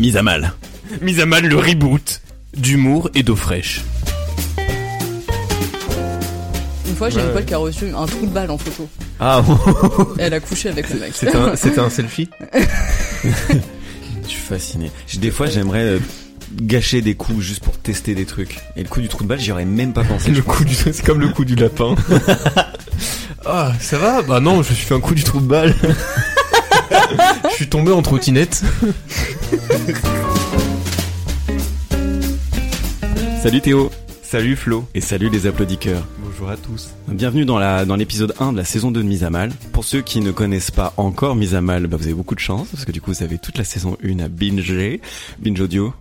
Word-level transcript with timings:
Mise 0.00 0.16
à 0.16 0.22
mal. 0.22 0.54
Mise 1.02 1.20
à 1.20 1.26
mal 1.26 1.44
le 1.44 1.58
reboot 1.58 2.22
d'humour 2.56 3.10
et 3.14 3.22
d'eau 3.22 3.36
fraîche. 3.36 3.82
Une 6.88 6.96
fois, 6.96 7.10
j'ai 7.10 7.20
une 7.20 7.30
pote 7.34 7.44
qui 7.44 7.52
a 7.52 7.58
reçu 7.58 7.84
un 7.94 8.06
trou 8.06 8.24
de 8.24 8.32
balle 8.32 8.50
en 8.50 8.56
photo. 8.56 8.88
Ah, 9.20 9.44
Elle 10.18 10.32
a 10.32 10.40
couché 10.40 10.70
avec 10.70 10.88
le 10.88 11.00
mec. 11.00 11.12
C'était 11.14 11.36
un, 11.36 11.54
c'était 11.54 11.80
un 11.80 11.90
selfie? 11.90 12.30
Je 13.22 14.26
suis 14.26 14.40
fasciné. 14.40 14.90
Des 15.18 15.30
fois, 15.30 15.48
j'aimerais 15.48 15.84
euh, 15.84 15.98
gâcher 16.62 17.02
des 17.02 17.14
coups 17.14 17.40
juste 17.40 17.62
pour 17.62 17.76
tester 17.76 18.14
des 18.14 18.24
trucs. 18.24 18.58
Et 18.76 18.82
le 18.82 18.88
coup 18.88 19.02
du 19.02 19.08
trou 19.08 19.24
de 19.24 19.28
balle, 19.28 19.40
j'y 19.40 19.52
aurais 19.52 19.66
même 19.66 19.92
pas 19.92 20.04
pensé. 20.04 20.30
Le 20.30 20.40
coup 20.40 20.64
du, 20.64 20.74
c'est 20.74 21.04
comme 21.04 21.20
le 21.20 21.28
coup 21.28 21.44
du 21.44 21.56
lapin. 21.56 21.94
ah, 23.44 23.72
ça 23.78 23.98
va? 23.98 24.22
Bah 24.22 24.40
non, 24.40 24.62
je 24.62 24.70
me 24.70 24.74
suis 24.74 24.86
fait 24.86 24.94
un 24.94 25.00
coup 25.00 25.14
du 25.14 25.24
trou 25.24 25.40
de 25.40 25.46
balle. 25.46 25.74
Je 27.60 27.64
suis 27.66 27.68
tombé 27.68 27.92
en 27.92 28.00
trottinette. 28.00 28.62
Salut 33.42 33.60
Théo. 33.60 33.90
Salut 34.22 34.56
Flo. 34.56 34.86
Et 34.94 35.02
salut 35.02 35.28
les 35.28 35.46
applaudisseurs. 35.46 36.06
Bonjour 36.24 36.48
à 36.48 36.56
tous. 36.56 36.88
Bienvenue 37.08 37.44
dans 37.44 37.58
la 37.58 37.84
dans 37.84 37.96
l'épisode 37.96 38.34
1 38.40 38.52
de 38.52 38.56
la 38.56 38.64
saison 38.64 38.90
2 38.90 39.02
de 39.02 39.06
Mise 39.06 39.24
à 39.24 39.30
Mal. 39.30 39.50
Pour 39.74 39.84
ceux 39.84 40.00
qui 40.00 40.20
ne 40.20 40.30
connaissent 40.32 40.70
pas 40.70 40.94
encore 40.96 41.36
Mise 41.36 41.54
à 41.54 41.60
Mal, 41.60 41.86
bah 41.86 41.98
vous 41.98 42.04
avez 42.06 42.14
beaucoup 42.14 42.34
de 42.34 42.40
chance 42.40 42.68
parce 42.72 42.86
que 42.86 42.92
du 42.92 43.02
coup 43.02 43.12
vous 43.12 43.22
avez 43.22 43.36
toute 43.36 43.58
la 43.58 43.64
saison 43.64 43.98
1 44.02 44.20
à 44.20 44.28
binger, 44.28 45.02
binge 45.38 45.60
audio. 45.60 45.92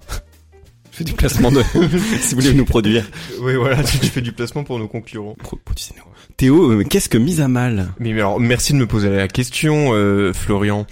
Je 0.94 0.98
fais 1.00 1.04
du 1.04 1.12
placement 1.12 1.52
de 1.52 1.62
si 2.22 2.36
vous 2.36 2.42
voulez 2.42 2.54
nous 2.54 2.64
produire. 2.64 3.06
Oui, 3.42 3.56
voilà, 3.56 3.84
tu, 3.84 4.00
tu 4.00 4.08
fais 4.08 4.22
du 4.22 4.32
placement 4.32 4.64
pour 4.64 4.80
nos 4.80 4.88
concurrents. 4.88 5.36
Pro- 5.44 5.60
produisez-nous. 5.66 6.04
Théo, 6.40 6.72
euh, 6.72 6.86
qu'est-ce 6.86 7.10
que 7.10 7.18
Mise 7.18 7.42
à 7.42 7.50
Mal 7.50 7.92
Mais, 8.00 8.14
alors, 8.14 8.40
merci 8.40 8.72
de 8.72 8.78
me 8.78 8.88
poser 8.88 9.10
la 9.10 9.28
question, 9.28 9.90
euh, 9.92 10.32
Florian. 10.32 10.88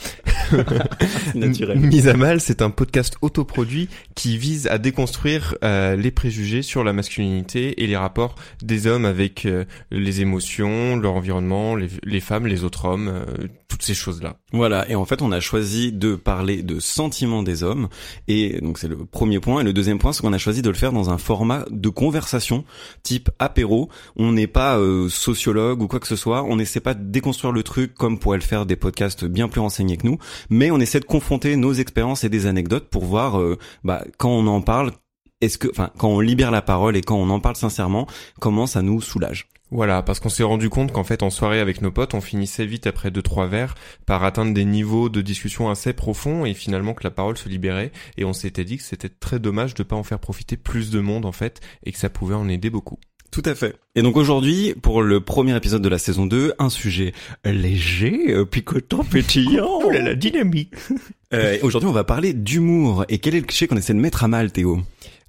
Mise 1.35 2.09
à 2.09 2.15
mal, 2.15 2.41
c'est 2.41 2.61
un 2.61 2.69
podcast 2.69 3.15
autoproduit 3.21 3.87
qui 4.13 4.37
vise 4.37 4.67
à 4.67 4.77
déconstruire 4.77 5.55
euh, 5.63 5.95
les 5.95 6.11
préjugés 6.11 6.61
sur 6.61 6.83
la 6.83 6.91
masculinité 6.91 7.81
et 7.81 7.87
les 7.87 7.95
rapports 7.95 8.35
des 8.61 8.87
hommes 8.87 9.05
avec 9.05 9.45
euh, 9.45 9.63
les 9.89 10.21
émotions, 10.21 10.97
leur 10.97 11.13
environnement, 11.13 11.75
les, 11.75 11.87
les 12.03 12.19
femmes, 12.19 12.47
les 12.47 12.65
autres 12.65 12.85
hommes, 12.85 13.07
euh, 13.07 13.47
toutes 13.67 13.83
ces 13.83 13.93
choses-là. 13.93 14.37
Voilà, 14.53 14.89
et 14.89 14.95
en 14.95 15.05
fait 15.05 15.21
on 15.21 15.31
a 15.31 15.39
choisi 15.39 15.91
de 15.91 16.15
parler 16.15 16.63
de 16.63 16.79
sentiments 16.79 17.43
des 17.43 17.63
hommes, 17.63 17.89
et 18.27 18.61
donc 18.61 18.77
c'est 18.79 18.87
le 18.87 18.97
premier 18.97 19.39
point, 19.39 19.61
et 19.61 19.63
le 19.63 19.73
deuxième 19.73 19.99
point 19.99 20.13
c'est 20.13 20.21
qu'on 20.21 20.33
a 20.33 20.37
choisi 20.37 20.61
de 20.61 20.69
le 20.69 20.75
faire 20.75 20.93
dans 20.93 21.09
un 21.09 21.17
format 21.17 21.65
de 21.69 21.89
conversation, 21.89 22.63
type 23.03 23.29
apéro, 23.39 23.89
on 24.15 24.31
n'est 24.31 24.47
pas 24.47 24.77
euh, 24.77 25.09
sociologue 25.37 25.81
ou 25.81 25.87
quoi 25.87 25.99
que 25.99 26.07
ce 26.07 26.15
soit, 26.15 26.43
on 26.43 26.55
n'essaie 26.55 26.79
pas 26.79 26.95
de 26.95 27.03
déconstruire 27.03 27.53
le 27.53 27.61
truc 27.61 27.93
comme 27.93 28.17
pourraient 28.17 28.37
le 28.37 28.43
faire 28.43 28.65
des 28.65 28.75
podcasts 28.75 29.25
bien 29.25 29.47
plus 29.47 29.61
renseignés 29.61 29.97
que 29.97 30.07
nous, 30.07 30.17
mais 30.49 30.71
on 30.71 30.79
essaie 30.79 30.99
de 30.99 31.05
confronter 31.05 31.55
nos 31.55 31.73
expériences 31.73 32.23
et 32.23 32.29
des 32.29 32.47
anecdotes 32.47 32.89
pour 32.89 33.05
voir, 33.05 33.39
euh, 33.39 33.57
bah, 33.83 34.03
quand 34.17 34.31
on 34.31 34.47
en 34.47 34.61
parle, 34.61 34.91
est-ce 35.39 35.59
que, 35.59 35.67
enfin, 35.69 35.91
quand 35.99 36.09
on 36.09 36.19
libère 36.19 36.49
la 36.49 36.63
parole 36.63 36.97
et 36.97 37.01
quand 37.01 37.15
on 37.15 37.29
en 37.29 37.39
parle 37.39 37.55
sincèrement, 37.55 38.07
comment 38.39 38.65
ça 38.65 38.81
nous 38.81 38.99
soulage? 39.01 39.47
Voilà, 39.69 40.01
parce 40.01 40.19
qu'on 40.19 40.29
s'est 40.29 40.43
rendu 40.43 40.69
compte 40.69 40.93
qu'en 40.93 41.03
fait, 41.03 41.21
en 41.21 41.29
soirée 41.29 41.59
avec 41.59 41.81
nos 41.81 41.91
potes, 41.91 42.13
on 42.13 42.21
finissait 42.21 42.65
vite 42.65 42.87
après 42.87 43.11
deux 43.11 43.21
trois 43.21 43.47
verres 43.47 43.75
par 44.05 44.23
atteindre 44.23 44.53
des 44.53 44.63
niveaux 44.65 45.09
de 45.09 45.21
discussion 45.21 45.69
assez 45.69 45.93
profonds 45.93 46.45
et 46.45 46.53
finalement 46.53 46.93
que 46.93 47.03
la 47.03 47.11
parole 47.11 47.37
se 47.37 47.49
libérait. 47.49 47.91
Et 48.15 48.23
on 48.23 48.33
s'était 48.33 48.63
dit 48.63 48.77
que 48.77 48.83
c'était 48.83 49.09
très 49.09 49.39
dommage 49.39 49.73
de 49.73 49.83
pas 49.83 49.97
en 49.97 50.03
faire 50.03 50.19
profiter 50.19 50.55
plus 50.55 50.89
de 50.89 51.01
monde 51.01 51.25
en 51.25 51.33
fait 51.33 51.59
et 51.83 51.91
que 51.91 51.99
ça 51.99 52.09
pouvait 52.09 52.35
en 52.35 52.47
aider 52.47 52.69
beaucoup. 52.69 52.97
Tout 53.31 53.43
à 53.45 53.55
fait. 53.55 53.75
Et 53.95 54.01
donc 54.01 54.15
aujourd'hui, 54.17 54.73
pour 54.81 55.01
le 55.01 55.19
premier 55.19 55.55
épisode 55.55 55.81
de 55.81 55.89
la 55.89 55.99
saison 55.99 56.25
2, 56.25 56.53
un 56.59 56.69
sujet 56.69 57.13
léger, 57.45 58.33
euh, 58.33 58.45
picotant, 58.45 59.03
pétillant. 59.11 59.81
Oh 59.83 59.89
là 59.91 60.01
la 60.01 60.15
dynamique. 60.15 60.73
Euh, 61.33 61.57
aujourd'hui, 61.61 61.89
on 61.89 61.93
va 61.93 62.05
parler 62.05 62.31
d'humour. 62.31 63.03
Et 63.09 63.17
quel 63.19 63.35
est 63.35 63.41
le 63.41 63.45
cliché 63.45 63.67
qu'on 63.67 63.75
essaie 63.75 63.93
de 63.93 63.99
mettre 63.99 64.23
à 64.23 64.29
mal, 64.29 64.49
Théo? 64.53 64.79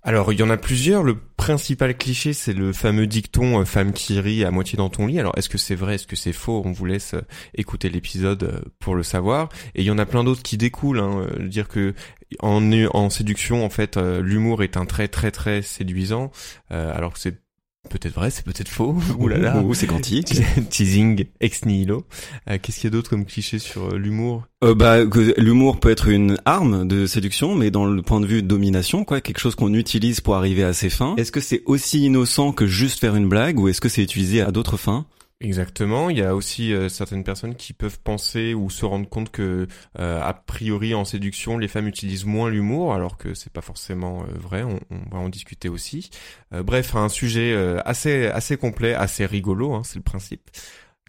Alors, 0.05 0.33
il 0.33 0.39
y 0.39 0.45
en 0.45 0.49
a 0.49 0.57
plusieurs. 0.57 1.03
Le 1.03 1.17
principal 1.37 1.97
cliché, 1.97 2.33
c'est 2.35 2.53
le 2.53 2.73
fameux 2.73 3.09
dicton 3.09 3.61
euh, 3.61 3.65
femme 3.65 3.93
qui 3.93 4.21
rit 4.21 4.45
à 4.45 4.53
moitié 4.53 4.77
dans 4.77 4.91
ton 4.91 5.09
lit. 5.09 5.19
Alors, 5.19 5.37
est-ce 5.37 5.49
que 5.49 5.59
c'est 5.59 5.75
vrai, 5.75 5.97
est-ce 5.97 6.07
que 6.07 6.15
c'est 6.15 6.33
faux? 6.33 6.63
On 6.65 6.71
vous 6.71 6.85
laisse 6.85 7.15
euh, 7.15 7.23
écouter 7.57 7.91
l'épisode 7.91 8.63
pour 8.79 8.95
le 8.95 9.03
savoir. 9.03 9.49
Et 9.75 9.81
il 9.83 9.87
y 9.87 9.91
en 9.91 9.99
a 9.99 10.07
plein 10.07 10.23
d'autres 10.23 10.45
qui 10.45 10.57
découlent. 10.57 11.01
Hein, 11.01 11.27
euh, 11.37 11.49
dire 11.49 11.67
que 11.67 11.95
en, 12.39 12.63
en 12.95 13.11
séduction, 13.11 13.65
en 13.65 13.69
fait, 13.71 13.97
l'humour 13.97 14.63
est 14.63 14.77
un 14.77 14.87
trait 14.87 15.09
très 15.09 15.33
très 15.33 15.63
séduisant. 15.63 16.31
euh, 16.71 16.97
alors 16.97 17.13
que 17.15 17.19
c'est 17.19 17.41
peut-être 17.89 18.15
vrai, 18.15 18.31
c'est 18.31 18.45
peut-être 18.45 18.69
faux. 18.69 18.97
Ouh 19.19 19.29
là 19.29 19.39
là. 19.39 19.59
Ouh, 19.61 19.75
c'est 19.75 19.87
quantique. 19.87 20.41
Teasing 20.71 21.25
ex 21.41 21.65
nihilo. 21.65 22.05
Euh, 22.49 22.59
Qu'est-ce 22.61 22.81
qu'il 22.81 22.85
y 22.85 22.93
a 22.93 22.97
d'autre 22.97 23.11
comme 23.11 23.25
cliché 23.25 23.59
sur 23.59 23.95
euh, 23.95 23.99
l'humour? 23.99 24.45
Euh, 24.65 24.75
bah, 24.75 25.05
l'humour 25.37 25.81
peut 25.81 25.91
être 25.91 26.09
une 26.09 26.37
arme 26.45 26.87
de 26.87 27.07
séduction, 27.07 27.55
mais 27.55 27.71
dans 27.71 27.87
le 27.87 28.03
point 28.03 28.21
de 28.21 28.27
vue 28.27 28.43
domination, 28.43 29.05
quoi, 29.05 29.21
quelque 29.21 29.39
chose 29.39 29.55
qu'on 29.55 29.75
utilise 29.75 30.21
pour 30.21 30.37
arriver 30.37 30.65
à 30.65 30.73
ses 30.73 30.91
fins. 30.91 31.15
Est-ce 31.17 31.33
que 31.33 31.41
c'est 31.41 31.63
aussi 31.67 32.05
innocent 32.05 32.53
que 32.53 32.67
juste 32.67 32.99
faire 32.99 33.17
une 33.17 33.29
blague, 33.29 33.59
ou 33.59 33.69
est-ce 33.69 33.81
que 33.81 33.89
c'est 33.89 34.03
utilisé 34.03 34.41
à 34.41 34.51
d'autres 34.51 34.77
fins? 34.77 35.07
Exactement. 35.41 36.11
Il 36.11 36.19
y 36.19 36.23
a 36.23 36.35
aussi 36.35 36.73
euh, 36.75 36.89
certaines 36.89 37.23
personnes 37.23 37.55
qui 37.55 37.73
peuvent 37.73 38.01
penser 38.01 38.55
ou 38.55 38.71
se 38.71 38.85
rendre 38.85 39.09
compte 39.09 39.31
que, 39.31 39.69
euh, 40.01 40.21
a 40.21 40.35
priori, 40.35 40.95
en 40.95 41.05
séduction, 41.05 41.59
les 41.59 41.69
femmes 41.69 41.87
utilisent 41.87 42.25
moins 42.25 42.51
l'humour, 42.51 42.93
alors 42.93 43.17
que 43.19 43.35
c'est 43.35 43.53
pas 43.53 43.61
forcément 43.61 44.25
euh, 44.25 44.37
vrai. 44.37 44.65
On, 44.65 44.81
on 44.91 44.99
va 45.13 45.19
en 45.19 45.29
discuter 45.29 45.69
aussi. 45.69 46.11
Euh, 46.53 46.65
bref, 46.65 46.97
un 46.97 47.09
sujet 47.09 47.53
euh, 47.53 47.81
assez 47.85 48.27
assez 48.27 48.57
complet, 48.57 48.95
assez 48.95 49.27
rigolo, 49.27 49.75
hein, 49.75 49.83
c'est 49.85 49.97
le 49.97 50.03
principe, 50.03 50.43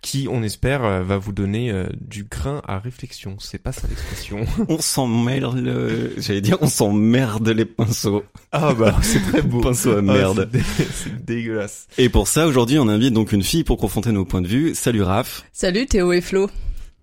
qui, 0.01 0.27
on 0.29 0.43
espère, 0.43 0.83
euh, 0.83 1.03
va 1.03 1.17
vous 1.17 1.31
donner 1.31 1.71
euh, 1.71 1.87
du 1.99 2.23
grain 2.23 2.61
à 2.67 2.79
réflexion. 2.79 3.35
C'est 3.39 3.57
pas 3.61 3.71
ça 3.71 3.87
l'expression. 3.87 4.45
On 4.69 4.79
s'emmerde 4.79 5.59
le... 5.59 6.13
J'allais 6.17 6.41
dire, 6.41 6.57
on 6.61 6.67
s'emmerde 6.67 7.47
les 7.49 7.65
pinceaux. 7.65 8.23
ah 8.51 8.73
bah, 8.73 8.95
c'est 9.01 9.21
très 9.21 9.41
beau. 9.41 9.61
Pinceau 9.61 9.91
à 9.93 9.99
Ah, 9.99 10.01
merde. 10.01 10.49
c'est 10.51 10.57
dé- 10.59 10.65
c'est 10.93 11.25
dégueulasse. 11.25 11.87
Et 11.97 12.09
pour 12.09 12.27
ça, 12.27 12.47
aujourd'hui, 12.47 12.79
on 12.79 12.87
invite 12.87 13.13
donc 13.13 13.31
une 13.31 13.43
fille 13.43 13.63
pour 13.63 13.77
confronter 13.77 14.11
nos 14.11 14.25
points 14.25 14.41
de 14.41 14.47
vue. 14.47 14.75
Salut 14.75 15.03
Raph. 15.03 15.43
Salut 15.53 15.85
Théo 15.85 16.11
et 16.13 16.21
Flo. 16.21 16.49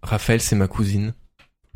Raphaël, 0.02 0.40
c'est 0.40 0.56
ma 0.56 0.68
cousine. 0.68 1.12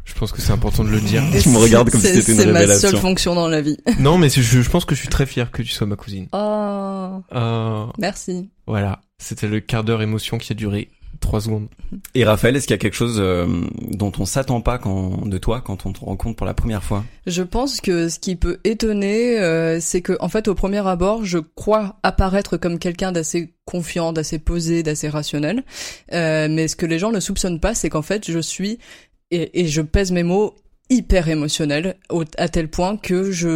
Je 0.05 0.15
pense 0.15 0.33
que 0.33 0.41
c'est 0.41 0.53
important 0.53 0.83
de 0.83 0.89
le 0.89 1.01
dire. 1.01 1.23
Tu 1.43 1.51
me 1.51 1.59
regardes 1.59 1.91
comme 1.91 2.01
si 2.01 2.07
c'était 2.09 2.33
une 2.33 2.39
C'est 2.39 2.47
ma 2.47 2.61
révélation. 2.61 2.91
seule 2.91 2.99
fonction 2.99 3.35
dans 3.35 3.47
la 3.49 3.61
vie. 3.61 3.77
non, 4.01 4.19
mais 4.19 4.29
je, 4.29 4.41
je 4.41 4.69
pense 4.71 4.85
que 4.85 4.95
je 4.95 5.01
suis 5.01 5.09
très 5.09 5.27
fier 5.27 5.51
que 5.53 5.63
tu 5.63 5.69
sois 5.69 5.87
ma 5.87 5.95
cousine. 5.97 6.27
Oh, 6.33 7.23
Euh, 7.33 7.87
merci. 7.99 8.51
voilà, 8.67 9.03
c'était 9.19 9.47
le 9.47 9.61
quart 9.61 9.85
d'heure 9.85 10.03
émotion 10.03 10.39
qui 10.39 10.53
a 10.53 10.57
duré 10.57 10.89
trois 11.21 11.41
secondes. 11.41 11.69
Et 12.15 12.25
Raphaël, 12.25 12.57
est-ce 12.57 12.67
qu'il 12.67 12.75
y 12.75 12.79
a 12.79 12.79
quelque 12.79 12.97
chose 12.97 13.19
euh, 13.19 13.47
dont 13.91 14.13
on 14.19 14.25
s'attend 14.25 14.61
pas 14.61 14.79
quand, 14.79 15.27
de 15.27 15.39
toi 15.39 15.61
quand 15.61 15.87
on 15.87 15.93
te 15.93 16.01
rencontre 16.01 16.37
pour 16.37 16.47
la 16.47 16.55
première 16.55 16.83
fois? 16.83 17.05
Je 17.27 17.43
pense 17.43 17.81
que 17.81 18.09
ce 18.09 18.19
qui 18.19 18.37
peut 18.37 18.59
étonner, 18.65 19.39
euh, 19.39 19.79
c'est 19.81 20.03
que 20.03 20.17
en 20.21 20.29
fait, 20.29 20.49
au 20.49 20.55
premier 20.55 20.87
abord, 20.87 21.25
je 21.25 21.39
crois 21.39 21.97
apparaître 22.03 22.57
comme 22.57 22.79
quelqu'un 22.79 23.13
d'assez 23.13 23.53
confiant, 23.65 24.13
d'assez 24.13 24.39
posé, 24.39 24.83
d'assez 24.83 25.09
rationnel. 25.09 25.65
Euh, 26.13 26.49
mais 26.51 26.69
ce 26.69 26.77
que 26.77 26.87
les 26.87 26.99
gens 26.99 27.13
ne 27.13 27.21
soupçonnent 27.21 27.61
pas, 27.61 27.75
c'est 27.75 27.91
qu'en 27.91 28.03
fait, 28.03 28.31
je 28.31 28.39
suis 28.39 28.78
et, 29.31 29.61
et 29.61 29.66
je 29.69 29.83
pèse 29.83 30.11
mes 30.11 30.25
mots 30.25 30.55
hyper 30.91 31.28
émotionnel 31.28 31.97
au- 32.10 32.25
à 32.37 32.48
tel 32.48 32.69
point 32.69 32.97
que 32.97 33.31
je 33.31 33.48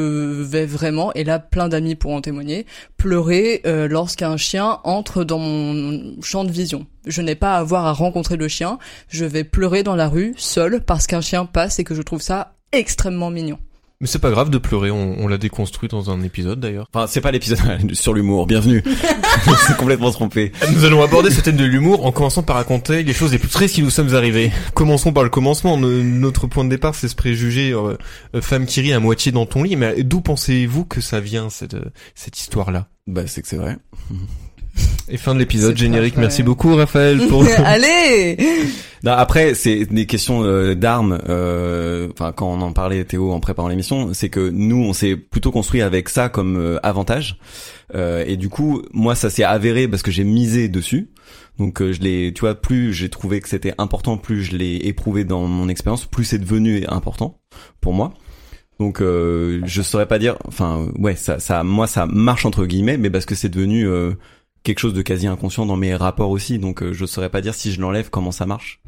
vais 0.42 0.64
vraiment 0.66 1.12
et 1.14 1.24
là 1.24 1.38
plein 1.38 1.68
d'amis 1.68 1.96
pourront 1.96 2.20
témoigner 2.20 2.64
pleurer 2.96 3.60
euh, 3.66 3.88
lorsqu'un 3.88 4.36
chien 4.36 4.78
entre 4.84 5.24
dans 5.24 5.38
mon 5.38 6.20
champ 6.22 6.44
de 6.44 6.50
vision. 6.52 6.86
Je 7.06 7.20
n'ai 7.20 7.34
pas 7.34 7.56
à 7.56 7.58
avoir 7.58 7.84
à 7.86 7.92
rencontrer 7.92 8.36
le 8.36 8.48
chien. 8.48 8.78
Je 9.08 9.24
vais 9.24 9.44
pleurer 9.44 9.82
dans 9.82 9.96
la 9.96 10.08
rue 10.08 10.32
seul 10.38 10.80
parce 10.80 11.06
qu'un 11.06 11.20
chien 11.20 11.44
passe 11.44 11.78
et 11.78 11.84
que 11.84 11.94
je 11.94 12.02
trouve 12.02 12.22
ça 12.22 12.54
extrêmement 12.72 13.30
mignon 13.30 13.58
Mais 14.00 14.08
c'est 14.08 14.18
pas 14.18 14.30
grave 14.30 14.50
de 14.50 14.58
pleurer, 14.58 14.90
on, 14.90 15.16
on 15.20 15.28
l'a 15.28 15.38
déconstruit 15.38 15.88
dans 15.88 16.10
un 16.10 16.20
épisode 16.22 16.58
d'ailleurs. 16.60 16.88
Enfin, 16.92 17.06
c'est 17.06 17.20
pas 17.20 17.30
l'épisode 17.30 17.58
sur 17.94 18.12
l'humour. 18.12 18.46
Bienvenue. 18.46 18.82
c'est 19.66 19.76
complètement 19.76 20.10
trompé. 20.10 20.52
Nous 20.72 20.84
allons 20.84 21.02
aborder 21.02 21.30
ce 21.30 21.40
thème 21.40 21.56
de 21.56 21.64
l'humour 21.64 22.04
en 22.04 22.10
commençant 22.12 22.42
par 22.42 22.56
raconter 22.56 23.02
les 23.04 23.12
choses 23.14 23.32
les 23.32 23.38
plus 23.38 23.48
tristes 23.48 23.74
qui 23.76 23.82
nous 23.82 23.90
sommes 23.90 24.14
arrivées. 24.14 24.50
Commençons 24.74 25.12
par 25.12 25.22
le 25.22 25.30
commencement. 25.30 25.78
No- 25.78 26.02
notre 26.02 26.46
point 26.48 26.64
de 26.64 26.70
départ, 26.70 26.94
c'est 26.94 27.08
ce 27.08 27.14
préjugé 27.14 27.72
euh, 27.72 27.96
euh, 28.34 28.40
femme 28.42 28.66
qui 28.66 28.80
rit 28.80 28.92
à 28.92 29.00
moitié 29.00 29.30
dans 29.32 29.46
ton 29.46 29.62
lit. 29.62 29.76
Mais 29.76 30.02
d'où 30.02 30.20
pensez-vous 30.20 30.84
que 30.84 31.00
ça 31.00 31.20
vient 31.20 31.48
cette 31.48 31.74
euh, 31.74 31.84
cette 32.16 32.38
histoire-là? 32.38 32.88
Bah, 33.06 33.22
c'est 33.26 33.42
que 33.42 33.48
c'est 33.48 33.56
vrai. 33.56 33.76
Et 35.08 35.16
fin 35.18 35.34
de 35.34 35.38
l'épisode 35.38 35.76
générique. 35.76 36.16
Merci 36.16 36.42
beaucoup 36.42 36.74
Raphaël 36.74 37.20
pour 37.28 37.44
Allez 37.64 38.36
Non, 39.02 39.12
après, 39.12 39.54
c'est 39.54 39.84
des 39.84 40.06
questions 40.06 40.42
euh, 40.44 40.74
d'armes. 40.74 41.18
euh, 41.28 42.08
Enfin, 42.12 42.32
quand 42.32 42.48
on 42.50 42.60
en 42.62 42.72
parlait 42.72 43.04
Théo 43.04 43.30
en 43.32 43.38
préparant 43.40 43.68
l'émission, 43.68 44.14
c'est 44.14 44.30
que 44.30 44.48
nous, 44.50 44.82
on 44.82 44.92
s'est 44.94 45.16
plutôt 45.16 45.50
construit 45.50 45.82
avec 45.82 46.08
ça 46.08 46.28
comme 46.30 46.56
euh, 46.56 46.78
avantage. 46.82 47.38
Euh, 47.94 48.24
et 48.26 48.36
du 48.36 48.48
coup, 48.48 48.82
moi, 48.92 49.14
ça 49.14 49.28
s'est 49.28 49.44
avéré 49.44 49.88
parce 49.88 50.02
que 50.02 50.10
j'ai 50.10 50.24
misé 50.24 50.68
dessus. 50.68 51.10
Donc, 51.58 51.82
euh, 51.82 51.92
je 51.92 52.00
l'ai, 52.00 52.32
tu 52.34 52.40
vois, 52.40 52.54
plus 52.54 52.92
j'ai 52.94 53.10
trouvé 53.10 53.40
que 53.40 53.48
c'était 53.48 53.74
important, 53.78 54.16
plus 54.16 54.42
je 54.42 54.56
l'ai 54.56 54.76
éprouvé 54.84 55.24
dans 55.24 55.46
mon 55.46 55.68
expérience, 55.68 56.06
plus 56.06 56.24
c'est 56.24 56.38
devenu 56.38 56.84
important 56.88 57.38
pour 57.82 57.92
moi. 57.92 58.14
Donc, 58.80 59.00
euh, 59.02 59.60
je 59.64 59.82
saurais 59.82 60.06
pas 60.06 60.18
dire. 60.18 60.36
Enfin, 60.48 60.88
ouais, 60.98 61.14
ça, 61.14 61.38
ça, 61.38 61.62
moi, 61.62 61.86
ça 61.86 62.06
marche 62.06 62.44
entre 62.46 62.64
guillemets, 62.66 62.96
mais 62.96 63.10
parce 63.10 63.26
que 63.26 63.34
c'est 63.36 63.48
devenu 63.50 63.86
euh, 63.86 64.14
quelque 64.64 64.80
chose 64.80 64.94
de 64.94 65.02
quasi 65.02 65.28
inconscient 65.28 65.66
dans 65.66 65.76
mes 65.76 65.94
rapports 65.94 66.30
aussi. 66.30 66.58
Donc, 66.58 66.82
euh, 66.82 66.92
je 66.92 67.06
saurais 67.06 67.30
pas 67.30 67.40
dire 67.40 67.54
si 67.54 67.72
je 67.72 67.80
l'enlève 67.80 68.10
comment 68.10 68.32
ça 68.32 68.46
marche. 68.46 68.80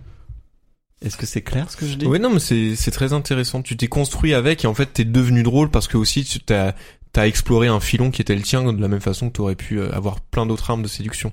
Est-ce 1.03 1.17
que 1.19 1.27
c'est 1.27 1.43
clair 1.43 1.71
ce 1.71 1.77
que 1.77 1.87
je 1.87 1.95
dis? 1.95 2.07
Oui, 2.07 2.19
non, 2.19 2.31
mais 2.31 2.41
c'est 2.41 2.75
c'est 2.75 2.91
très 2.91 3.13
intéressant. 3.13 3.61
Tu 3.63 3.77
t'es 3.77 3.87
construit 3.87 4.33
avec 4.33 4.65
et 4.65 4.67
en 4.67 4.73
fait 4.75 4.87
t'es 4.87 5.05
devenu 5.05 5.43
drôle 5.43 5.71
parce 5.71 5.89
que 5.89 5.99
aussi 5.99 6.25
tu 6.25 6.41
t'as 6.41 6.73
t'as 7.13 7.27
exploré 7.27 7.67
un 7.69 7.81
filon 7.81 8.11
qui 8.11 8.23
était 8.23 8.35
le 8.35 8.41
tien 8.43 8.73
de 8.73 8.81
la 8.81 8.89
même 8.89 9.01
façon 9.01 9.29
que 9.29 9.35
t'aurais 9.35 9.57
pu 9.57 9.79
euh, 9.79 9.91
avoir 9.95 10.21
plein 10.21 10.47
d'autres 10.47 10.71
armes 10.71 10.83
de 10.83 10.89
séduction. 10.89 11.33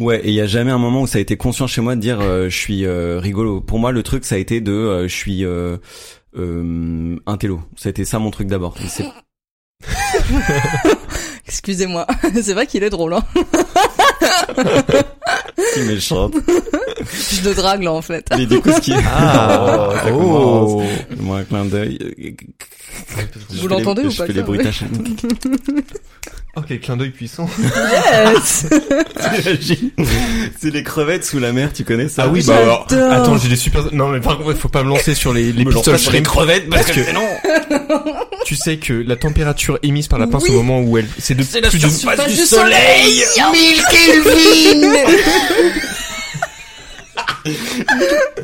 Ouais, 0.00 0.20
et 0.24 0.28
il 0.28 0.34
y 0.34 0.40
a 0.40 0.46
jamais 0.46 0.72
un 0.72 0.78
moment 0.78 1.02
où 1.02 1.06
ça 1.06 1.18
a 1.18 1.20
été 1.20 1.36
conscient 1.36 1.66
chez 1.68 1.80
moi 1.80 1.94
de 1.94 2.00
dire 2.00 2.20
euh, 2.20 2.48
je 2.48 2.56
suis 2.56 2.84
euh, 2.84 3.20
rigolo. 3.20 3.60
Pour 3.60 3.78
moi, 3.78 3.92
le 3.92 4.02
truc 4.02 4.24
ça 4.24 4.34
a 4.34 4.38
été 4.38 4.60
de 4.60 4.72
euh, 4.72 5.08
je 5.08 5.14
suis 5.14 5.44
euh, 5.44 5.76
euh, 6.36 7.16
un 7.26 7.36
télo. 7.36 7.62
Ça 7.76 7.88
a 7.88 7.90
été 7.90 8.04
ça 8.04 8.18
mon 8.18 8.32
truc 8.32 8.48
d'abord. 8.48 8.76
C'est- 11.54 11.60
Excusez-moi, 11.60 12.06
c'est 12.42 12.52
vrai 12.52 12.66
qu'il 12.66 12.82
est 12.82 12.90
drôle, 12.90 13.14
hein. 13.14 13.22
si 15.74 15.80
méchante. 15.82 16.34
Je 17.30 17.48
le 17.48 17.54
drague 17.54 17.82
là 17.82 17.92
en 17.92 18.02
fait. 18.02 18.26
Mais 18.36 18.44
du 18.46 18.60
coup, 18.60 18.70
ce 18.70 18.80
qui. 18.80 18.92
Ah, 18.94 19.92
ça 20.04 20.10
oh. 20.12 20.18
commence. 20.18 20.82
Moi, 21.20 21.38
un 21.38 21.44
clin 21.44 21.64
d'œil. 21.64 21.98
Je 23.52 23.60
Vous 23.60 23.68
l'entendez 23.68 24.02
les- 24.02 24.08
ou 24.08 24.10
je 24.10 24.18
pas 24.18 24.26
fais 24.26 24.32
les 24.32 24.42
bruitages. 24.42 24.84
Oh, 26.56 26.60
quel 26.66 26.78
clin 26.80 26.96
d'œil 26.96 27.10
puissant. 27.10 27.48
Yes 27.60 28.66
C'est 30.60 30.70
les 30.72 30.82
crevettes 30.84 31.24
sous 31.24 31.38
la 31.40 31.52
mer, 31.52 31.72
tu 31.72 31.82
connais 31.84 32.08
ça 32.08 32.24
Ah 32.24 32.28
oui, 32.28 32.44
bah 32.46 32.56
alors. 32.56 32.86
Attends, 33.10 33.36
j'ai 33.38 33.48
des 33.48 33.56
super. 33.56 33.92
Non, 33.92 34.08
mais 34.08 34.20
par 34.20 34.38
contre, 34.38 34.54
faut 34.56 34.68
pas 34.68 34.82
me 34.84 34.88
lancer 34.88 35.14
sur 35.14 35.32
les, 35.32 35.52
les 35.52 35.64
Me 35.64 35.70
pistoles 35.72 35.94
pas 35.94 35.98
sur 35.98 36.12
les 36.12 36.22
crevettes 36.22 36.68
parce 36.70 36.84
Parce 36.86 36.96
que 36.96 37.04
que- 37.04 37.12
non. 37.12 38.14
Tu 38.46 38.56
sais 38.56 38.76
que 38.76 38.92
la 38.92 39.16
température 39.16 39.78
émise 39.82 40.06
par 40.06 40.18
la 40.18 40.26
pince 40.26 40.44
Oui. 40.44 40.50
au 40.50 40.62
moment 40.62 40.80
où 40.82 40.98
elle, 40.98 41.06
c'est 41.18 41.34
de 41.34 41.42
C'est 41.42 41.60
la 41.62 41.70
plus 41.70 41.78
de- 41.82 41.88
surface 41.88 42.28
du 42.28 42.34
du 42.36 42.40
soleil. 42.42 43.24
1000 43.52 43.82
Kelvin 43.90 45.04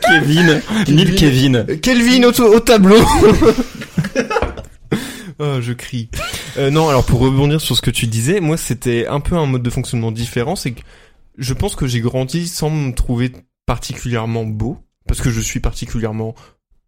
Kevin, 0.00 0.62
Neil 0.88 1.14
Kevin. 1.14 1.66
Kelvin 1.82 2.24
au, 2.24 2.32
au 2.54 2.60
tableau. 2.60 2.98
oh, 5.38 5.44
je 5.60 5.72
crie. 5.72 6.08
Euh, 6.56 6.70
non, 6.70 6.88
alors 6.88 7.04
pour 7.04 7.20
rebondir 7.20 7.60
sur 7.60 7.76
ce 7.76 7.82
que 7.82 7.90
tu 7.90 8.06
disais, 8.06 8.40
moi 8.40 8.56
c'était 8.56 9.06
un 9.06 9.20
peu 9.20 9.36
un 9.36 9.46
mode 9.46 9.62
de 9.62 9.70
fonctionnement 9.70 10.12
différent. 10.12 10.56
C'est 10.56 10.72
que 10.72 10.80
je 11.38 11.54
pense 11.54 11.76
que 11.76 11.86
j'ai 11.86 12.00
grandi 12.00 12.48
sans 12.48 12.70
me 12.70 12.92
trouver 12.92 13.32
particulièrement 13.66 14.44
beau, 14.44 14.78
parce 15.06 15.20
que 15.20 15.30
je 15.30 15.40
suis 15.40 15.60
particulièrement 15.60 16.34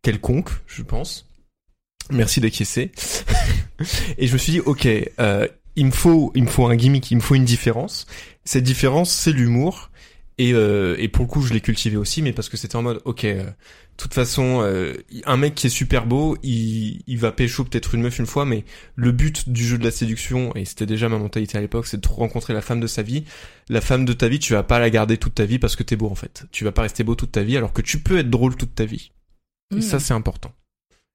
quelconque, 0.03 0.51
je 0.67 0.83
pense. 0.83 1.29
Merci 2.11 2.41
d'acquiescer. 2.41 2.93
Et 4.19 4.27
je 4.27 4.33
me 4.33 4.39
suis 4.39 4.53
dit, 4.53 4.61
ok, 4.61 4.87
euh, 5.21 5.47
il 5.77 5.87
me 5.87 5.91
faut, 5.91 6.33
il 6.35 6.43
me 6.43 6.49
faut 6.49 6.67
un 6.67 6.77
gimmick, 6.77 7.11
il 7.11 7.17
me 7.17 7.21
faut 7.21 7.35
une 7.35 7.45
différence. 7.45 8.07
Cette 8.45 8.65
différence, 8.65 9.13
c'est 9.13 9.33
l'humour. 9.33 9.91
Et, 10.39 10.55
euh, 10.55 10.97
et 10.99 11.09
pour 11.09 11.25
le 11.25 11.29
coup, 11.29 11.43
je 11.43 11.53
l'ai 11.53 11.61
cultivé 11.61 11.97
aussi, 11.97 12.23
mais 12.23 12.33
parce 12.33 12.49
que 12.49 12.57
c'était 12.57 12.77
en 12.77 12.83
mode, 12.83 13.03
ok, 13.05 13.25
euh, 13.25 13.45
toute 14.03 14.15
façon, 14.15 14.63
euh, 14.63 14.95
un 15.27 15.37
mec 15.37 15.55
qui 15.55 15.69
est 15.69 15.71
super 15.71 16.07
beau, 16.07 16.37
il, 16.43 17.03
il 17.07 17.19
va 17.19 17.31
pécho 17.31 17.65
peut-être 17.65 17.95
une 17.95 18.03
meuf 18.03 18.19
une 18.19 18.27
fois, 18.27 18.45
mais 18.45 18.65
le 18.97 19.13
but 19.13 19.49
du 19.49 19.65
jeu 19.65 19.79
de 19.79 19.85
la 19.85 19.91
séduction, 19.91 20.55
et 20.57 20.65
c'était 20.65 20.87
déjà 20.87 21.09
ma 21.09 21.19
mentalité 21.19 21.59
à 21.59 21.61
l'époque, 21.61 21.87
c'est 21.87 22.01
de 22.01 22.09
rencontrer 22.09 22.55
la 22.55 22.63
femme 22.63 22.81
de 22.81 22.87
sa 22.87 23.03
vie. 23.03 23.25
La 23.69 23.81
femme 23.81 24.05
de 24.05 24.13
ta 24.13 24.29
vie, 24.29 24.39
tu 24.39 24.55
vas 24.55 24.63
pas 24.63 24.79
la 24.79 24.91
garder 24.91 25.19
toute 25.19 25.35
ta 25.35 25.45
vie 25.45 25.59
parce 25.59 25.77
que 25.77 25.83
t'es 25.83 25.97
beau 25.97 26.11
en 26.11 26.15
fait. 26.15 26.45
Tu 26.51 26.65
vas 26.65 26.73
pas 26.73 26.83
rester 26.83 27.05
beau 27.05 27.15
toute 27.15 27.33
ta 27.33 27.43
vie, 27.43 27.57
alors 27.57 27.73
que 27.73 27.83
tu 27.83 28.01
peux 28.01 28.19
être 28.19 28.31
drôle 28.31 28.57
toute 28.57 28.75
ta 28.75 28.85
vie. 28.85 29.13
Et 29.77 29.81
ça, 29.81 29.99
c'est 30.01 30.13
important. 30.13 30.53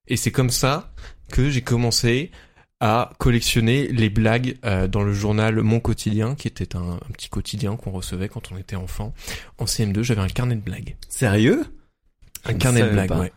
Et 0.07 0.17
c'est 0.17 0.31
comme 0.31 0.49
ça 0.49 0.91
que 1.29 1.49
j'ai 1.49 1.61
commencé 1.61 2.31
à 2.79 3.11
collectionner 3.17 3.87
les 3.87 4.09
blagues 4.09 4.57
euh, 4.65 4.87
dans 4.87 5.03
le 5.03 5.13
journal 5.13 5.61
Mon 5.61 5.79
Quotidien, 5.79 6.35
qui 6.35 6.47
était 6.47 6.75
un, 6.75 6.93
un 6.93 7.11
petit 7.13 7.29
quotidien 7.29 7.75
qu'on 7.75 7.91
recevait 7.91 8.29
quand 8.29 8.51
on 8.51 8.57
était 8.57 8.75
enfant. 8.75 9.13
En 9.57 9.65
CM2, 9.65 10.03
j'avais 10.03 10.21
un 10.21 10.27
carnet 10.27 10.55
de 10.55 10.61
blagues. 10.61 10.95
Sérieux? 11.09 11.63
Un 12.45 12.51
Je 12.53 12.57
carnet 12.57 12.83
de 12.83 12.89
blagues, 12.89 13.09
pas. 13.09 13.19
ouais. 13.19 13.31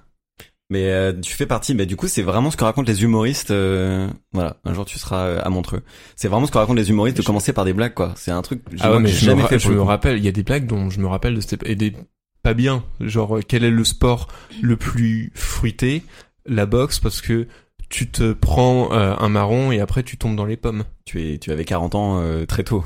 Mais 0.73 0.85
euh, 0.91 1.13
tu 1.21 1.33
fais 1.35 1.47
partie, 1.47 1.75
mais 1.75 1.85
du 1.85 1.97
coup 1.97 2.07
c'est 2.07 2.23
vraiment 2.23 2.51
ce 2.53 2.57
que 2.57 2.63
racontent 2.63 2.87
les 2.89 3.03
humoristes. 3.03 3.51
euh, 3.51 4.09
voilà, 4.33 4.59
un 4.65 4.73
jour 4.73 4.85
tu 4.85 5.01
seras 5.01 5.25
euh, 5.27 5.41
à 5.43 5.51
Montreux. 5.51 5.83
C'est 6.15 6.29
vraiment 6.29 6.47
ce 6.47 6.53
que 6.53 6.59
racontent 6.59 6.77
les 6.79 6.91
humoristes 6.91 7.17
de 7.17 7.23
commencer 7.23 7.53
par 7.53 7.65
des 7.65 7.73
blagues 7.73 7.95
quoi. 7.95 8.13
C'est 8.17 8.31
un 8.31 8.41
truc 8.43 8.63
Ah 8.79 8.85
ouais, 8.85 8.91
moi, 8.93 9.01
mais 9.01 9.11
que 9.11 9.17
je, 9.17 9.25
me, 9.25 9.31
jamais 9.31 9.43
ra- 9.43 9.49
fait. 9.49 9.59
je 9.59 9.69
me 9.73 9.83
rappelle, 9.83 10.19
il 10.19 10.25
y 10.25 10.29
a 10.29 10.33
des 10.33 10.45
blagues 10.45 10.67
dont 10.69 10.89
je 10.89 11.01
me 11.01 11.09
rappelle 11.09 11.35
de 11.35 11.41
cette 11.41 11.67
et 11.69 11.75
des 11.75 11.97
pas 12.45 12.55
bien, 12.55 12.85
genre 13.01 13.39
euh, 13.39 13.43
quel 13.47 13.65
est 13.65 13.71
le 13.71 13.83
sport 13.85 14.29
le 14.63 14.77
plus 14.77 15.33
fruité? 15.35 16.05
La 16.47 16.67
boxe, 16.67 17.01
parce 17.01 17.21
que 17.21 17.49
tu 17.91 18.09
te 18.11 18.33
prends 18.33 18.93
euh, 18.93 19.15
un 19.19 19.29
marron 19.29 19.71
et 19.73 19.81
après 19.81 20.03
tu 20.03 20.17
tombes 20.17 20.37
dans 20.37 20.47
les 20.47 20.57
pommes. 20.57 20.85
Tu 21.05 21.35
es, 21.35 21.39
tu 21.39 21.53
avais 21.53 21.65
40 21.67 21.95
ans 21.95 22.21
euh, 22.21 22.47
très 22.47 22.65
tôt. 22.65 22.85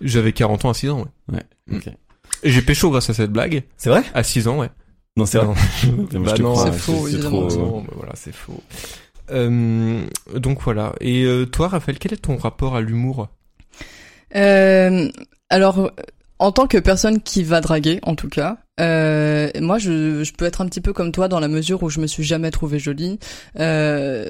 J'avais 0.00 0.32
40 0.32 0.64
ans 0.66 0.70
à 0.70 0.74
6 0.74 0.90
ans, 0.90 1.06
ouais. 1.32 1.40
Mm. 1.66 1.76
Ok. 1.76 1.88
Et 2.44 2.50
j'ai 2.50 2.62
pécho 2.62 2.90
grâce 2.90 3.08
à 3.10 3.14
cette 3.14 3.32
blague, 3.32 3.64
C'est 3.76 3.88
vrai? 3.90 4.02
À 4.14 4.22
6 4.22 4.46
ans, 4.48 4.58
ouais. 4.58 4.70
Non, 5.16 5.26
c'est 5.26 5.38
vrai. 5.38 5.54
Bah 6.12 6.34
non, 6.38 6.54
c'est 6.56 6.72
faux, 6.72 7.06
évidemment. 7.08 7.46
trop- 7.48 7.58
Non, 7.58 7.80
bah 7.82 7.92
voilà, 7.96 8.12
c'est 8.14 8.34
faux. 8.34 8.62
Euh, 9.30 10.04
donc 10.34 10.60
voilà. 10.62 10.94
Et 11.00 11.24
euh, 11.24 11.46
toi, 11.46 11.68
Raphaël, 11.68 11.98
quel 11.98 12.12
est 12.12 12.16
ton 12.16 12.36
rapport 12.36 12.76
à 12.76 12.80
l'humour? 12.80 13.28
Euh, 14.34 15.08
alors, 15.50 15.92
en 16.42 16.50
tant 16.50 16.66
que 16.66 16.76
personne 16.78 17.20
qui 17.20 17.44
va 17.44 17.60
draguer, 17.60 18.00
en 18.02 18.16
tout 18.16 18.28
cas, 18.28 18.58
euh, 18.80 19.48
moi, 19.60 19.78
je, 19.78 20.32
peux 20.32 20.44
être 20.44 20.60
un 20.60 20.66
petit 20.66 20.80
peu 20.80 20.92
comme 20.92 21.12
toi 21.12 21.28
dans 21.28 21.38
la 21.38 21.46
mesure 21.46 21.84
où 21.84 21.88
je 21.88 22.00
me 22.00 22.08
suis 22.08 22.24
jamais 22.24 22.50
trouvée 22.50 22.80
jolie. 22.80 23.20
Euh, 23.60 24.28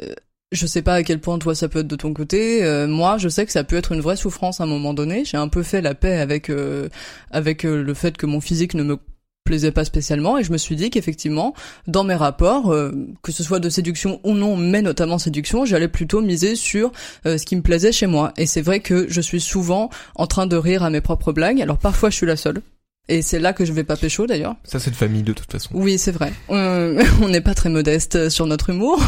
je 0.53 0.67
sais 0.67 0.83
pas 0.83 0.95
à 0.95 1.03
quel 1.03 1.21
point 1.21 1.39
toi 1.39 1.55
ça 1.55 1.69
peut 1.69 1.81
être 1.81 1.89
de 1.89 1.97
ton 1.97 2.13
côté. 2.13 2.63
Euh, 2.63 2.87
moi, 2.87 3.17
je 3.17 3.29
sais 3.29 3.47
que 3.47 3.53
ça 3.53 3.65
peut 3.65 3.77
être 3.77 3.93
une 3.93 4.01
vraie 4.01 4.17
souffrance 4.17 4.61
à 4.61 4.65
un 4.65 4.67
moment 4.67 4.93
donné. 4.93 5.25
J'ai 5.25 5.39
un 5.39 5.49
peu 5.49 5.63
fait 5.63 5.81
la 5.81 5.95
paix 5.95 6.19
avec 6.19 6.51
euh, 6.51 6.89
avec 7.31 7.65
euh, 7.65 7.83
le 7.83 7.95
fait 7.95 8.17
que 8.17 8.27
mon 8.27 8.41
physique 8.41 8.75
ne 8.75 8.83
me 8.83 8.99
plaisait 9.45 9.73
pas 9.73 9.85
spécialement 9.85 10.39
et 10.39 10.45
je 10.45 10.53
me 10.53 10.59
suis 10.59 10.77
dit 10.77 10.91
qu'effectivement 10.91 11.55
dans 11.87 12.05
mes 12.05 12.15
rapports 12.15 12.73
euh, 12.73 12.93
que 13.23 13.33
ce 13.33 13.43
soit 13.43 13.59
de 13.59 13.69
séduction 13.69 14.21
ou 14.25 14.35
non 14.35 14.57
mais 14.57 14.83
notamment 14.83 15.19
séduction 15.19 15.65
j'allais 15.65 15.89
plutôt 15.89 16.21
miser 16.21 16.55
sur 16.55 16.93
euh, 17.27 17.39
ce 17.39 17.45
qui 17.45 17.57
me 17.57 17.63
plaisait 17.63 17.93
chez 17.93 18.07
moi 18.07 18.33
et 18.37 18.47
c'est 18.47 18.63
vrai 18.63 18.81
que 18.81 19.07
je 19.09 19.21
suis 19.21 19.41
souvent 19.41 19.91
en 20.15 20.27
train 20.27 20.47
de 20.47 20.57
rire 20.57 20.83
à 20.83 20.91
mes 20.91 21.01
propres 21.01 21.33
blagues 21.33 21.61
alors 21.61 21.79
parfois 21.79 22.11
je 22.11 22.17
suis 22.17 22.27
la 22.27 22.37
seule 22.37 22.63
et 23.09 23.21
c'est 23.21 23.41
là 23.41 23.53
que 23.53 23.65
je 23.65 23.73
vais 23.73 23.83
pas 23.83 23.97
pécho 23.97 24.27
d'ailleurs 24.27 24.55
Ça, 24.63 24.79
c'est 24.79 24.91
de 24.91 24.97
famille 24.97 25.25
de 25.25 25.33
toute 25.33 25.51
façon. 25.51 25.71
oui, 25.75 25.99
c'est 25.99 26.13
vrai. 26.13 26.33
Euh, 26.51 27.03
on 27.23 27.29
n'est 27.29 27.41
pas 27.41 27.55
très 27.55 27.69
modeste 27.69 28.29
sur 28.29 28.47
notre 28.47 28.71
humour, 28.71 29.03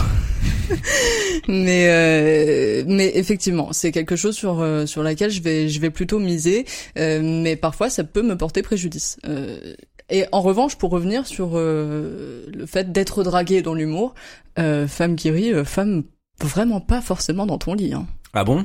mais 1.48 1.86
euh, 1.88 2.84
mais 2.88 3.12
effectivement, 3.14 3.72
c'est 3.72 3.92
quelque 3.92 4.16
chose 4.16 4.34
sur 4.34 4.66
sur 4.86 5.04
laquelle 5.04 5.30
je 5.30 5.40
vais 5.42 5.68
je 5.68 5.78
vais 5.80 5.90
plutôt 5.90 6.18
miser, 6.18 6.66
euh, 6.98 7.20
mais 7.22 7.54
parfois 7.54 7.88
ça 7.88 8.02
peut 8.02 8.22
me 8.22 8.36
porter 8.36 8.62
préjudice. 8.62 9.16
Et 10.10 10.26
en 10.32 10.42
revanche, 10.42 10.76
pour 10.76 10.90
revenir 10.90 11.26
sur 11.26 11.52
euh, 11.54 12.44
le 12.52 12.66
fait 12.66 12.92
d'être 12.92 13.22
dragué 13.22 13.62
dans 13.62 13.74
l'humour, 13.74 14.14
euh, 14.58 14.86
femme 14.86 15.16
qui 15.16 15.30
rit, 15.30 15.52
euh, 15.52 15.64
femme 15.64 16.04
vraiment 16.42 16.80
pas 16.80 17.00
forcément 17.00 17.46
dans 17.46 17.58
ton 17.58 17.74
lit. 17.74 17.94
Hein. 17.94 18.06
Ah 18.34 18.44
bon? 18.44 18.64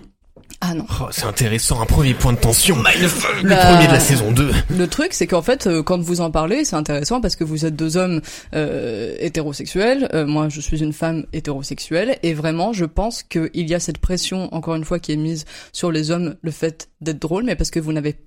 Ah 0.61 0.73
non. 0.73 0.85
Oh, 1.01 1.05
c'est 1.11 1.25
intéressant, 1.25 1.79
un 1.81 1.85
premier 1.85 2.13
point 2.13 2.33
de 2.33 2.37
tension. 2.37 2.75
Le 2.77 3.49
Bah, 3.49 3.55
premier 3.57 3.87
de 3.87 3.93
la 3.93 3.99
saison 3.99 4.31
2. 4.31 4.51
Le 4.77 4.87
truc, 4.87 5.13
c'est 5.13 5.27
qu'en 5.27 5.41
fait, 5.41 5.67
euh, 5.67 5.83
quand 5.83 6.01
vous 6.01 6.21
en 6.21 6.31
parlez, 6.31 6.65
c'est 6.65 6.75
intéressant 6.75 7.21
parce 7.21 7.35
que 7.35 7.43
vous 7.43 7.65
êtes 7.65 7.75
deux 7.75 7.95
hommes 7.97 8.21
euh, 8.55 9.15
hétérosexuels. 9.19 10.09
Euh, 10.13 10.25
moi, 10.25 10.49
je 10.49 10.59
suis 10.59 10.81
une 10.83 10.91
femme 10.93 11.25
hétérosexuelle, 11.33 12.17
et 12.23 12.33
vraiment, 12.33 12.73
je 12.73 12.85
pense 12.85 13.23
qu'il 13.23 13.49
y 13.53 13.73
a 13.73 13.79
cette 13.79 13.99
pression, 13.99 14.53
encore 14.53 14.75
une 14.75 14.83
fois, 14.85 14.99
qui 14.99 15.13
est 15.13 15.17
mise 15.17 15.45
sur 15.71 15.91
les 15.91 16.11
hommes, 16.11 16.35
le 16.41 16.51
fait 16.51 16.89
d'être 16.99 17.19
drôle, 17.19 17.43
mais 17.45 17.55
parce 17.55 17.71
que 17.71 17.79
vous 17.79 17.93
n'avez 17.93 18.17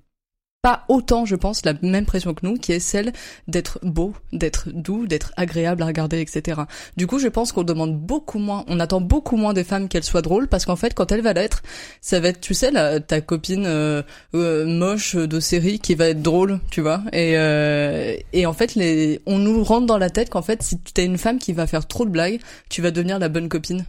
pas 0.62 0.84
autant, 0.88 1.26
je 1.26 1.34
pense, 1.34 1.64
la 1.64 1.74
même 1.82 2.06
pression 2.06 2.34
que 2.34 2.46
nous, 2.46 2.56
qui 2.56 2.70
est 2.70 2.78
celle 2.78 3.12
d'être 3.48 3.80
beau, 3.82 4.14
d'être 4.32 4.68
doux, 4.70 5.08
d'être 5.08 5.32
agréable 5.36 5.82
à 5.82 5.86
regarder, 5.86 6.20
etc. 6.20 6.62
Du 6.96 7.08
coup, 7.08 7.18
je 7.18 7.26
pense 7.26 7.50
qu'on 7.50 7.64
demande 7.64 7.98
beaucoup 7.98 8.38
moins, 8.38 8.64
on 8.68 8.78
attend 8.78 9.00
beaucoup 9.00 9.36
moins 9.36 9.54
des 9.54 9.64
femmes 9.64 9.88
qu'elles 9.88 10.04
soient 10.04 10.22
drôles, 10.22 10.46
parce 10.46 10.64
qu'en 10.64 10.76
fait, 10.76 10.94
quand 10.94 11.10
elle 11.10 11.20
va 11.20 11.32
l'être, 11.32 11.62
ça 12.00 12.20
va 12.20 12.28
être, 12.28 12.40
tu 12.40 12.54
sais, 12.54 12.70
ta 13.00 13.20
copine 13.20 13.66
euh, 13.66 14.02
euh, 14.34 14.64
moche 14.64 15.16
de 15.16 15.40
série 15.40 15.80
qui 15.80 15.96
va 15.96 16.08
être 16.08 16.22
drôle, 16.22 16.60
tu 16.70 16.80
vois. 16.80 17.02
Et 17.12 17.36
euh, 17.36 18.16
et 18.32 18.46
en 18.46 18.52
fait, 18.52 18.76
les, 18.76 19.20
on 19.26 19.38
nous 19.38 19.64
rentre 19.64 19.86
dans 19.86 19.98
la 19.98 20.10
tête 20.10 20.30
qu'en 20.30 20.42
fait, 20.42 20.62
si 20.62 20.78
t'es 20.78 21.04
une 21.04 21.18
femme 21.18 21.40
qui 21.40 21.52
va 21.52 21.66
faire 21.66 21.88
trop 21.88 22.04
de 22.04 22.10
blagues, 22.10 22.40
tu 22.70 22.82
vas 22.82 22.92
devenir 22.92 23.18
la 23.18 23.28
bonne 23.28 23.48
copine. 23.48 23.84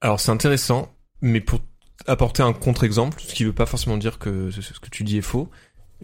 Alors, 0.00 0.18
c'est 0.18 0.32
intéressant, 0.32 0.92
mais 1.20 1.40
pour 1.40 1.60
apporter 2.06 2.42
un 2.42 2.52
contre-exemple, 2.52 3.20
ce 3.20 3.34
qui 3.34 3.44
veut 3.44 3.52
pas 3.52 3.66
forcément 3.66 3.96
dire 3.96 4.18
que 4.18 4.50
ce 4.50 4.60
que 4.80 4.88
tu 4.90 5.04
dis 5.04 5.18
est 5.18 5.22
faux. 5.22 5.50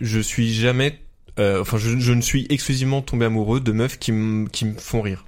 Je 0.01 0.21
suis 0.21 0.53
jamais, 0.53 0.99
euh, 1.39 1.61
enfin, 1.61 1.79
je, 1.79 1.99
je 1.99 2.13
ne 2.13 2.21
suis 2.21 2.47
exclusivement 2.51 3.03
tombé 3.03 3.27
amoureux 3.27 3.61
de 3.61 3.73
meufs 3.73 3.99
qui 3.99 4.13
me 4.13 4.49
qui 4.49 4.65
me 4.65 4.75
font 4.75 5.03
rire. 5.03 5.25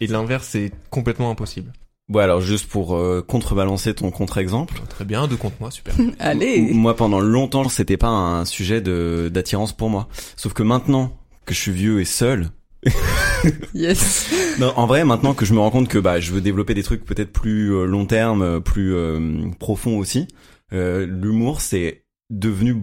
Et 0.00 0.06
l'inverse, 0.06 0.48
c'est 0.50 0.72
complètement 0.90 1.30
impossible. 1.30 1.72
Bon 2.08 2.20
alors 2.20 2.40
juste 2.40 2.68
pour 2.70 2.96
euh, 2.96 3.22
contrebalancer 3.26 3.94
ton 3.94 4.10
contre-exemple, 4.10 4.80
Très 4.88 5.04
bien, 5.04 5.26
de 5.26 5.34
compte 5.36 5.60
moi, 5.60 5.70
super. 5.70 5.94
Allez. 6.18 6.72
moi 6.72 6.96
pendant 6.96 7.20
longtemps 7.20 7.68
c'était 7.68 7.98
pas 7.98 8.08
un 8.08 8.46
sujet 8.46 8.80
de 8.80 9.30
d'attirance 9.32 9.74
pour 9.74 9.90
moi. 9.90 10.08
Sauf 10.36 10.54
que 10.54 10.62
maintenant 10.62 11.18
que 11.44 11.52
je 11.52 11.60
suis 11.60 11.72
vieux 11.72 12.00
et 12.00 12.06
seul, 12.06 12.50
Yes. 13.74 14.30
non, 14.58 14.72
en 14.76 14.86
vrai 14.86 15.04
maintenant 15.04 15.34
que 15.34 15.44
je 15.44 15.54
me 15.54 15.60
rends 15.60 15.70
compte 15.70 15.88
que 15.88 15.98
bah 15.98 16.20
je 16.20 16.32
veux 16.32 16.40
développer 16.40 16.74
des 16.74 16.82
trucs 16.82 17.04
peut-être 17.04 17.32
plus 17.32 17.74
euh, 17.74 17.84
long 17.84 18.06
terme, 18.06 18.42
euh, 18.42 18.60
plus 18.60 18.94
euh, 18.94 19.48
profonds 19.58 19.98
aussi, 19.98 20.28
euh, 20.72 21.06
l'humour 21.06 21.60
c'est 21.60 22.04
devenu 22.30 22.76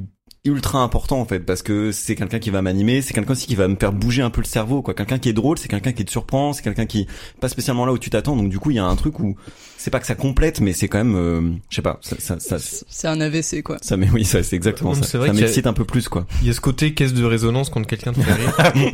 ultra 0.45 0.79
important 0.79 1.19
en 1.19 1.25
fait 1.25 1.39
parce 1.39 1.61
que 1.61 1.91
c'est 1.91 2.15
quelqu'un 2.15 2.39
qui 2.39 2.49
va 2.49 2.61
m'animer, 2.61 3.01
c'est 3.01 3.13
quelqu'un 3.13 3.33
aussi 3.33 3.47
qui 3.47 3.55
va 3.55 3.67
me 3.67 3.75
faire 3.75 3.91
bouger 3.91 4.21
un 4.21 4.29
peu 4.29 4.41
le 4.41 4.45
cerveau 4.47 4.81
quoi. 4.81 4.93
Quelqu'un 4.93 5.17
qui 5.19 5.29
est 5.29 5.33
drôle, 5.33 5.57
c'est 5.57 5.67
quelqu'un 5.67 5.91
qui 5.91 6.05
te 6.05 6.11
surprend, 6.11 6.53
c'est 6.53 6.61
quelqu'un 6.63 6.85
qui 6.85 7.07
pas 7.41 7.49
spécialement 7.49 7.85
là 7.85 7.93
où 7.93 7.97
tu 7.97 8.09
t'attends. 8.09 8.35
Donc 8.35 8.49
du 8.49 8.59
coup, 8.59 8.71
il 8.71 8.75
y 8.77 8.79
a 8.79 8.85
un 8.85 8.95
truc 8.95 9.19
où 9.19 9.35
c'est 9.77 9.91
pas 9.91 9.99
que 9.99 10.07
ça 10.07 10.15
complète 10.15 10.61
mais 10.61 10.73
c'est 10.73 10.87
quand 10.87 10.97
même 10.99 11.15
euh, 11.15 11.41
je 11.69 11.75
sais 11.75 11.81
pas, 11.81 11.99
ça 12.01 12.15
ça 12.19 12.39
ça, 12.39 12.57
C'est 12.87 13.07
un 13.07 13.19
AVC, 13.21 13.61
quoi. 13.63 13.77
ça 13.81 13.97
mais 13.97 14.09
oui, 14.11 14.23
ça 14.25 14.41
c'est 14.43 14.55
exactement 14.55 14.95
Non, 14.95 15.03
ça. 15.03 15.17
vrai 15.17 15.27
Ça 15.29 15.33
a- 15.35 15.39
m'excite 15.41 15.67
un 15.67 15.73
peu 15.73 15.85
plus 15.85 16.07
quoi. 16.09 16.25
Il 16.41 16.47
y 16.47 16.49
a 16.49 16.53
ce 16.53 16.61
côté 16.61 16.93
caisse 16.93 17.13
de 17.13 17.23
résonance 17.25 17.69
quand 17.69 17.83
quelqu'un 17.85 18.13
te 18.13 18.21
fait 18.21 18.33
rire. 18.33 18.93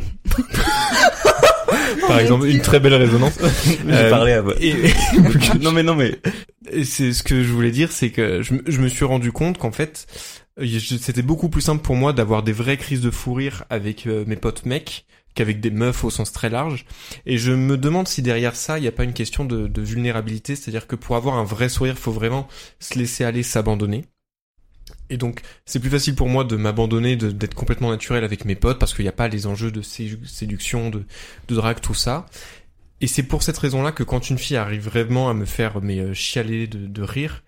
Par 2.08 2.18
exemple, 2.18 2.46
une 2.46 2.60
très 2.60 2.80
belle 2.80 2.94
résonance. 2.94 3.38
J'ai 3.66 3.94
Euh, 3.94 4.10
parlé 4.10 4.32
à 4.32 4.42
et- 4.60 4.74
Non 5.60 5.72
mais 5.72 5.82
non 5.82 5.94
mais 5.94 6.18
c'est 6.84 7.12
ce 7.12 7.22
que 7.22 7.42
je 7.42 7.52
voulais 7.52 7.70
dire, 7.70 7.92
c'est 7.92 8.10
que 8.10 8.42
je, 8.42 8.54
me- 8.54 8.62
je 8.66 8.80
me 8.80 8.88
suis 8.88 9.04
rendu 9.04 9.30
compte 9.32 9.58
qu'en 9.58 9.72
fait, 9.72 10.06
euh, 10.06 10.41
c'était 10.58 11.22
beaucoup 11.22 11.48
plus 11.48 11.62
simple 11.62 11.82
pour 11.82 11.96
moi 11.96 12.12
d'avoir 12.12 12.42
des 12.42 12.52
vraies 12.52 12.76
crises 12.76 13.00
de 13.00 13.10
fou 13.10 13.34
rire 13.34 13.64
avec 13.70 14.06
euh, 14.06 14.24
mes 14.26 14.36
potes 14.36 14.66
mecs 14.66 15.06
qu'avec 15.34 15.60
des 15.60 15.70
meufs 15.70 16.04
au 16.04 16.10
sens 16.10 16.30
très 16.30 16.50
large. 16.50 16.84
Et 17.24 17.38
je 17.38 17.52
me 17.52 17.78
demande 17.78 18.06
si 18.06 18.20
derrière 18.20 18.54
ça, 18.54 18.78
il 18.78 18.82
n'y 18.82 18.88
a 18.88 18.92
pas 18.92 19.04
une 19.04 19.14
question 19.14 19.46
de, 19.46 19.80
vulnérabilité, 19.80 20.56
c'est-à-dire 20.56 20.86
que 20.86 20.96
pour 20.96 21.16
avoir 21.16 21.36
un 21.36 21.44
vrai 21.44 21.70
sourire, 21.70 21.96
faut 21.96 22.12
vraiment 22.12 22.48
se 22.80 22.98
laisser 22.98 23.24
aller, 23.24 23.42
s'abandonner. 23.42 24.04
Et 25.08 25.16
donc, 25.16 25.40
c'est 25.64 25.80
plus 25.80 25.90
facile 25.90 26.14
pour 26.14 26.28
moi 26.28 26.44
de 26.44 26.56
m'abandonner, 26.56 27.16
d'être 27.16 27.54
complètement 27.54 27.90
naturel 27.90 28.24
avec 28.24 28.44
mes 28.44 28.56
potes, 28.56 28.78
parce 28.78 28.92
qu'il 28.94 29.04
n'y 29.04 29.08
a 29.08 29.12
pas 29.12 29.28
les 29.28 29.46
enjeux 29.46 29.70
de 29.70 29.80
sédu- 29.80 30.26
séduction, 30.26 30.90
de, 30.90 31.04
de 31.48 31.54
drague, 31.54 31.80
tout 31.80 31.94
ça. 31.94 32.26
Et 33.00 33.06
c'est 33.06 33.22
pour 33.22 33.42
cette 33.42 33.58
raison-là 33.58 33.92
que 33.92 34.02
quand 34.02 34.30
une 34.30 34.38
fille 34.38 34.56
arrive 34.56 34.84
vraiment 34.84 35.28
à 35.28 35.34
me 35.34 35.44
faire 35.44 35.80
mais 35.80 35.98
euh, 35.98 36.14
chialer 36.14 36.66
de 36.66 37.02
rire, 37.02 37.42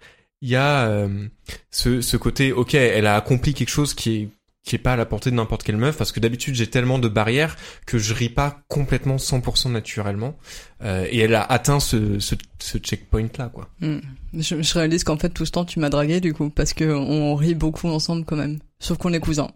il 0.45 0.51
y 0.51 0.57
a 0.57 0.87
euh, 0.89 1.27
ce, 1.71 2.03
ce 2.03 2.19
côté, 2.19 2.53
ok, 2.53 2.75
elle 2.75 3.07
a 3.07 3.17
accompli 3.17 3.55
quelque 3.55 3.71
chose 3.71 3.95
qui 3.95 4.15
est 4.17 4.29
qui 4.63 4.77
est 4.77 4.79
pas 4.79 4.95
à 4.95 4.97
la 4.97 5.05
portée 5.05 5.31
de 5.31 5.37
n'importe 5.37 5.63
quelle 5.63 5.77
meuf, 5.77 5.99
parce 5.99 6.11
que 6.11 6.21
d'habitude 6.21 6.55
j'ai 6.55 6.67
tellement 6.67 6.99
de 6.99 7.09
barrières 7.09 7.55
que 7.87 7.99
je 7.99 8.15
ris 8.15 8.31
pas 8.31 8.63
complètement 8.69 9.17
100% 9.17 9.71
naturellement, 9.71 10.37
Euh, 10.83 11.07
et 11.11 11.19
elle 11.21 11.35
a 11.35 11.43
atteint 11.43 11.81
ce, 11.81 12.19
ce, 12.19 12.35
ce 12.59 12.77
checkpoint 12.77 13.29
là, 13.39 13.49
quoi. 13.49 13.71
Hmm. 13.81 14.01
Je, 14.35 14.61
je 14.61 14.75
réalise 14.75 15.03
qu'en 15.03 15.17
fait, 15.17 15.31
tout 15.31 15.47
ce 15.47 15.53
temps, 15.53 15.65
tu 15.65 15.81
m'as 15.81 15.89
dragué, 15.89 16.21
du 16.21 16.35
coup, 16.35 16.51
parce 16.51 16.75
que 16.75 16.85
on 16.85 17.35
rit 17.37 17.55
beaucoup 17.55 17.89
ensemble, 17.89 18.25
quand 18.27 18.37
même. 18.37 18.59
Sauf 18.85 18.99
qu'on 18.99 19.15
est 19.15 19.21
cousins. 19.21 19.49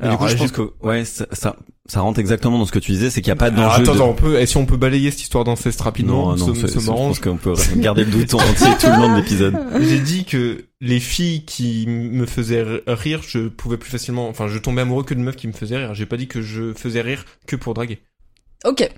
Mais 0.00 0.06
Alors, 0.06 0.18
du 0.18 0.24
coup, 0.24 0.30
je 0.32 0.36
pense 0.36 0.50
que 0.50 0.72
ouais, 0.82 1.04
ça, 1.04 1.26
ça, 1.30 1.54
ça 1.86 2.00
rentre 2.00 2.18
exactement 2.18 2.58
dans 2.58 2.66
ce 2.66 2.72
que 2.72 2.80
tu 2.80 2.90
disais, 2.90 3.08
c'est 3.08 3.20
qu'il 3.22 3.28
n'y 3.30 3.36
a 3.38 3.40
pas 3.40 3.50
d'enjeu. 3.52 3.82
attends, 3.82 3.94
de... 3.94 4.00
on 4.00 4.14
peut, 4.14 4.40
et 4.40 4.46
si 4.46 4.56
on 4.56 4.66
peut 4.66 4.76
balayer 4.76 5.12
cette 5.12 5.20
histoire 5.22 5.44
d'inceste 5.44 5.80
rapidement, 5.80 6.34
non, 6.34 6.46
non, 6.48 6.54
ça 6.56 6.66
c'est- 6.66 6.80
je 6.80 6.84
pense 6.86 7.20
qu'on 7.20 7.36
peut 7.36 7.52
garder 7.76 8.04
le 8.04 8.10
doute 8.10 8.34
entier 8.34 8.66
tout 8.80 8.88
le 8.88 8.96
long 8.96 9.12
de 9.12 9.16
l'épisode. 9.20 9.56
J'ai 9.80 10.00
dit 10.00 10.24
que 10.24 10.64
les 10.80 10.98
filles 10.98 11.44
qui 11.44 11.86
me 11.86 12.26
faisaient 12.26 12.64
rire, 12.88 13.20
je 13.24 13.46
pouvais 13.46 13.76
plus 13.76 13.90
facilement, 13.90 14.28
enfin, 14.28 14.48
je 14.48 14.58
tombais 14.58 14.80
amoureux 14.82 15.04
que 15.04 15.14
de 15.14 15.20
meufs 15.20 15.36
qui 15.36 15.46
me 15.46 15.52
faisaient 15.52 15.76
rire. 15.78 15.94
J'ai 15.94 16.06
pas 16.06 16.16
dit 16.16 16.26
que 16.26 16.42
je 16.42 16.72
faisais 16.74 17.00
rire 17.00 17.24
que 17.46 17.54
pour 17.54 17.74
draguer. 17.74 18.00
Ok. 18.64 18.90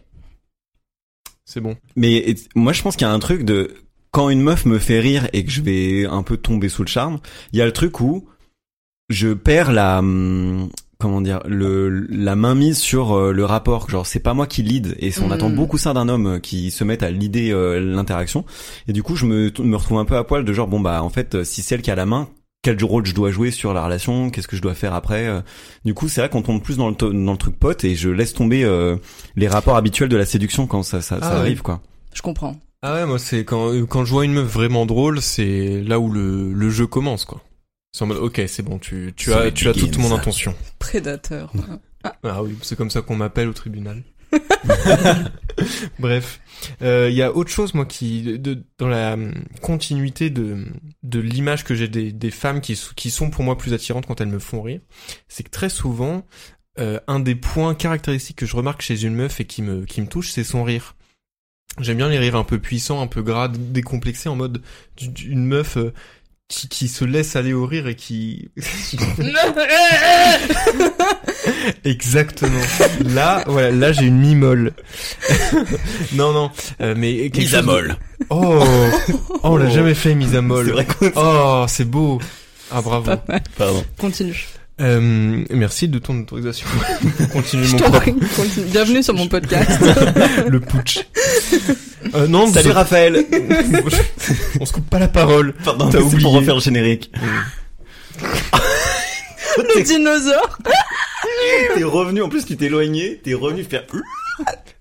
C'est 1.45 1.61
bon. 1.61 1.77
Mais 1.97 2.15
et- 2.15 2.37
moi, 2.55 2.73
je 2.73 2.81
pense 2.83 2.97
qu'il 2.97 3.07
y 3.07 3.11
a 3.11 3.13
un 3.13 3.19
truc 3.19 3.45
de 3.45 3.75
quand 4.11 4.31
une 4.31 4.41
meuf 4.41 4.65
me 4.65 4.79
fait 4.79 5.01
rire 5.01 5.29
et 5.33 5.45
que 5.45 5.51
je 5.51 5.61
vais 5.61 6.07
un 6.07 6.23
peu 6.23 6.37
tomber 6.39 6.69
sous 6.71 6.83
le 6.83 6.89
charme, 6.89 7.21
il 7.53 7.59
y 7.59 7.63
a 7.63 7.67
le 7.67 7.73
truc 7.73 8.01
où 8.01 8.27
je 9.11 9.29
perds 9.35 9.73
la 9.73 9.99
hum, 9.99 10.71
comment 10.99 11.21
dire 11.21 11.41
le 11.47 11.89
la 12.11 12.35
mainmise 12.37 12.79
sur 12.79 13.13
euh, 13.13 13.33
le 13.33 13.45
rapport. 13.45 13.91
Genre, 13.91 14.07
c'est 14.07 14.21
pas 14.21 14.33
moi 14.35 14.47
qui 14.47 14.63
lead 14.63 14.97
et 14.99 15.13
on 15.21 15.27
Mhm. 15.27 15.33
attend 15.33 15.51
beaucoup 15.51 15.77
ça 15.79 15.93
d'un 15.93 16.09
homme 16.09 16.27
euh, 16.27 16.39
qui 16.39 16.71
se 16.71 16.85
mette 16.85 17.03
à 17.03 17.11
leader 17.11 17.57
euh, 17.59 17.81
l'interaction. 17.81 18.45
Et 18.89 18.93
du 18.95 19.03
coup, 19.03 19.17
je 19.17 19.27
me 19.27 19.53
me 19.63 19.77
retrouve 19.77 19.99
un 19.99 20.05
peu 20.07 20.17
à 20.17 20.25
poil 20.25 20.45
de 20.45 20.53
genre 20.53 20.69
bon 20.69 20.81
bah 20.81 21.03
en 21.03 21.11
fait, 21.11 21.35
euh, 21.35 21.45
si 21.45 21.61
c'est 21.63 21.75
elle 21.75 21.83
qui 21.83 21.91
a 21.91 21.95
la 21.95 22.07
main 22.07 22.29
quel 22.63 22.77
rôle 22.85 23.07
je 23.07 23.15
dois 23.15 23.31
jouer 23.31 23.51
sur 23.51 23.73
la 23.73 23.83
relation, 23.83 24.29
qu'est-ce 24.29 24.47
que 24.47 24.55
je 24.55 24.61
dois 24.61 24.75
faire 24.75 24.93
après. 24.93 25.27
Du 25.87 25.95
coup, 25.95 26.09
c'est 26.09 26.21
vrai 26.21 26.29
qu'on 26.29 26.43
tombe 26.43 26.63
plus 26.63 26.77
dans 26.77 26.91
le, 26.91 26.95
dans 26.95 27.33
le 27.33 27.39
truc 27.39 27.59
pote 27.59 27.85
et 27.85 27.95
je 27.95 28.11
laisse 28.11 28.35
tomber 28.35 28.65
euh, 28.65 28.97
les 29.35 29.49
rapports 29.49 29.77
habituels 29.77 30.11
de 30.11 30.17
la 30.19 30.27
séduction 30.27 30.67
quand 30.67 30.83
ça, 30.83 31.01
ça, 31.01 31.17
Ah 31.23 31.25
ça 31.25 31.33
ouais. 31.37 31.39
arrive, 31.41 31.63
quoi. 31.63 31.81
Je 32.13 32.21
comprends. 32.21 32.57
Ah 32.83 32.93
ouais, 32.93 33.07
moi, 33.07 33.19
c'est 33.19 33.47
quand, 33.47 33.73
quand 33.89 34.05
je 34.05 34.13
vois 34.13 34.27
une 34.27 34.35
meuf 34.35 34.45
vraiment 34.53 34.85
drôle, 34.85 35.23
c'est 35.23 35.81
là 35.87 35.99
où 35.99 36.13
le, 36.13 36.53
le 36.53 36.69
jeu 36.69 36.87
commence, 36.87 37.25
quoi. 37.25 37.41
C'est 37.93 38.03
en 38.05 38.07
mode, 38.07 38.19
ok, 38.19 38.41
c'est 38.47 38.63
bon, 38.63 38.79
tu, 38.79 39.13
tu 39.17 39.33
as, 39.33 39.51
tu 39.51 39.69
as 39.69 39.73
toute 39.73 39.99
mon 39.99 40.15
intention. 40.15 40.55
Prédateur. 40.79 41.53
Ah 42.23 42.43
oui, 42.43 42.57
c'est 42.63 42.77
comme 42.77 42.89
ça 42.89 43.03
qu'on 43.03 43.15
m'appelle 43.15 43.47
au 43.49 43.53
tribunal. 43.53 44.03
Bref, 45.99 46.41
Euh, 46.81 47.09
il 47.11 47.17
y 47.17 47.23
a 47.23 47.35
autre 47.35 47.51
chose 47.51 47.75
moi 47.75 47.85
qui 47.85 48.23
de, 48.23 48.37
de- 48.39 48.63
dans 48.79 48.89
la 48.89 49.15
hum, 49.15 49.35
continuité 49.61 50.31
de 50.31 50.67
de 51.03 51.21
l'image 51.21 51.63
que 51.65 51.75
j'ai 51.75 51.89
des, 51.89 52.11
des 52.13 52.31
femmes 52.31 52.61
qui 52.63 52.79
qui 52.97 53.11
sont 53.11 53.29
pour 53.31 53.45
moi 53.45 53.59
plus 53.59 53.75
attirantes 53.75 54.07
quand 54.07 54.21
elles 54.23 54.29
me 54.29 54.39
font 54.39 54.63
rire, 54.63 54.81
c'est 55.29 55.43
que 55.43 55.51
très 55.51 55.69
souvent 55.69 56.27
euh, 56.79 56.99
un 57.07 57.21
des 57.21 57.35
points 57.35 57.75
caractéristiques 57.75 58.37
que 58.37 58.47
je 58.47 58.57
remarque 58.57 58.81
chez 58.83 59.05
une 59.05 59.15
meuf 59.15 59.41
et 59.41 59.45
qui 59.45 59.61
me 59.63 59.85
qui 59.85 60.01
me 60.01 60.07
touche, 60.07 60.31
c'est 60.31 60.45
son 60.45 60.65
rire. 60.65 60.97
J'aime 61.81 61.99
bien 61.99 62.09
les 62.09 62.19
rires 62.19 62.37
un 62.37 62.45
peu 62.45 62.59
puissants, 62.59 63.01
un 63.03 63.07
peu 63.07 63.23
gras, 63.23 63.49
décomplexés 63.49 64.29
en 64.31 64.37
mode 64.37 64.63
une 65.25 65.45
meuf 65.47 65.77
euh, 65.77 65.93
qui, 66.51 66.69
qui 66.69 66.89
se 66.89 67.05
laisse 67.05 67.37
aller 67.37 67.53
au 67.55 67.65
rire 67.65 67.87
et 67.87 67.95
qui 67.95 68.51
Exactement. 71.85 72.61
Là, 73.05 73.43
voilà, 73.47 73.71
là 73.71 73.93
j'ai 73.93 74.07
une 74.07 74.19
mi-molle. 74.19 74.73
non, 76.13 76.33
non, 76.33 76.51
euh, 76.81 76.95
mais 76.97 77.31
quelque 77.31 77.49
chose 77.49 77.65
de- 77.65 77.95
Oh, 78.29 78.63
oh, 79.33 79.39
on 79.45 79.57
l'a 79.57 79.71
jamais 79.71 79.95
fait 79.95 80.15
mise 80.15 80.35
à 80.37 80.43
molle. 80.43 80.75
Oh, 81.17 81.65
c'est 81.69 81.85
beau. 81.89 82.21
Ah 82.71 82.83
bravo. 82.83 83.05
Pas 83.07 83.23
mal. 83.29 83.43
Pardon. 83.57 83.85
Continue. 83.99 84.47
Euh, 84.81 85.45
merci 85.51 85.89
de 85.89 85.99
ton 85.99 86.19
autorisation. 86.21 86.67
Continue 87.33 87.67
mon. 87.69 87.79
Continue. 87.79 88.67
Bienvenue 88.67 89.03
sur 89.03 89.15
mon 89.15 89.29
podcast. 89.29 89.71
le 90.49 90.61
putsch. 90.61 91.01
Euh, 92.15 92.27
non, 92.27 92.47
Salut 92.53 92.69
c'est- 92.69 92.73
Raphaël 92.75 93.27
on 94.61 94.65
se 94.67 94.73
coupe 94.73 94.89
pas 94.89 94.99
la 94.99 95.09
parole. 95.09 95.53
Pardon, 95.65 95.89
T'as 95.91 96.01
oublié. 96.01 96.23
pour 96.23 96.33
refaire 96.33 96.55
le 96.55 96.61
générique. 96.61 97.13
Le 99.59 99.83
dinosaure. 99.83 100.59
t'es 101.75 101.85
revenu, 101.85 102.23
en 102.23 102.29
plus 102.29 102.45
tu 102.47 102.57
t'es 102.57 102.67
éloigné, 102.67 103.19
t'es 103.23 103.35
revenu 103.35 103.63
faire... 103.65 103.85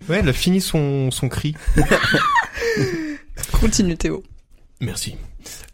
Ouais, 0.08 0.20
elle 0.20 0.30
a 0.30 0.34
fini 0.34 0.62
son 0.62 1.12
son 1.12 1.28
cri. 1.28 1.54
Continue, 3.60 3.98
Théo. 3.98 4.24
Merci. 4.80 5.16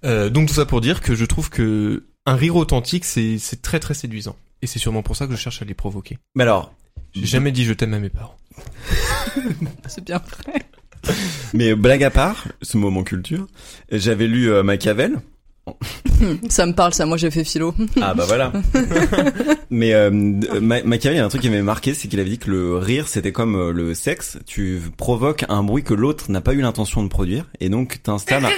Euh, 0.03 0.29
donc 0.29 0.47
tout 0.47 0.53
ça 0.55 0.65
pour 0.65 0.81
dire 0.81 1.01
que 1.01 1.13
je 1.15 1.25
trouve 1.25 1.49
que 1.49 2.05
un 2.25 2.35
rire 2.35 2.55
authentique, 2.55 3.05
c'est 3.05 3.37
c'est 3.37 3.61
très 3.61 3.79
très 3.79 3.93
séduisant. 3.93 4.35
Et 4.61 4.67
c'est 4.67 4.79
sûrement 4.79 5.03
pour 5.03 5.15
ça 5.15 5.27
que 5.27 5.33
je 5.33 5.37
cherche 5.37 5.61
à 5.61 5.65
les 5.65 5.73
provoquer. 5.75 6.17
Mais 6.35 6.43
alors, 6.43 6.73
J'ai 7.13 7.25
jamais 7.27 7.51
dit 7.51 7.63
je 7.65 7.73
t'aime 7.73 7.93
à 7.93 7.99
mes 7.99 8.09
parents. 8.09 8.37
C'est 9.87 10.03
bien 10.03 10.17
vrai. 10.47 10.63
mais 11.53 11.75
blague 11.75 12.03
à 12.03 12.09
part, 12.09 12.45
ce 12.61 12.77
moment 12.77 13.03
culture, 13.03 13.47
j'avais 13.91 14.27
lu 14.27 14.51
euh, 14.51 14.63
Machiavel, 14.63 15.19
Ça 16.49 16.65
me 16.67 16.73
parle, 16.73 16.93
ça. 16.93 17.05
Moi, 17.07 17.17
j'ai 17.17 17.31
fait 17.31 17.43
philo. 17.43 17.73
Ah 17.99 18.13
bah 18.13 18.25
voilà. 18.27 18.53
Mais 19.71 19.93
euh, 19.95 20.11
Ma- 20.11 20.83
Machiavel, 20.83 21.15
il 21.15 21.19
y 21.19 21.21
a 21.21 21.25
un 21.25 21.29
truc 21.29 21.41
qui 21.41 21.49
m'avait 21.49 21.63
marqué, 21.63 21.93
c'est 21.95 22.07
qu'il 22.07 22.19
avait 22.19 22.29
dit 22.29 22.37
que 22.37 22.51
le 22.51 22.77
rire, 22.77 23.07
c'était 23.07 23.31
comme 23.31 23.55
euh, 23.55 23.71
le 23.71 23.95
sexe. 23.95 24.37
Tu 24.45 24.79
provoques 24.97 25.43
un 25.49 25.63
bruit 25.63 25.83
que 25.83 25.95
l'autre 25.95 26.29
n'a 26.29 26.41
pas 26.41 26.53
eu 26.53 26.61
l'intention 26.61 27.01
de 27.03 27.09
produire, 27.09 27.45
et 27.59 27.69
donc 27.69 28.01
t'installes. 28.03 28.47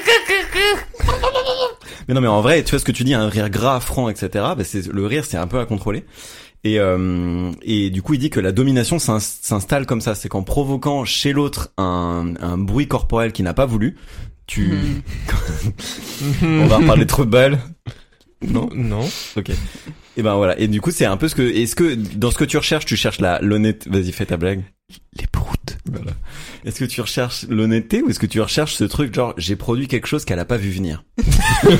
Mais 2.07 2.13
non, 2.13 2.21
mais 2.21 2.27
en 2.27 2.39
vrai, 2.41 2.63
tu 2.63 2.71
vois 2.71 2.79
ce 2.79 2.85
que 2.85 2.93
tu 2.93 3.03
dis, 3.03 3.13
un 3.13 3.27
rire 3.27 3.49
gras, 3.49 3.81
franc, 3.81 4.07
etc. 4.07 4.29
Bah, 4.57 4.63
c'est 4.63 4.87
le 4.87 5.05
rire, 5.05 5.25
c'est 5.25 5.35
un 5.35 5.47
peu 5.47 5.59
à 5.59 5.65
contrôler. 5.65 6.05
Et 6.63 6.79
euh, 6.79 7.51
et 7.61 7.89
du 7.89 8.01
coup, 8.01 8.13
il 8.15 8.19
dit 8.19 8.29
que 8.29 8.39
la 8.39 8.51
domination 8.51 8.99
s'in- 8.99 9.19
s'installe 9.19 9.85
comme 9.85 10.01
ça, 10.01 10.15
c'est 10.15 10.27
qu'en 10.27 10.43
provoquant 10.43 11.05
chez 11.05 11.31
l'autre 11.31 11.71
un, 11.77 12.33
un 12.41 12.57
bruit 12.57 12.87
corporel 12.87 13.31
qu'il 13.31 13.45
n'a 13.45 13.53
pas 13.53 13.65
voulu, 13.65 13.95
tu. 14.47 14.73
Hmm. 14.73 15.01
On 16.63 16.67
va 16.67 16.77
reparler 16.77 17.05
trop 17.05 17.25
de 17.25 17.29
balles. 17.29 17.59
Non? 18.45 18.69
Non. 18.73 19.07
Ok. 19.35 19.51
Et 20.17 20.21
ben 20.23 20.35
voilà. 20.35 20.59
Et 20.59 20.67
du 20.67 20.81
coup, 20.81 20.91
c'est 20.91 21.05
un 21.05 21.15
peu 21.17 21.27
ce 21.27 21.35
que, 21.35 21.41
est-ce 21.43 21.75
que 21.75 21.95
dans 21.95 22.31
ce 22.31 22.37
que 22.37 22.43
tu 22.45 22.57
recherches, 22.57 22.85
tu 22.85 22.97
cherches 22.97 23.19
la 23.19 23.39
l'honnête. 23.41 23.87
Vas-y, 23.87 24.11
fais 24.11 24.25
ta 24.25 24.37
blague. 24.37 24.63
Les. 25.19 25.25
Voilà. 25.91 26.11
Est-ce 26.65 26.79
que 26.79 26.85
tu 26.85 27.01
recherches 27.01 27.45
l'honnêteté 27.49 28.01
ou 28.01 28.09
est-ce 28.09 28.19
que 28.19 28.25
tu 28.25 28.41
recherches 28.41 28.75
ce 28.75 28.83
truc 28.83 29.13
genre 29.13 29.33
j'ai 29.37 29.55
produit 29.55 29.87
quelque 29.87 30.07
chose 30.07 30.25
qu'elle 30.25 30.39
a 30.39 30.45
pas 30.45 30.57
vu 30.57 30.69
venir? 30.69 31.03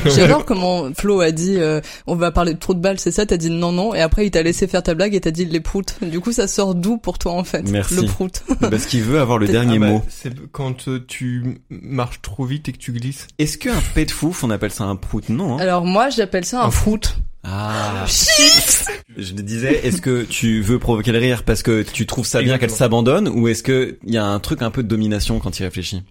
J'adore 0.06 0.44
comment 0.44 0.92
Flo 0.94 1.20
a 1.20 1.30
dit 1.30 1.56
euh, 1.58 1.80
on 2.06 2.14
va 2.16 2.30
parler 2.30 2.54
de 2.54 2.58
trou 2.58 2.74
de 2.74 2.80
balle, 2.80 2.98
c'est 2.98 3.10
ça? 3.12 3.26
T'as 3.26 3.36
dit 3.36 3.50
non 3.50 3.72
non 3.72 3.94
et 3.94 4.00
après 4.00 4.26
il 4.26 4.30
t'a 4.30 4.42
laissé 4.42 4.66
faire 4.66 4.82
ta 4.82 4.94
blague 4.94 5.14
et 5.14 5.20
t'as 5.20 5.30
dit 5.30 5.44
les 5.44 5.60
proutes. 5.60 5.96
Du 6.02 6.20
coup 6.20 6.32
ça 6.32 6.46
sort 6.46 6.74
d'où 6.74 6.98
pour 6.98 7.18
toi 7.18 7.32
en 7.32 7.44
fait 7.44 7.68
Merci. 7.70 7.96
Le 7.96 8.02
prout? 8.06 8.42
Parce 8.60 8.86
qu'il 8.86 9.02
veut 9.02 9.20
avoir 9.20 9.38
le 9.38 9.46
dernier 9.46 9.76
Ah 9.76 9.80
bah, 9.80 9.88
mot. 9.88 10.02
C'est 10.08 10.32
quand 10.52 10.88
euh, 10.88 11.04
tu 11.06 11.58
marches 11.70 12.20
trop 12.22 12.44
vite 12.44 12.68
et 12.68 12.72
que 12.72 12.78
tu 12.78 12.92
glisses. 12.92 13.26
Est-ce 13.38 13.58
qu'un 13.58 13.80
pet 13.94 14.04
de 14.06 14.10
fouf, 14.10 14.44
on 14.44 14.50
appelle 14.50 14.70
ça 14.72 14.84
un 14.84 14.96
prout? 14.96 15.28
Non. 15.28 15.54
hein 15.58 15.60
Alors 15.60 15.84
moi 15.84 16.10
j'appelle 16.10 16.44
ça 16.44 16.62
un, 16.62 16.66
Un 16.66 16.70
prout. 16.70 17.16
Ah. 17.50 18.04
Je 19.16 19.32
me 19.32 19.42
disais, 19.42 19.86
est-ce 19.86 20.00
que 20.00 20.24
tu 20.24 20.60
veux 20.60 20.78
provoquer 20.78 21.12
le 21.12 21.18
rire 21.18 21.44
parce 21.44 21.62
que 21.62 21.82
tu 21.82 22.06
trouves 22.06 22.26
ça 22.26 22.42
bien 22.42 22.58
qu'elle 22.58 22.70
s'abandonne 22.70 23.28
ou 23.28 23.48
est-ce 23.48 23.62
que 23.62 23.98
il 24.04 24.14
y 24.14 24.18
a 24.18 24.24
un 24.24 24.38
truc 24.38 24.62
un 24.62 24.70
peu 24.70 24.82
de 24.82 24.88
domination 24.88 25.38
quand 25.38 25.58
il 25.58 25.64
réfléchit? 25.64 26.02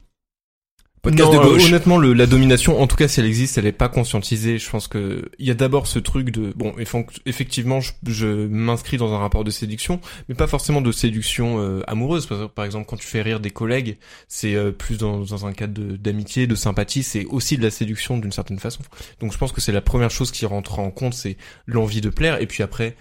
Podcast 1.09 1.31
Non, 1.33 1.39
de 1.41 1.45
euh, 1.45 1.49
gauche. 1.53 1.65
honnêtement, 1.67 1.97
le, 1.97 2.13
la 2.13 2.25
domination, 2.25 2.81
en 2.81 2.87
tout 2.87 2.95
cas, 2.95 3.07
si 3.07 3.19
elle 3.19 3.25
existe, 3.25 3.57
elle 3.57 3.65
est 3.65 3.71
pas 3.71 3.89
conscientisée. 3.89 4.57
Je 4.59 4.69
pense 4.69 4.87
que 4.87 5.29
il 5.39 5.45
y 5.47 5.51
a 5.51 5.53
d'abord 5.53 5.87
ce 5.87 5.99
truc 5.99 6.31
de 6.31 6.53
bon, 6.55 6.71
eff- 6.77 7.05
effectivement, 7.25 7.79
je, 7.81 7.91
je 8.07 8.27
m'inscris 8.47 8.97
dans 8.97 9.13
un 9.13 9.17
rapport 9.17 9.43
de 9.43 9.51
séduction, 9.51 9.99
mais 10.29 10.35
pas 10.35 10.47
forcément 10.47 10.81
de 10.81 10.91
séduction 10.91 11.59
euh, 11.59 11.81
amoureuse. 11.87 12.25
Par, 12.25 12.49
par 12.49 12.65
exemple, 12.65 12.85
quand 12.89 12.97
tu 12.97 13.07
fais 13.07 13.21
rire 13.21 13.39
des 13.39 13.51
collègues, 13.51 13.97
c'est 14.27 14.55
euh, 14.55 14.71
plus 14.71 14.97
dans, 14.97 15.19
dans 15.21 15.45
un 15.45 15.53
cadre 15.53 15.73
de- 15.73 15.95
d'amitié, 15.95 16.47
de, 16.47 16.55
sympathie. 16.55 17.03
C'est 17.03 17.25
aussi 17.25 17.57
de 17.57 17.63
la 17.63 17.71
séduction 17.71 18.17
d'une 18.17 18.31
certaine 18.31 18.59
façon. 18.59 18.81
Donc, 19.19 19.31
je 19.33 19.37
pense 19.37 19.51
que 19.51 19.61
c'est 19.61 19.71
la 19.71 19.81
première 19.81 20.11
chose 20.11 20.31
qui 20.31 20.45
rentre 20.45 20.79
en 20.79 20.91
compte, 20.91 21.13
c'est 21.13 21.37
l'envie 21.67 22.01
de 22.01 22.09
plaire, 22.09 22.41
et 22.41 22.47
puis 22.47 22.63
après, 22.63 22.95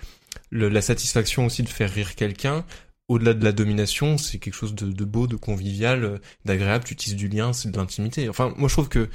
le- 0.51 0.69
la 0.69 0.83
satisfaction 0.83 1.47
aussi 1.47 1.63
de 1.63 1.69
faire 1.69 1.91
rire 1.93 2.15
quelqu'un. 2.15 2.65
Au-delà 3.09 3.35
de 3.35 3.45
la 3.45 3.53
domination, 3.53 4.19
c'est 4.19 4.39
quelque 4.39 4.55
chose 4.55 4.75
de, 4.75 4.91
de 4.91 5.05
beau, 5.05 5.29
de 5.29 5.37
convivial, 5.37 6.05
euh, 6.05 6.19
d'agréable, 6.45 6.85
tu 6.85 6.97
tisses 6.97 7.15
du 7.15 7.29
lien, 7.29 7.53
c'est 7.53 7.71
de 7.71 7.77
l'intimité. 7.77 8.29
Enfin, 8.29 8.53
moi 8.57 8.69
je 8.69 8.75
trouve 8.75 8.89
que 8.89 9.09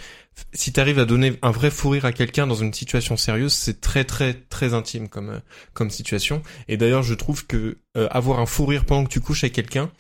si 0.53 0.71
t'arrives 0.71 0.99
à 0.99 1.05
donner 1.05 1.37
un 1.41 1.51
vrai 1.51 1.69
fou 1.69 1.89
rire 1.89 2.05
à 2.05 2.13
quelqu'un 2.13 2.47
dans 2.47 2.55
une 2.55 2.73
situation 2.73 3.17
sérieuse, 3.17 3.53
c'est 3.53 3.81
très 3.81 4.05
très 4.05 4.33
très 4.33 4.73
intime 4.73 5.09
comme 5.09 5.29
euh, 5.29 5.39
comme 5.73 5.89
situation. 5.89 6.41
Et 6.69 6.77
d'ailleurs, 6.77 7.03
je 7.03 7.13
trouve 7.13 7.45
que 7.45 7.79
euh, 7.97 8.07
avoir 8.11 8.39
un 8.39 8.45
fou 8.45 8.65
rire 8.65 8.85
pendant 8.85 9.03
que 9.03 9.09
tu 9.09 9.19
couches 9.19 9.43
avec 9.43 9.53
quelqu'un, 9.53 9.91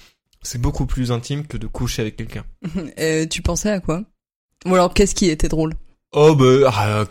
c'est 0.41 0.61
beaucoup 0.61 0.85
plus 0.85 1.11
intime 1.11 1.45
que 1.45 1.57
de 1.57 1.67
coucher 1.67 2.01
avec 2.01 2.15
quelqu'un. 2.15 2.45
Et 2.97 3.27
tu 3.29 3.41
pensais 3.41 3.71
à 3.71 3.81
quoi? 3.81 4.03
Ou 4.65 4.73
alors 4.73 4.93
qu'est-ce 4.93 5.15
qui 5.15 5.29
était 5.29 5.49
drôle? 5.49 5.73
Oh 6.13 6.35
bah 6.35 6.71
ah, 6.73 7.05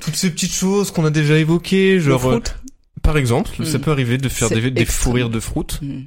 toutes 0.00 0.16
ces 0.16 0.30
petites 0.30 0.52
choses 0.52 0.90
qu'on 0.90 1.04
a 1.04 1.10
déjà 1.10 1.38
évoquées, 1.38 2.00
genre 2.00 2.26
euh, 2.26 2.40
par 3.04 3.16
exemple, 3.16 3.64
ça 3.64 3.78
peut 3.78 3.92
arriver 3.92 4.18
de 4.18 4.28
faire 4.28 4.48
des, 4.48 4.70
des 4.72 4.84
fous 4.84 5.12
rires 5.12 5.30
de 5.30 5.38
fruit. 5.38 5.64
Hmm. 5.80 6.02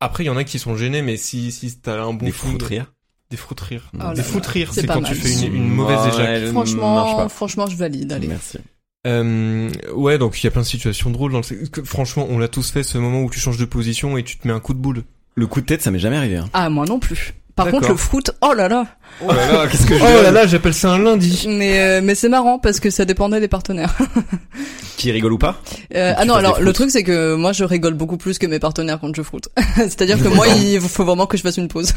Après, 0.00 0.24
il 0.24 0.26
y 0.28 0.30
en 0.30 0.36
a 0.36 0.44
qui 0.44 0.58
sont 0.58 0.76
gênés, 0.76 1.02
mais 1.02 1.16
si 1.16 1.52
si 1.52 1.78
t'as 1.78 2.02
un 2.02 2.14
bon 2.14 2.24
Des 2.26 2.32
fous 2.32 2.56
rire. 2.62 2.92
Des 3.30 3.36
fruits 3.36 3.56
rires. 3.60 3.90
Oh 3.94 3.98
là 3.98 4.14
des 4.14 4.22
fruits 4.22 4.40
rires, 4.46 4.72
c'est 4.72 4.86
quand 4.86 5.00
mal. 5.00 5.10
tu 5.12 5.16
fais 5.16 5.46
une, 5.46 5.56
une 5.56 5.68
mauvaise 5.68 5.98
Ouais, 5.98 6.08
éjac. 6.08 6.20
elle 6.28 6.52
marche 6.52 6.70
Franchement, 6.70 7.28
franchement, 7.28 7.66
je 7.66 7.76
valide. 7.76 8.12
Allez. 8.12 8.28
Merci. 8.28 8.58
Euh, 9.06 9.68
ouais, 9.94 10.18
donc 10.18 10.40
il 10.40 10.46
y 10.46 10.48
a 10.48 10.50
plein 10.52 10.62
de 10.62 10.66
situations 10.66 11.10
drôles 11.10 11.32
dans 11.32 11.40
le... 11.40 11.84
Franchement, 11.84 12.26
on 12.30 12.38
l'a 12.38 12.48
tous 12.48 12.70
fait, 12.70 12.82
ce 12.84 12.98
moment 12.98 13.22
où 13.22 13.30
tu 13.30 13.40
changes 13.40 13.58
de 13.58 13.64
position 13.64 14.16
et 14.16 14.22
tu 14.22 14.36
te 14.38 14.46
mets 14.46 14.54
un 14.54 14.60
coup 14.60 14.74
de 14.74 14.78
boule. 14.78 15.02
Le 15.34 15.46
coup 15.46 15.60
de 15.60 15.66
tête, 15.66 15.82
ça 15.82 15.90
m'est 15.90 15.98
jamais 15.98 16.16
arrivé. 16.16 16.36
Hein. 16.36 16.48
Ah 16.52 16.70
moi 16.70 16.86
non 16.86 16.98
plus. 17.00 17.34
Par 17.56 17.70
contre 17.70 17.88
le 17.88 17.96
fruit, 17.96 18.22
oh 18.42 18.52
là 18.52 18.68
là. 18.68 18.84
Oh 19.24 19.32
là 19.32 19.50
là, 19.50 19.66
qu'est-ce 19.66 19.86
que 19.86 19.94
Oh 19.94 20.22
là 20.22 20.30
là, 20.30 20.46
j'appelle 20.46 20.74
ça 20.74 20.90
un 20.92 20.98
lundi. 20.98 21.46
Mais 21.48 21.80
euh, 21.80 22.00
mais 22.04 22.14
c'est 22.14 22.28
marrant 22.28 22.58
parce 22.58 22.80
que 22.80 22.90
ça 22.90 23.04
dépendait 23.06 23.40
des 23.40 23.48
partenaires. 23.48 23.96
Qui 24.98 25.10
rigole 25.12 25.32
ou 25.32 25.38
pas 25.38 25.60
Euh, 25.94 26.14
ah 26.16 26.24
non, 26.24 26.34
alors 26.34 26.60
le 26.60 26.72
truc 26.72 26.90
c'est 26.90 27.02
que 27.02 27.34
moi 27.34 27.52
je 27.52 27.64
rigole 27.64 27.94
beaucoup 27.94 28.16
plus 28.16 28.38
que 28.38 28.46
mes 28.46 28.58
partenaires 28.58 28.98
quand 29.00 29.14
je 29.14 29.22
froute. 29.22 29.48
C'est-à-dire 29.76 30.22
que 30.22 30.28
moi 30.28 30.46
il 30.48 30.80
faut 30.80 31.04
vraiment 31.04 31.26
que 31.26 31.36
je 31.36 31.42
fasse 31.42 31.56
une 31.58 31.68
pause. 31.68 31.92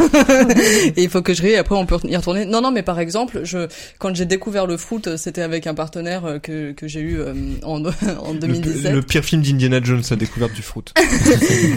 et 0.98 1.04
il 1.04 1.10
faut 1.10 1.22
que 1.22 1.34
je 1.34 1.42
rie 1.42 1.50
et 1.50 1.58
après 1.58 1.76
on 1.76 1.86
peut 1.86 1.98
y 2.06 2.16
retourner. 2.16 2.46
Non 2.46 2.62
non, 2.62 2.72
mais 2.72 2.84
par 2.84 3.00
exemple, 3.00 3.42
je 3.44 3.68
quand 4.00 4.16
j'ai 4.16 4.26
découvert 4.26 4.66
le 4.66 4.78
foot, 4.78 5.16
c'était 5.18 5.42
avec 5.42 5.68
un 5.68 5.74
partenaire 5.74 6.26
euh, 6.26 6.40
que 6.40 6.72
que 6.72 6.88
j'ai 6.88 7.00
eu 7.02 7.20
euh, 7.20 7.34
en 7.64 7.84
en 7.84 8.34
Le, 8.34 8.40
2017. 8.40 8.94
le 8.94 9.02
pire 9.02 9.24
film 9.24 9.42
d'Indiana 9.42 9.80
Jones, 9.84 10.04
la 10.10 10.16
découverte 10.16 10.54
du 10.54 10.62
fruit. 10.62 10.86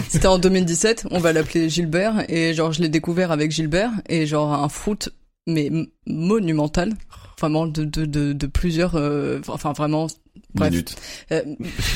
C'était 0.09 0.27
en 0.27 0.37
2017, 0.39 1.07
on 1.11 1.19
va 1.19 1.31
l'appeler 1.33 1.69
Gilbert 1.69 2.25
et 2.29 2.53
genre 2.53 2.71
je 2.73 2.81
l'ai 2.81 2.89
découvert 2.89 3.31
avec 3.31 3.51
Gilbert 3.51 3.72
et 4.09 4.25
genre 4.25 4.53
un 4.53 4.69
foot 4.69 5.09
mais 5.45 5.69
monumental, 6.07 6.93
vraiment 7.39 7.67
de 7.67 8.47
plusieurs 8.47 8.95
euh, 8.95 9.41
enfin 9.47 9.73
vraiment 9.73 10.07
Bref. 10.55 10.69
Minute. 10.71 10.95
Euh, 11.31 11.41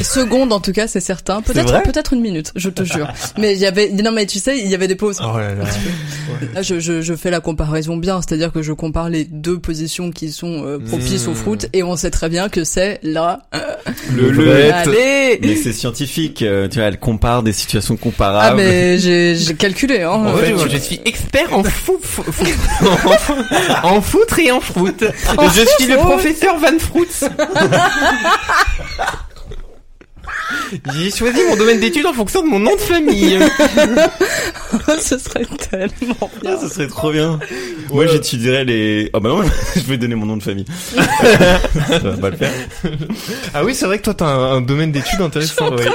seconde 0.01 0.51
en 0.51 0.59
tout 0.59 0.71
cas, 0.71 0.87
c'est 0.87 0.99
certain. 0.99 1.41
Peut-être 1.43 1.83
peut-être 1.83 2.13
une 2.13 2.21
minute, 2.21 2.51
je 2.55 2.69
te 2.69 2.83
jure. 2.83 3.07
Mais 3.37 3.53
il 3.53 3.59
y 3.59 3.67
avait 3.67 3.89
non 3.91 4.11
mais 4.11 4.25
tu 4.25 4.39
sais, 4.39 4.57
il 4.57 4.65
y 4.67 4.73
avait 4.73 4.87
des 4.87 4.95
pauses. 4.95 5.19
Oh 5.21 5.37
là 5.37 5.53
là. 5.53 5.63
Là, 6.55 6.61
je, 6.63 6.79
je, 6.79 7.01
je 7.03 7.13
fais 7.15 7.29
la 7.29 7.39
comparaison 7.39 7.97
bien, 7.97 8.19
c'est-à-dire 8.21 8.51
que 8.51 8.61
je 8.63 8.73
compare 8.73 9.09
les 9.09 9.25
deux 9.25 9.59
positions 9.59 10.09
qui 10.11 10.31
sont 10.31 10.63
euh, 10.65 10.79
propices 10.79 11.27
Mmh. 11.27 11.31
au 11.31 11.35
foot 11.35 11.65
et 11.73 11.83
on 11.83 11.95
sait 11.95 12.09
très 12.11 12.29
bien 12.29 12.49
que 12.49 12.63
c'est 12.63 12.99
là. 13.03 13.43
Le 14.15 14.31
Le 14.31 14.45
le. 14.45 14.73
Allez. 14.73 15.39
Mais 15.41 15.55
c'est 15.55 15.73
scientifique, 15.73 16.41
euh, 16.41 16.67
tu 16.67 16.79
vois, 16.79 16.87
elle 16.87 16.99
compare 16.99 17.43
des 17.43 17.53
situations 17.53 17.95
Ah 17.99 18.03
comparables. 18.03 18.57
mais 18.57 18.97
j'ai 18.97 19.35
j'ai 19.35 19.53
calculé 19.55 20.01
hein. 20.01 20.09
En 20.09 20.25
Euh, 20.35 20.37
fait, 20.57 20.69
je 20.71 20.77
suis 20.77 20.99
expert 21.05 21.53
en 21.53 21.63
foot, 21.63 22.01
en 23.83 24.01
foutre 24.01 24.39
et 24.39 24.51
en 24.51 24.61
fruit. 24.61 24.93
Je 24.99 25.65
suis 25.77 25.91
le 25.91 25.97
professeur 25.97 26.57
Van 26.57 26.77
Fruits. 26.79 27.07
J'ai 30.93 31.11
choisi 31.11 31.39
mon 31.47 31.55
domaine 31.55 31.79
d'études 31.79 32.05
en 32.05 32.13
fonction 32.13 32.41
de 32.41 32.47
mon 32.47 32.59
nom 32.59 32.75
de 32.75 32.79
famille. 32.81 33.39
ce 34.99 35.17
serait 35.17 35.45
tellement 35.69 36.29
bien. 36.41 36.55
Ah, 36.55 36.57
ça 36.59 36.69
serait 36.69 36.87
trop 36.87 37.11
bien. 37.11 37.39
Moi, 37.91 38.05
j'étudierais 38.07 38.65
les. 38.65 39.09
Ah 39.13 39.19
bah 39.19 39.29
non, 39.29 39.43
je 39.75 39.81
vais 39.81 39.97
donner 39.97 40.15
mon 40.15 40.25
nom 40.25 40.37
de 40.37 40.43
famille. 40.43 40.65
ça 40.95 41.99
va 41.99 42.17
pas 42.17 42.29
le 42.29 42.37
faire. 42.37 42.51
Ah 43.53 43.63
oui, 43.63 43.73
c'est 43.75 43.85
vrai 43.85 43.97
que 43.99 44.03
toi 44.03 44.13
t'as 44.13 44.25
un, 44.25 44.57
un 44.57 44.61
domaine 44.61 44.91
d'études 44.91 45.21
intéressant. 45.21 45.73
oui. 45.75 45.85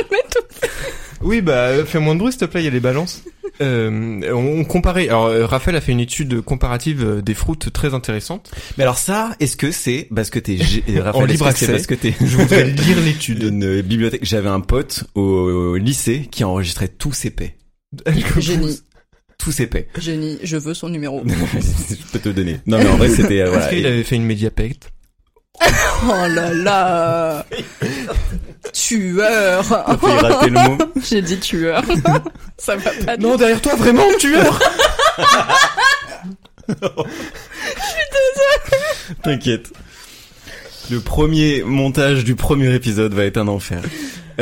Oui, 1.20 1.40
bah 1.40 1.84
fais 1.86 2.00
moins 2.00 2.14
de 2.14 2.20
bruit 2.20 2.32
s'il 2.32 2.40
te 2.40 2.44
plaît, 2.46 2.62
il 2.62 2.64
y 2.64 2.68
a 2.68 2.70
les 2.70 2.80
balances. 2.80 3.22
Euh, 3.60 4.20
on, 4.32 4.60
on 4.60 4.64
comparait. 4.64 5.08
Alors 5.08 5.26
euh, 5.26 5.46
Raphaël 5.46 5.76
a 5.76 5.80
fait 5.80 5.92
une 5.92 6.00
étude 6.00 6.40
comparative 6.40 7.04
euh, 7.04 7.20
des 7.22 7.34
fruits 7.34 7.58
très 7.58 7.94
intéressante. 7.94 8.50
Mais 8.78 8.84
alors 8.84 8.98
ça, 8.98 9.36
est-ce 9.40 9.56
que 9.56 9.70
c'est 9.70 10.08
parce 10.14 10.30
que 10.30 10.38
t'es 10.38 10.54
gé- 10.56 10.82
euh, 10.88 11.02
Raphaël, 11.02 11.24
En 11.24 11.26
libre 11.26 11.46
accès. 11.46 11.66
parce 11.68 11.86
que 11.86 11.94
t'es 11.94 12.14
Je 12.20 12.36
voudrais 12.36 12.64
lire 12.70 13.00
l'étude. 13.04 13.42
une 13.42 13.82
bibliothèque. 13.82 14.24
J'avais 14.24 14.48
un 14.48 14.60
pote 14.60 15.04
au, 15.14 15.22
au 15.22 15.76
lycée 15.76 16.28
qui 16.30 16.44
enregistrait 16.44 16.88
tous 16.88 17.12
ses 17.12 17.30
paix. 17.30 17.56
Génie, 18.38 18.80
Tous 19.38 19.52
ses 19.52 19.66
paix. 19.66 19.86
génie, 19.98 20.38
je 20.42 20.56
veux 20.56 20.72
son 20.74 20.88
numéro. 20.88 21.22
je 21.26 21.94
peux 22.12 22.18
te 22.18 22.28
le 22.28 22.34
donner. 22.34 22.56
Non 22.66 22.78
mais 22.78 22.88
en 22.88 22.96
vrai 22.96 23.08
c'était 23.10 23.40
euh, 23.40 23.46
Est-ce 23.46 23.52
voilà. 23.52 23.68
qu'il 23.68 23.86
avait 23.86 24.02
fait 24.04 24.16
une 24.16 24.24
médiapecte? 24.24 24.90
Oh 26.04 26.26
là 26.28 26.52
là 26.52 27.46
Tueur. 28.72 29.64
J'ai 31.08 31.22
dit 31.22 31.38
tueur. 31.38 31.82
Ça 32.58 32.76
va 32.76 32.90
pas 33.04 33.16
Non, 33.16 33.36
derrière 33.36 33.60
toi, 33.60 33.74
vraiment, 33.76 34.06
tueur 34.18 34.58
T'inquiète. 39.22 39.72
Le 40.90 41.00
premier 41.00 41.62
montage 41.62 42.24
du 42.24 42.34
premier 42.34 42.74
épisode 42.74 43.14
va 43.14 43.24
être 43.24 43.36
un 43.36 43.48
enfer. 43.48 43.82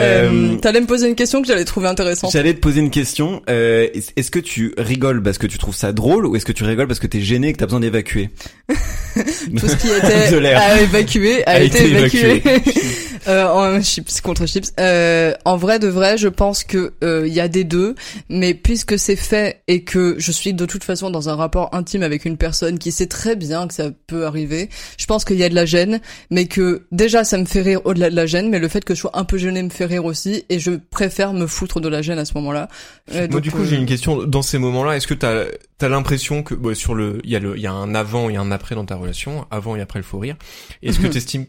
Euh, 0.01 0.31
Euh, 0.31 0.57
T'allais 0.57 0.81
me 0.81 0.87
poser 0.87 1.09
une 1.09 1.15
question 1.15 1.41
que 1.43 1.49
j'allais 1.49 1.65
trouver 1.65 1.89
intéressante. 1.89 2.33
J'allais 2.33 2.55
te 2.55 2.61
poser 2.61 2.81
une 2.81 2.91
question. 2.91 3.43
Euh, 3.49 3.89
est- 3.95 4.13
est-ce 4.17 4.31
que 4.31 4.39
tu 4.39 4.75
rigoles 4.79 5.23
parce 5.23 5.39
que 5.39 5.47
tu 5.47 5.59
trouves 5.59 5.75
ça 5.75 5.93
drôle 5.93 6.27
ou 6.27 6.37
est-ce 6.37 6.45
que 6.45 6.53
tu 6.53 6.65
rigoles 6.65 6.87
parce 6.87 7.01
que 7.01 7.07
t'es 7.07 7.21
gêné 7.21 7.49
et 7.49 7.53
que 7.53 7.59
t'as 7.59 7.67
besoin 7.67 7.81
d'évacuer? 7.81 8.31
Tout 9.15 9.69
ce 9.69 9.77
qui 9.77 9.89
était 9.89 10.55
à 10.55 10.81
évacuer 10.81 11.45
a, 11.47 11.51
A 11.53 11.61
été, 11.61 11.79
été 11.79 11.91
évacué. 11.91 12.43
euh, 13.29 13.47
en 13.49 13.83
chips 13.83 14.21
contre 14.21 14.47
chips. 14.47 14.73
Euh, 14.79 15.33
en 15.45 15.57
vrai 15.57 15.79
de 15.79 15.89
vrai, 15.89 16.17
je 16.17 16.29
pense 16.29 16.63
que 16.65 16.93
euh, 17.03 17.25
il 17.27 17.33
y 17.33 17.41
a 17.41 17.49
des 17.49 17.65
deux, 17.65 17.95
mais 18.29 18.55
puisque 18.55 18.99
c'est 18.99 19.17
fait 19.17 19.63
et 19.67 19.83
que 19.83 20.15
je 20.19 20.31
suis 20.33 20.55
de 20.55 20.65
toute 20.67 20.85
façon 20.85 21.11
dans 21.11 21.29
un 21.29 21.35
rapport 21.35 21.75
intime 21.75 22.03
avec 22.03 22.25
une 22.25 22.37
personne 22.37 22.79
qui 22.79 22.93
sait 22.93 23.07
très 23.07 23.35
bien 23.37 23.67
que 23.67 23.75
ça 23.75 23.91
peut 24.07 24.27
arriver, 24.27 24.69
je 24.97 25.07
pense 25.07 25.25
qu'il 25.25 25.37
y 25.37 25.45
a 25.45 25.49
de 25.49 25.55
la 25.55 25.67
gêne, 25.67 26.01
mais 26.31 26.47
que 26.47 26.83
déjà 26.93 27.25
ça 27.25 27.37
me 27.39 27.47
fait 27.47 27.63
rire 27.63 27.81
au-delà 27.85 28.11
de 28.11 28.17
la 28.17 28.27
gêne, 28.27 28.49
mais 28.49 28.59
le 28.61 28.69
fait 28.69 28.85
que 28.85 28.95
je 28.95 29.01
sois 29.01 29.11
un 29.19 29.25
peu 29.25 29.39
gêné 29.39 29.63
me 29.63 29.71
fait 29.71 29.87
rire 29.90 30.05
aussi, 30.05 30.44
et 30.48 30.59
je 30.59 30.72
préfère 30.72 31.33
me 31.33 31.46
foutre 31.46 31.81
de 31.81 31.88
la 31.88 32.03
gêne 32.03 32.18
à 32.18 32.24
ce 32.24 32.35
moment-là. 32.35 32.68
Euh, 33.12 33.29
Moi, 33.31 33.40
du 33.40 33.50
coup, 33.50 33.62
euh, 33.62 33.64
j'ai 33.64 33.76
une 33.76 33.87
question. 33.87 34.24
Dans 34.24 34.42
ces 34.42 34.59
moments-là, 34.59 34.96
est-ce 34.96 35.07
que 35.07 35.14
t'as 35.14 35.44
as, 35.81 35.88
l'impression 35.88 36.42
que 36.42 36.55
bon, 36.55 36.74
sur 36.74 36.94
le, 36.94 37.20
il 37.24 37.31
y 37.31 37.37
a 37.37 37.38
le, 37.38 37.57
il 37.57 37.62
y 37.62 37.66
a 37.66 37.72
un 37.72 37.94
avant 37.94 38.31
et 38.31 38.37
un 38.37 38.50
après 38.50 38.74
dans 38.74 38.87
ta 38.87 38.96
relation, 38.96 39.46
avant 39.50 39.76
et 39.76 39.81
après 39.81 39.98
le 39.98 40.05
fou 40.05 40.18
rire. 40.18 40.37
Est-ce 40.83 41.00
que 41.00 41.07
t'estimes 41.09 41.46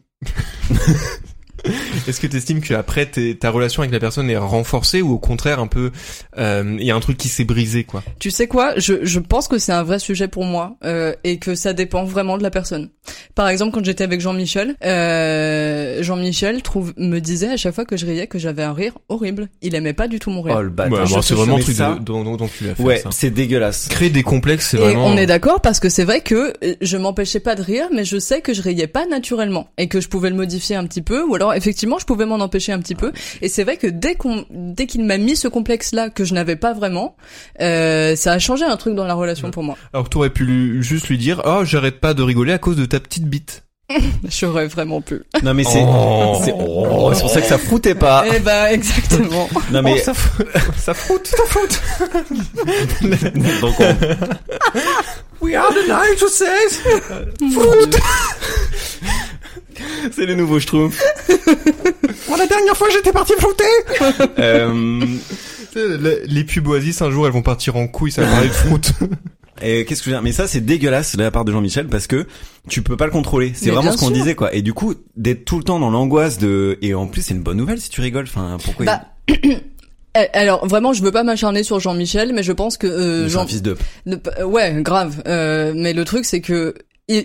Est-ce 2.07 2.19
que 2.19 2.27
tu 2.27 2.37
estimes 2.37 2.61
que 2.61 2.73
après 2.73 3.05
t'es- 3.05 3.35
ta 3.35 3.49
relation 3.49 3.81
avec 3.83 3.93
la 3.93 3.99
personne 3.99 4.29
est 4.29 4.37
renforcée 4.37 5.01
ou 5.01 5.11
au 5.13 5.17
contraire 5.19 5.59
un 5.59 5.67
peu 5.67 5.91
euh, 6.37 6.75
il 6.79 6.85
y 6.85 6.91
a 6.91 6.95
un 6.95 6.99
truc 6.99 7.17
qui 7.17 7.27
s'est 7.27 7.43
brisé 7.43 7.83
quoi? 7.83 8.03
Tu 8.19 8.31
sais 8.31 8.47
quoi? 8.47 8.73
Je, 8.77 9.03
je 9.05 9.19
pense 9.19 9.47
que 9.47 9.57
c'est 9.57 9.71
un 9.71 9.83
vrai 9.83 9.99
sujet 9.99 10.27
pour 10.27 10.43
moi 10.45 10.75
euh, 10.83 11.13
et 11.23 11.37
que 11.37 11.55
ça 11.55 11.73
dépend 11.73 12.03
vraiment 12.03 12.37
de 12.37 12.43
la 12.43 12.49
personne. 12.51 12.89
Par 13.35 13.47
exemple, 13.49 13.73
quand 13.73 13.83
j'étais 13.85 14.03
avec 14.03 14.21
Jean-Michel, 14.21 14.75
euh, 14.83 16.01
Jean-Michel 16.03 16.61
trouve 16.61 16.93
me 16.97 17.19
disait 17.19 17.49
à 17.49 17.57
chaque 17.57 17.73
fois 17.75 17.85
que 17.85 17.97
je 17.97 18.05
riais 18.05 18.27
que 18.27 18.39
j'avais 18.39 18.63
un 18.63 18.73
rire 18.73 18.93
horrible. 19.09 19.49
Il 19.61 19.75
aimait 19.75 19.93
pas 19.93 20.07
du 20.07 20.19
tout 20.19 20.29
mon 20.31 20.41
rire. 20.41 20.55
Oh 20.57 20.61
le 20.61 20.69
bâtard. 20.69 20.99
Ouais, 21.03 21.05
bon, 21.09 21.21
c'est 21.21 21.33
vraiment 21.35 21.59
truc 21.59 21.75
ça- 21.75 21.95
de, 21.95 22.03
dont, 22.03 22.23
dont, 22.23 22.37
dont 22.37 22.47
tu 22.47 22.65
l'as 22.65 22.75
fait 22.75 22.83
Ouais, 22.83 23.03
c'est 23.11 23.31
dégueulasse. 23.31 23.87
Créer 23.89 24.09
des 24.09 24.23
complexes 24.23 24.69
c'est 24.71 24.77
Et 24.77 24.79
vraiment 24.79 25.05
on 25.07 25.17
est 25.17 25.25
d'accord 25.25 25.61
parce 25.61 25.79
que 25.79 25.89
c'est 25.89 26.03
vrai 26.03 26.21
que 26.21 26.53
euh, 26.63 26.75
je 26.81 26.97
m'empêchais 26.97 27.39
pas 27.39 27.55
de 27.55 27.61
rire, 27.61 27.87
mais 27.93 28.05
je 28.05 28.17
sais 28.19 28.41
que 28.41 28.53
je 28.53 28.61
riais 28.61 28.87
pas 28.87 29.05
naturellement 29.07 29.69
et 29.77 29.87
que 29.87 29.99
je 30.01 30.07
pouvais 30.07 30.29
le 30.29 30.35
modifier 30.35 30.75
un 30.75 30.85
petit 30.85 31.01
peu, 31.01 31.23
ou 31.23 31.35
alors 31.35 31.50
effectivement 31.55 31.97
je 31.99 32.05
pouvais 32.05 32.25
m'en 32.25 32.35
empêcher 32.39 32.71
un 32.71 32.79
petit 32.79 32.95
peu. 32.95 33.11
Et 33.41 33.49
c'est 33.49 33.63
vrai 33.63 33.77
que 33.77 33.87
dès 33.87 34.15
qu'on, 34.15 34.45
dès 34.49 34.85
qu'il 34.87 35.03
m'a 35.03 35.17
mis 35.17 35.35
ce 35.35 35.47
complexe-là 35.47 36.09
que 36.09 36.23
je 36.25 36.33
n'avais 36.33 36.55
pas 36.55 36.73
vraiment, 36.73 37.15
euh, 37.61 38.15
ça 38.15 38.33
a 38.33 38.39
changé 38.39 38.65
un 38.65 38.77
truc 38.77 38.95
dans 38.95 39.05
la 39.05 39.13
relation 39.13 39.51
pour 39.51 39.63
moi. 39.63 39.77
Alors 39.93 40.09
tu 40.09 40.17
aurais 40.17 40.29
pu 40.29 40.45
lui- 40.45 40.83
juste 40.83 41.07
lui 41.09 41.17
dire 41.17 41.41
"Oh, 41.45 41.63
j'arrête 41.63 41.99
pas 41.99 42.13
de 42.13 42.23
rigoler 42.23 42.53
à 42.53 42.57
cause 42.57 42.75
de 42.75 42.85
ta 42.85 42.99
petite 42.99 43.25
bite." 43.25 43.63
J'aurais 44.29 44.67
vraiment 44.67 45.01
pu. 45.01 45.21
Non 45.43 45.53
mais 45.53 45.65
c'est 45.65 45.83
Oh. 45.85 46.39
c'est 46.45 46.53
oh, 46.57 47.11
c'est 47.13 47.21
pour 47.21 47.29
ça 47.29 47.41
que 47.41 47.47
ça 47.47 47.57
froutait 47.57 47.93
pas. 47.95 48.23
Eh 48.33 48.39
bah 48.39 48.71
exactement. 48.71 49.49
Non 49.71 49.81
mais 49.81 49.95
Oh, 49.97 50.01
ça, 50.03 50.13
ça 50.77 50.93
froute, 50.93 51.27
ça 51.27 51.43
froute. 51.45 51.81
donc 53.61 53.75
on... 53.79 53.95
We 55.45 55.55
are 55.55 55.73
the 55.73 55.87
night 55.87 56.21
who 56.21 56.29
says. 56.29 56.79
c'est 60.11 60.25
le 60.25 60.35
nouveau 60.35 60.59
Schtroumpf. 60.59 61.01
Oh, 62.29 62.35
la 62.37 62.47
dernière 62.47 62.75
fois 62.77 62.87
j'étais 62.91 63.11
parti 63.11 63.33
flouter. 63.37 63.63
euh, 64.39 65.01
Les 66.27 66.43
pubs 66.43 66.67
Oasis 66.67 67.01
un 67.01 67.11
jour 67.11 67.25
elles 67.27 67.33
vont 67.33 67.41
partir 67.41 67.75
en 67.75 67.87
couille, 67.87 68.11
ça 68.11 68.23
va 68.23 68.31
parler 68.31 68.47
de 68.47 68.53
fruit. 68.53 68.73
et 69.61 69.85
qu'est-ce 69.85 70.01
que 70.01 70.05
je 70.05 70.09
veux 70.11 70.15
dire? 70.15 70.23
Mais 70.23 70.31
ça 70.31 70.47
c'est 70.47 70.61
dégueulasse 70.61 71.15
de 71.15 71.23
la 71.23 71.31
part 71.31 71.45
de 71.45 71.51
Jean-Michel 71.51 71.87
parce 71.87 72.07
que 72.07 72.27
tu 72.69 72.81
peux 72.81 72.97
pas 72.97 73.05
le 73.05 73.11
contrôler. 73.11 73.53
C'est 73.55 73.71
vraiment 73.71 73.91
ce 73.91 73.97
qu'on 73.97 74.11
disait 74.11 74.35
quoi. 74.35 74.53
Et 74.53 74.61
du 74.61 74.73
coup 74.73 74.95
d'être 75.15 75.45
tout 75.45 75.57
le 75.57 75.63
temps 75.63 75.79
dans 75.79 75.89
l'angoisse 75.89 76.37
de 76.37 76.77
et 76.81 76.93
en 76.93 77.07
plus 77.07 77.21
c'est 77.21 77.33
une 77.33 77.43
bonne 77.43 77.57
nouvelle 77.57 77.79
si 77.79 77.89
tu 77.89 78.01
rigoles. 78.01 78.25
Enfin 78.25 78.57
pourquoi 78.63 78.85
Bah, 78.85 79.01
Euh, 80.17 80.25
Alors 80.33 80.67
vraiment, 80.67 80.91
je 80.93 81.01
veux 81.03 81.11
pas 81.11 81.23
m'acharner 81.23 81.63
sur 81.63 81.79
Jean-Michel, 81.79 82.33
mais 82.33 82.43
je 82.43 82.51
pense 82.51 82.77
que 82.77 82.87
euh, 82.87 83.29
Jean, 83.29 83.47
fils 83.47 83.61
de. 83.61 83.77
Euh, 84.07 84.43
Ouais, 84.43 84.75
grave. 84.81 85.23
Euh, 85.25 85.71
mais 85.73 85.93
le 85.93 86.03
truc, 86.03 86.25
c'est 86.25 86.41
que 86.41 86.75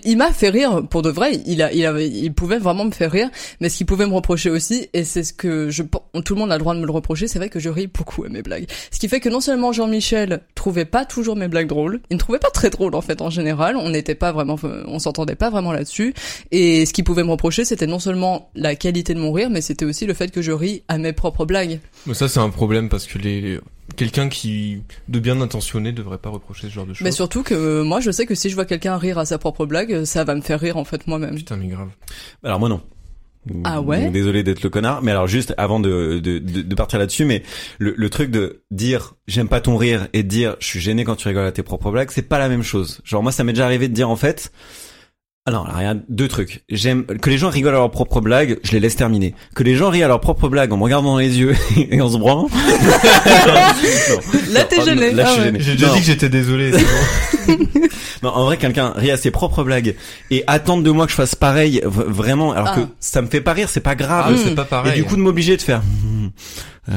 il, 0.05 0.17
m'a 0.17 0.33
fait 0.33 0.49
rire 0.49 0.83
pour 0.89 1.03
de 1.03 1.11
vrai. 1.11 1.41
Il 1.47 1.63
avait, 1.63 2.09
il 2.09 2.33
pouvait 2.33 2.59
vraiment 2.59 2.85
me 2.85 2.91
faire 2.91 3.11
rire. 3.11 3.29
Mais 3.61 3.69
ce 3.69 3.79
qu'il 3.79 3.87
pouvait 3.87 4.07
me 4.07 4.15
reprocher 4.15 4.51
aussi, 4.51 4.89
et 4.93 5.05
c'est 5.05 5.23
ce 5.23 5.33
que 5.33 5.71
je, 5.71 5.83
tout 6.25 6.35
le 6.35 6.41
monde 6.41 6.53
a 6.53 6.57
le 6.57 6.61
droit 6.61 6.75
de 6.75 6.81
me 6.81 6.87
le 6.87 6.93
reprocher, 6.93 7.29
c'est 7.29 7.39
vrai 7.39 7.49
que 7.49 7.61
je 7.61 7.69
ris 7.69 7.87
beaucoup 7.87 8.25
à 8.25 8.29
mes 8.29 8.43
blagues. 8.43 8.67
Ce 8.91 8.99
qui 8.99 9.09
fait 9.09 9.21
que 9.21 9.29
non 9.29 9.41
seulement 9.41 9.73
Jean-Michel 9.73 10.41
trouvait 10.55 10.85
pas 10.85 11.05
toujours 11.05 11.37
mes 11.37 11.49
blagues 11.49 11.69
drôles, 11.69 12.01
il 12.11 12.15
ne 12.15 12.19
trouvait 12.19 12.39
pas 12.39 12.51
très 12.51 12.71
drôles 12.71 12.95
en 12.95 13.03
fait 13.03 13.21
en 13.21 13.31
général. 13.31 13.77
On 13.77 13.91
n'était 13.91 14.15
pas 14.15 14.33
vraiment, 14.33 14.57
on 14.87 14.99
s'entendait 14.99 15.35
pas 15.35 15.51
vraiment 15.51 15.73
là-dessus. 15.73 16.15
Et 16.51 16.87
ce 16.87 16.93
qu'il 16.93 17.05
pouvait 17.05 17.25
me 17.25 17.31
reprocher, 17.31 17.65
c'était 17.65 17.87
non 17.87 17.99
seulement 17.99 18.51
la 18.55 18.75
qualité 18.75 19.15
de 19.15 19.21
mon 19.21 19.33
rire, 19.33 19.51
mais 19.51 19.61
c'était 19.61 19.85
aussi 19.85 20.07
le 20.07 20.15
fait 20.15 20.31
que 20.31 20.43
je 20.43 20.53
ris 20.53 20.83
à 20.89 20.99
mes 20.99 21.13
propres 21.13 21.45
blagues. 21.45 21.81
Mais 22.07 22.15
ça 22.15 22.29
c'est 22.29 22.41
un 22.41 22.51
problème 22.51 22.89
parce 22.89 23.07
que 23.07 23.19
les 23.19 23.59
quelqu'un 23.95 24.29
qui 24.29 24.83
de 25.09 25.19
bien 25.19 25.41
intentionné 25.41 25.93
devrait 25.93 26.19
pas 26.19 26.31
reprocher 26.31 26.69
ce 26.69 26.73
genre 26.73 26.87
de 26.87 26.95
choses. 26.95 27.05
Mais 27.05 27.13
surtout 27.13 27.43
que 27.43 27.55
euh, 27.55 27.85
moi, 27.85 28.01
je 28.01 28.11
sais 28.11 28.27
que 28.27 28.35
si 28.35 28.51
je 28.51 28.55
vois 28.55 28.65
quelqu'un 28.65 28.97
rire 28.97 29.19
à 29.19 29.25
sa 29.27 29.39
propre 29.39 29.67
blague, 29.67 30.05
ça 30.05 30.25
va 30.25 30.35
me 30.35 30.41
faire 30.41 30.59
rire 30.61 30.77
en 30.77 30.85
fait 30.85 31.07
moi-même. 31.07 31.37
Putain 31.37 31.57
mais 31.57 31.69
grave. 31.69 31.91
Alors 32.43 32.59
moi 32.59 32.69
non. 32.69 32.81
Ah 33.63 33.81
ouais? 33.81 34.03
Donc, 34.03 34.13
Désolé 34.13 34.43
d'être 34.43 34.65
le 34.65 34.71
connard, 34.71 35.03
mais 35.03 35.13
alors 35.13 35.29
juste 35.29 35.55
avant 35.57 35.79
de, 35.79 36.19
de, 36.19 36.39
de, 36.39 36.63
de 36.63 36.75
partir 36.75 36.99
là-dessus, 36.99 37.25
mais 37.25 37.45
le, 37.79 37.95
le 37.97 38.11
truc 38.11 38.33
de 38.33 38.63
dire 38.73 39.15
j'aime 39.29 39.49
pas 39.49 39.61
ton 39.61 39.77
rire 39.77 40.09
et 40.13 40.25
de 40.25 40.29
dire 40.29 40.57
je 40.59 40.67
suis 40.67 40.81
gêné 40.81 41.05
quand 41.05 41.15
tu 41.15 41.29
rigoles 41.29 41.47
à 41.47 41.53
tes 41.53 41.63
propres 41.63 41.93
blagues, 41.93 42.11
c'est 42.11 42.23
pas 42.23 42.41
la 42.41 42.49
même 42.49 42.65
chose. 42.65 43.01
Genre 43.05 43.23
moi 43.23 43.31
ça 43.31 43.45
m'est 43.45 43.53
déjà 43.53 43.65
arrivé 43.65 43.87
de 43.87 43.95
dire 43.95 44.11
en 44.11 44.17
fait, 44.17 44.51
alors, 45.47 45.67
rien, 45.67 46.01
deux 46.09 46.29
trucs. 46.29 46.63
J'aime 46.69 47.05
que 47.07 47.31
les 47.31 47.39
gens 47.39 47.49
rigolent 47.51 47.75
à 47.75 47.79
leurs 47.79 47.91
propres 47.91 48.21
blagues, 48.21 48.59
je 48.65 48.73
les 48.73 48.81
laisse 48.81 48.97
terminer. 48.97 49.35
Que 49.55 49.63
les 49.63 49.77
gens 49.77 49.91
rient 49.91 50.03
à 50.03 50.09
leurs 50.09 50.21
propres 50.21 50.49
blagues 50.49 50.73
en 50.73 50.77
me 50.77 50.83
regardant 50.83 51.13
dans 51.13 51.19
les 51.19 51.39
yeux 51.39 51.55
et 51.77 52.01
en 52.01 52.09
se 52.11 52.19
branlant. 52.19 52.49
Là, 54.51 54.65
t'es 54.65 54.85
gêné. 54.85 55.13
Là, 55.13 55.25
je 55.25 55.29
Ah 55.29 55.33
suis 55.33 55.41
ouais. 55.41 55.47
gêné. 55.47 55.59
J'ai 55.61 55.73
déjà 55.73 55.87
Non. 55.89 55.93
dit 55.95 56.01
que 56.01 56.07
j'étais 56.07 56.29
désolé. 56.29 56.73
c'est 56.73 57.57
bon. 57.57 57.65
Non, 58.23 58.31
en 58.31 58.45
vrai, 58.47 58.57
quelqu'un 58.57 58.93
rit 58.97 59.11
à 59.11 59.19
ses 59.19 59.31
propres 59.31 59.63
blagues 59.63 59.95
et 60.31 60.43
attendre 60.47 60.83
de 60.83 60.91
moi 60.91 61.05
que 61.05 61.11
je 61.13 61.17
fasse 61.17 61.35
pareil, 61.35 61.81
vraiment, 61.85 62.53
alors 62.53 62.69
Ah. 62.73 62.77
que 62.77 62.81
ça 62.99 63.21
me 63.21 63.27
fait 63.27 63.43
pas 63.43 63.53
rire, 63.53 63.69
c'est 63.69 63.81
pas 63.81 63.91
Ah, 63.91 63.95
grave. 63.95 64.33
mais 64.33 64.39
c'est 64.43 64.55
pas 64.55 64.63
et 64.63 64.67
pareil. 64.67 64.95
du 64.95 65.05
coup, 65.05 65.17
de 65.17 65.21
m'obliger 65.21 65.57
de 65.57 65.63
faire, 65.63 65.83
euh, 66.89 66.93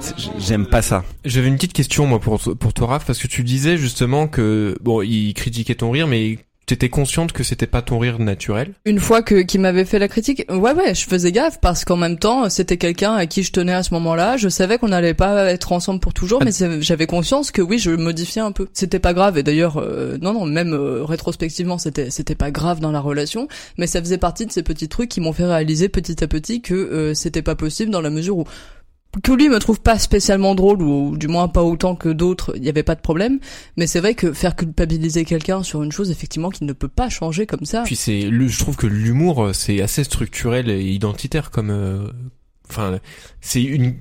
c'est- 0.00 0.14
j'aime 0.40 0.66
pas 0.66 0.82
ça. 0.82 1.04
J'avais 1.24 1.46
une 1.48 1.54
petite 1.54 1.72
question 1.72 2.04
moi 2.06 2.18
pour 2.18 2.40
pour 2.58 2.72
toi 2.74 2.88
Raph 2.88 3.04
parce 3.06 3.18
que 3.20 3.28
tu 3.28 3.44
disais 3.44 3.78
justement 3.78 4.26
que 4.26 4.76
bon 4.82 5.02
il 5.02 5.32
critiquait 5.34 5.76
ton 5.76 5.90
rire 5.92 6.08
mais 6.08 6.38
t'étais 6.66 6.88
consciente 6.88 7.32
que 7.32 7.44
c'était 7.44 7.68
pas 7.68 7.80
ton 7.80 8.00
rire 8.00 8.18
naturel. 8.18 8.72
Une 8.84 8.98
fois 8.98 9.22
que 9.22 9.42
qu'il 9.42 9.60
m'avait 9.60 9.84
fait 9.84 10.00
la 10.00 10.08
critique, 10.08 10.44
ouais 10.50 10.72
ouais, 10.72 10.94
je 10.94 11.06
faisais 11.06 11.30
gaffe 11.30 11.60
parce 11.60 11.84
qu'en 11.84 11.96
même 11.96 12.18
temps, 12.18 12.50
c'était 12.50 12.76
quelqu'un 12.76 13.14
à 13.14 13.26
qui 13.26 13.44
je 13.44 13.52
tenais 13.52 13.72
à 13.72 13.84
ce 13.84 13.94
moment-là. 13.94 14.36
Je 14.36 14.48
savais 14.48 14.76
qu'on 14.78 14.88
n'allait 14.88 15.14
pas 15.14 15.44
être 15.52 15.70
ensemble 15.72 16.00
pour 16.00 16.12
toujours, 16.12 16.42
mais 16.42 16.50
j'avais 16.80 17.06
conscience 17.06 17.52
que 17.52 17.62
oui, 17.62 17.78
je 17.78 17.92
modifiais 17.92 18.42
un 18.42 18.52
peu. 18.52 18.66
C'était 18.72 18.98
pas 18.98 19.14
grave 19.14 19.38
et 19.38 19.44
d'ailleurs, 19.44 19.78
euh, 19.78 20.18
non 20.20 20.32
non, 20.32 20.44
même 20.44 20.74
euh, 20.74 21.04
rétrospectivement, 21.04 21.78
c'était 21.78 22.10
c'était 22.10 22.34
pas 22.34 22.50
grave 22.50 22.80
dans 22.80 22.92
la 22.92 23.00
relation, 23.00 23.46
mais 23.78 23.86
ça 23.86 24.00
faisait 24.00 24.18
partie 24.18 24.44
de 24.44 24.52
ces 24.52 24.64
petits 24.64 24.88
trucs 24.88 25.08
qui 25.08 25.20
m'ont 25.20 25.32
fait 25.32 25.46
réaliser 25.46 25.88
petit 25.88 26.22
à 26.22 26.26
petit 26.26 26.62
que 26.62 26.74
euh, 26.74 27.14
c'était 27.14 27.42
pas 27.42 27.54
possible 27.54 27.92
dans 27.92 28.00
la 28.00 28.10
mesure 28.10 28.38
où 28.38 28.44
que 29.22 29.32
lui 29.32 29.48
me 29.48 29.58
trouve 29.58 29.80
pas 29.80 29.98
spécialement 29.98 30.54
drôle 30.54 30.82
ou 30.82 31.16
du 31.16 31.28
moins 31.28 31.48
pas 31.48 31.62
autant 31.62 31.94
que 31.94 32.08
d'autres, 32.08 32.52
il 32.56 32.64
y 32.64 32.68
avait 32.68 32.82
pas 32.82 32.94
de 32.94 33.00
problème. 33.00 33.38
Mais 33.76 33.86
c'est 33.86 34.00
vrai 34.00 34.14
que 34.14 34.32
faire 34.32 34.56
culpabiliser 34.56 35.24
quelqu'un 35.24 35.62
sur 35.62 35.82
une 35.82 35.92
chose 35.92 36.10
effectivement 36.10 36.50
qui 36.50 36.64
ne 36.64 36.72
peut 36.72 36.88
pas 36.88 37.08
changer 37.08 37.46
comme 37.46 37.64
ça. 37.64 37.82
Puis 37.84 37.96
c'est 37.96 38.22
je 38.30 38.58
trouve 38.58 38.76
que 38.76 38.86
l'humour 38.86 39.44
euh, 39.46 39.52
c'est 39.52 39.80
assez 39.82 40.04
structurel 40.04 40.68
et 40.70 40.82
identitaire 40.84 41.50
comme 41.50 41.70
euh, 41.70 42.06
enfin 42.68 42.98
c'est 43.40 43.62
une 43.62 43.94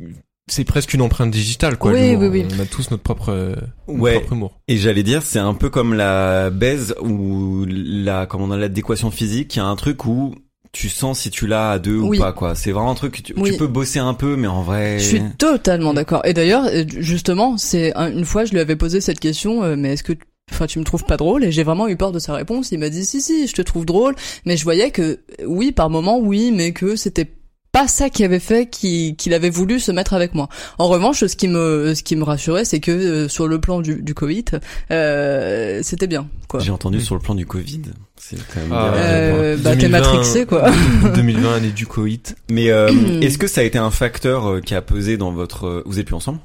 c'est 0.47 0.63
presque 0.63 0.93
une 0.93 1.01
empreinte 1.01 1.31
digitale 1.31 1.77
quoi. 1.77 1.91
Oui, 1.91 2.15
oui, 2.15 2.27
oui. 2.27 2.45
On 2.55 2.59
a 2.59 2.65
tous 2.65 2.91
notre 2.91 3.01
propre 3.01 3.29
euh, 3.29 3.55
notre 3.87 3.99
Ouais. 3.99 4.13
propre 4.19 4.33
humour. 4.33 4.59
Et 4.67 4.77
j'allais 4.77 5.01
dire, 5.01 5.23
c'est 5.23 5.39
un 5.39 5.55
peu 5.55 5.69
comme 5.71 5.93
la 5.95 6.51
baise 6.51 6.93
ou 7.01 7.65
la, 7.67 8.27
comment 8.27 8.45
on 8.45 8.51
a 8.51 8.57
l'adéquation 8.57 9.09
physique. 9.09 9.55
Il 9.55 9.59
y 9.59 9.61
a 9.61 9.65
un 9.65 9.75
truc 9.75 10.05
où 10.05 10.35
tu 10.75 10.89
sens 10.89 11.19
si 11.21 11.29
tu 11.29 11.47
l'as 11.47 11.71
à 11.71 11.79
deux 11.79 11.97
Oui. 11.97 12.17
ou 12.17 12.21
pas, 12.21 12.33
quoi. 12.33 12.53
C'est 12.53 12.71
vraiment 12.73 12.91
un 12.91 12.95
truc 12.95 13.15
que 13.15 13.21
tu, 13.21 13.33
Oui. 13.37 13.51
tu 13.51 13.57
peux 13.57 13.67
bosser 13.67 13.99
un 13.99 14.13
peu, 14.13 14.35
mais 14.35 14.47
en 14.47 14.61
vrai. 14.61 14.99
Je 14.99 15.05
suis 15.05 15.21
totalement 15.37 15.93
d'accord. 15.93 16.21
Et 16.25 16.33
d'ailleurs, 16.33 16.65
euh, 16.65 16.83
justement, 16.97 17.57
c'est 17.57 17.95
un- 17.95 18.11
une 18.11 18.25
fois 18.25 18.43
je 18.43 18.51
lui 18.51 18.59
avais 18.59 18.75
posé 18.75 18.99
cette 18.99 19.19
question, 19.21 19.63
euh, 19.63 19.75
mais 19.77 19.93
est-ce 19.93 20.03
que 20.03 20.13
Enfin, 20.51 20.67
tu 20.67 20.77
me 20.77 20.83
trouves 20.83 21.05
pas 21.05 21.17
drôle? 21.17 21.43
Et 21.43 21.51
j'ai 21.51 21.63
vraiment 21.63 21.87
eu 21.87 21.95
peur 21.97 22.11
de 22.11 22.19
sa 22.19 22.33
réponse. 22.35 22.71
Il 22.71 22.77
m'a 22.77 22.89
dit 22.89 23.03
si 23.03 23.19
si, 23.19 23.47
je 23.47 23.53
te 23.53 23.63
trouve 23.63 23.83
drôle, 23.83 24.13
mais 24.45 24.57
je 24.57 24.63
voyais 24.63 24.91
que 24.91 25.17
oui, 25.43 25.71
par 25.71 25.89
moment 25.89 26.19
oui, 26.19 26.51
mais 26.53 26.71
que 26.71 26.95
c'était 26.95 27.27
pas 27.75 27.89
ça 27.89 28.09
qui 28.09 28.23
avait 28.23 28.39
fait 28.39 28.69
qu'il 28.69 29.33
avait 29.33 29.49
voulu 29.49 29.81
se 29.81 29.91
mettre 29.91 30.13
avec 30.13 30.33
moi. 30.33 30.47
En 30.77 30.87
revanche, 30.87 31.25
ce 31.25 31.35
qui 31.35 31.49
me 31.49 31.93
ce 31.93 32.03
qui 32.03 32.15
me 32.15 32.23
rassurait, 32.23 32.63
c'est 32.63 32.79
que 32.79 32.91
euh, 32.91 33.27
sur 33.27 33.49
le 33.49 33.59
plan 33.59 33.81
du, 33.81 34.01
du 34.01 34.13
Covid, 34.13 34.45
euh, 34.91 35.81
c'était 35.83 36.07
bien 36.07 36.29
quoi. 36.47 36.61
J'ai 36.61 36.71
entendu 36.71 37.01
sur 37.01 37.15
le 37.15 37.21
plan 37.21 37.35
du 37.35 37.45
Covid. 37.45 37.81
C'est 38.15 38.37
quand 38.37 38.61
même 38.61 38.71
Ah, 38.71 38.91
bien. 38.93 39.01
Euh, 39.03 39.55
bon. 39.57 39.63
bah 39.63 39.71
t'es 39.71 39.89
2020, 39.89 39.99
matrixé 39.99 40.45
quoi. 40.45 40.71
2020 41.15 41.53
année 41.53 41.71
du 41.71 41.85
coït. 41.85 42.37
Mais 42.49 42.71
euh, 42.71 42.87
est-ce 43.21 43.37
que 43.37 43.47
ça 43.47 43.59
a 43.59 43.65
été 43.65 43.77
un 43.77 43.91
facteur 43.91 44.49
euh, 44.49 44.61
qui 44.61 44.73
a 44.73 44.81
pesé 44.81 45.17
dans 45.17 45.33
votre 45.33 45.65
euh, 45.67 45.83
Vous 45.85 45.99
êtes 45.99 46.05
plus 46.05 46.15
ensemble? 46.15 46.39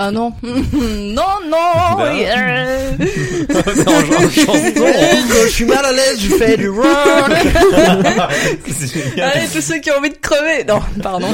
Ah 0.00 0.10
non, 0.12 0.32
non 0.42 1.22
non. 1.50 1.96
Bah. 1.96 2.12
euh. 2.12 2.92
Je 4.28 5.48
suis 5.50 5.64
mal 5.64 5.84
à 5.84 5.92
l'aise, 5.92 6.18
je 6.20 6.28
fais 6.36 6.56
du 6.56 6.68
rock. 6.68 6.86
Allez, 9.16 9.46
tous 9.52 9.60
ceux 9.60 9.78
qui 9.78 9.90
ont 9.90 9.98
envie 9.98 10.10
de 10.10 10.16
crever. 10.20 10.64
Non, 10.68 10.80
pardon. 11.02 11.26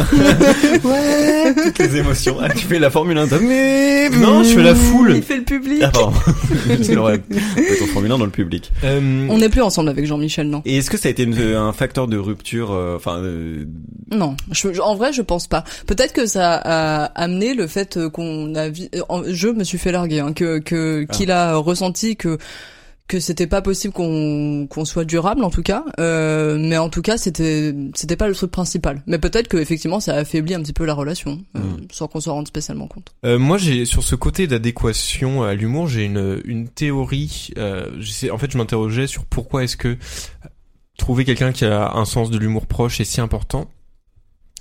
ouais, 0.85 1.55
toutes 1.55 1.79
les 1.79 1.96
émotions. 1.96 2.37
Ah, 2.40 2.48
tu 2.50 2.64
fais 2.66 2.79
la 2.79 2.90
Formule 2.90 3.18
1, 3.18 3.29
toi. 3.29 3.38
mais 3.42 4.09
Non, 4.11 4.42
je 4.42 4.55
fais 4.55 4.62
la 4.62 4.74
foule. 4.74 5.14
Il 5.16 5.22
fait 5.22 5.37
le 5.37 5.42
public. 5.44 5.83
Ah 5.83 5.90
pardon. 5.92 6.12
C'est 6.83 6.94
vrai. 6.94 7.18
Ton 7.79 7.87
Formule 7.92 8.12
1 8.12 8.18
dans 8.18 8.24
le 8.24 8.31
public. 8.31 8.70
Euh, 8.85 9.27
On 9.29 9.38
n'est 9.38 9.48
plus 9.48 9.62
ensemble 9.62 9.88
avec 9.90 10.07
Jean-Michel, 10.07 10.48
non 10.48 10.62
Et 10.64 10.79
est-ce 10.79 10.90
que 10.90 10.96
ça 10.96 11.09
a 11.09 11.11
été 11.11 11.24
une- 11.24 11.35
un 11.55 11.72
facteur 11.72 12.07
de 12.09 12.16
rupture, 12.16 12.72
euh, 12.72 12.96
enfin, 12.96 13.18
euh, 13.18 13.64
Non, 14.12 14.37
je, 14.53 14.68
en 14.81 14.94
vrai, 14.94 15.12
je 15.12 15.22
pense 15.22 15.46
pas. 15.48 15.64
Peut-être 15.87 16.12
que 16.12 16.27
ça 16.27 16.55
a 16.55 17.05
amené 17.20 17.55
le 17.55 17.66
fait 17.66 17.96
euh, 17.96 18.09
qu'on 18.11 18.53
a, 18.56 18.68
vi- 18.70 18.88
euh, 18.94 19.22
je 19.32 19.48
me 19.48 19.64
suis 19.64 19.78
fait 19.78 19.92
larguer, 19.92 20.20
hein, 20.20 20.32
que 20.32 20.58
que 20.58 21.04
qu'il 21.12 21.30
a 21.30 21.56
ressenti 21.56 22.16
que 22.16 22.38
que 23.06 23.20
c'était 23.20 23.46
pas 23.46 23.60
possible 23.60 23.92
qu'on 23.92 24.66
qu'on 24.70 24.86
soit 24.86 25.04
durable 25.04 25.44
en 25.44 25.50
tout 25.50 25.62
cas, 25.62 25.84
euh, 26.00 26.56
mais 26.58 26.78
en 26.78 26.88
tout 26.88 27.02
cas 27.02 27.18
c'était 27.18 27.74
c'était 27.94 28.16
pas 28.16 28.28
le 28.28 28.34
truc 28.34 28.50
principal. 28.50 29.02
Mais 29.06 29.18
peut-être 29.18 29.46
que 29.48 29.58
effectivement 29.58 30.00
ça 30.00 30.14
a 30.14 30.18
affaibli 30.20 30.54
un 30.54 30.62
petit 30.62 30.72
peu 30.72 30.86
la 30.86 30.94
relation, 30.94 31.42
euh, 31.54 31.60
Mm. 31.60 31.86
sans 31.92 32.08
qu'on 32.08 32.20
s'en 32.20 32.32
rende 32.32 32.48
spécialement 32.48 32.86
compte. 32.88 33.12
Euh, 33.26 33.38
moi, 33.38 33.58
j'ai 33.58 33.84
sur 33.84 34.02
ce 34.02 34.14
côté 34.14 34.46
d'adéquation 34.46 35.42
à 35.42 35.52
l'humour, 35.54 35.86
j'ai 35.86 36.04
une 36.04 36.40
une 36.46 36.66
théorie. 36.68 37.50
En 37.58 38.38
fait, 38.38 38.50
je 38.50 38.56
m'interrogeais 38.56 39.06
sur 39.06 39.26
pourquoi 39.26 39.64
est-ce 39.64 39.76
que 39.76 39.98
trouver 40.96 41.24
quelqu'un 41.26 41.52
qui 41.52 41.64
a 41.66 41.92
un 41.94 42.04
sens 42.06 42.30
de 42.30 42.38
l'humour 42.38 42.66
proche 42.66 43.00
est 43.00 43.04
si 43.04 43.20
important. 43.20 43.68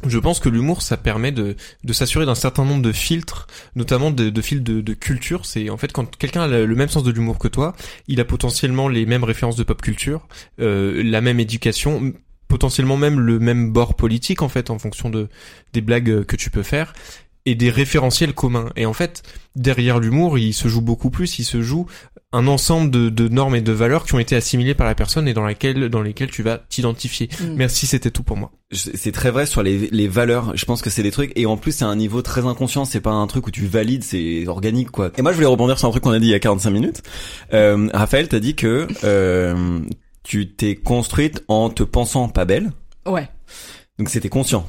Je 0.05 0.19
pense 0.19 0.39
que 0.39 0.49
l'humour, 0.49 0.81
ça 0.81 0.97
permet 0.97 1.31
de, 1.31 1.55
de 1.83 1.93
s'assurer 1.93 2.25
d'un 2.25 2.35
certain 2.35 2.65
nombre 2.65 2.81
de 2.81 2.91
filtres, 2.91 3.47
notamment 3.75 4.11
de, 4.11 4.29
de 4.29 4.41
filtres 4.41 4.63
de, 4.63 4.93
culture. 4.93 5.45
C'est 5.45 5.69
en 5.69 5.77
fait 5.77 5.91
quand 5.91 6.15
quelqu'un 6.17 6.41
a 6.41 6.47
le 6.47 6.75
même 6.75 6.89
sens 6.89 7.03
de 7.03 7.11
l'humour 7.11 7.39
que 7.39 7.47
toi, 7.47 7.73
il 8.07 8.19
a 8.19 8.25
potentiellement 8.25 8.87
les 8.87 9.05
mêmes 9.05 9.23
références 9.23 9.55
de 9.55 9.63
pop 9.63 9.81
culture, 9.81 10.27
euh, 10.59 11.01
la 11.03 11.21
même 11.21 11.39
éducation, 11.39 12.13
potentiellement 12.47 12.97
même 12.97 13.19
le 13.19 13.39
même 13.39 13.71
bord 13.71 13.95
politique 13.95 14.41
en 14.41 14.49
fait 14.49 14.69
en 14.69 14.77
fonction 14.77 15.09
de 15.09 15.29
des 15.73 15.81
blagues 15.81 16.23
que 16.25 16.35
tu 16.35 16.49
peux 16.49 16.63
faire 16.63 16.93
et 17.45 17.55
des 17.55 17.69
référentiels 17.69 18.33
communs. 18.33 18.69
Et 18.75 18.85
en 18.85 18.93
fait, 18.93 19.23
derrière 19.55 19.99
l'humour, 19.99 20.37
il 20.37 20.53
se 20.53 20.67
joue 20.67 20.81
beaucoup 20.81 21.09
plus, 21.09 21.39
il 21.39 21.43
se 21.43 21.61
joue 21.61 21.85
un 22.31 22.47
ensemble 22.47 22.89
de, 22.89 23.09
de, 23.09 23.27
normes 23.27 23.55
et 23.55 23.61
de 23.61 23.71
valeurs 23.71 24.05
qui 24.05 24.15
ont 24.15 24.19
été 24.19 24.35
assimilées 24.35 24.73
par 24.73 24.87
la 24.87 24.95
personne 24.95 25.27
et 25.27 25.33
dans 25.33 25.43
laquelle 25.43 25.89
dans 25.89 26.01
lesquelles 26.01 26.31
tu 26.31 26.41
vas 26.41 26.57
t'identifier. 26.57 27.29
Mm. 27.39 27.53
Merci, 27.55 27.85
c'était 27.85 28.11
tout 28.11 28.23
pour 28.23 28.37
moi. 28.37 28.51
C'est 28.71 29.11
très 29.11 29.29
vrai 29.29 29.45
sur 29.45 29.61
les, 29.61 29.87
les 29.91 30.07
valeurs. 30.07 30.55
Je 30.55 30.65
pense 30.65 30.81
que 30.81 30.89
c'est 30.89 31.03
des 31.03 31.11
trucs 31.11 31.31
et 31.35 31.45
en 31.45 31.57
plus 31.57 31.73
c'est 31.73 31.85
un 31.85 31.95
niveau 31.95 32.21
très 32.23 32.45
inconscient. 32.45 32.85
C'est 32.85 33.01
pas 33.01 33.11
un 33.11 33.27
truc 33.27 33.45
où 33.45 33.51
tu 33.51 33.67
valides, 33.67 34.03
c'est 34.03 34.47
organique 34.47 34.89
quoi. 34.89 35.11
Et 35.17 35.21
moi 35.21 35.31
je 35.31 35.35
voulais 35.35 35.47
rebondir 35.47 35.77
sur 35.77 35.87
un 35.87 35.91
truc 35.91 36.03
qu'on 36.03 36.11
a 36.11 36.19
dit 36.19 36.27
il 36.27 36.31
y 36.31 36.35
a 36.35 36.39
45 36.39 36.69
minutes. 36.71 37.03
Euh, 37.53 37.87
Raphaël 37.93 38.27
t'as 38.27 38.39
dit 38.39 38.55
que 38.55 38.87
euh, 39.03 39.79
tu 40.23 40.49
t'es 40.49 40.75
construite 40.75 41.43
en 41.47 41.69
te 41.69 41.83
pensant 41.83 42.29
pas 42.29 42.45
belle. 42.45 42.71
Ouais. 43.05 43.29
Donc 43.99 44.09
c'était 44.09 44.29
conscient. 44.29 44.67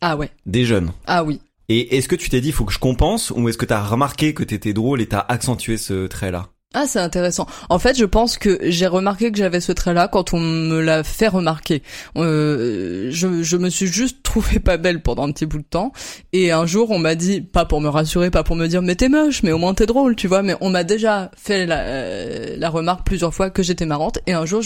Ah 0.00 0.16
ouais. 0.16 0.30
Des 0.46 0.64
jeunes. 0.64 0.92
Ah 1.06 1.24
oui. 1.24 1.40
Et 1.74 1.96
est-ce 1.96 2.06
que 2.06 2.16
tu 2.16 2.28
t'es 2.28 2.42
dit 2.42 2.52
faut 2.52 2.66
que 2.66 2.72
je 2.72 2.78
compense 2.78 3.30
ou 3.30 3.48
est-ce 3.48 3.56
que 3.56 3.64
t'as 3.64 3.82
remarqué 3.82 4.34
que 4.34 4.44
t'étais 4.44 4.74
drôle 4.74 5.00
et 5.00 5.06
t'as 5.06 5.24
accentué 5.26 5.78
ce 5.78 6.06
trait-là? 6.06 6.48
Ah, 6.74 6.84
c'est 6.86 6.98
intéressant. 6.98 7.46
En 7.70 7.78
fait, 7.78 7.98
je 7.98 8.04
pense 8.04 8.36
que 8.36 8.58
j'ai 8.64 8.86
remarqué 8.86 9.32
que 9.32 9.38
j'avais 9.38 9.60
ce 9.60 9.72
trait-là 9.72 10.06
quand 10.06 10.34
on 10.34 10.40
me 10.40 10.80
l'a 10.82 11.02
fait 11.02 11.28
remarquer. 11.28 11.82
Euh, 12.16 13.08
je, 13.10 13.42
je 13.42 13.56
me 13.56 13.70
suis 13.70 13.86
juste 13.86 14.22
trouvée 14.22 14.60
pas 14.60 14.76
belle 14.76 15.00
pendant 15.00 15.26
un 15.26 15.32
petit 15.32 15.46
bout 15.46 15.58
de 15.58 15.64
temps. 15.64 15.92
Et 16.34 16.52
un 16.52 16.66
jour, 16.66 16.90
on 16.90 16.98
m'a 16.98 17.14
dit, 17.14 17.40
pas 17.40 17.64
pour 17.64 17.80
me 17.80 17.88
rassurer, 17.88 18.30
pas 18.30 18.42
pour 18.42 18.56
me 18.56 18.66
dire, 18.66 18.82
mais 18.82 18.94
t'es 18.94 19.08
moche, 19.08 19.42
mais 19.42 19.52
au 19.52 19.58
moins 19.58 19.72
t'es 19.72 19.86
drôle, 19.86 20.14
tu 20.14 20.28
vois. 20.28 20.42
Mais 20.42 20.56
on 20.60 20.68
m'a 20.68 20.84
déjà 20.84 21.30
fait 21.38 21.64
la, 21.64 21.80
euh, 21.80 22.56
la 22.58 22.68
remarque 22.68 23.06
plusieurs 23.06 23.32
fois 23.32 23.48
que 23.48 23.62
j'étais 23.62 23.86
marrante. 23.86 24.18
Et 24.26 24.34
un 24.34 24.44
jour, 24.44 24.60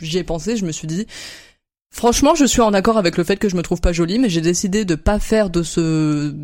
j'y 0.00 0.18
ai 0.18 0.24
pensé, 0.24 0.56
je 0.56 0.64
me 0.64 0.70
suis 0.70 0.86
dit, 0.86 1.08
franchement, 1.92 2.34
je 2.34 2.44
suis 2.44 2.60
en 2.60 2.72
accord 2.74 2.98
avec 2.98 3.16
le 3.16 3.22
fait 3.24 3.36
que 3.36 3.48
je 3.48 3.54
me 3.56 3.62
trouve 3.62 3.80
pas 3.80 3.92
jolie, 3.92 4.18
mais 4.18 4.28
j'ai 4.28 4.40
décidé 4.40 4.84
de 4.84 4.94
pas 4.96 5.18
faire 5.20 5.50
de 5.50 5.62
ce 5.62 6.34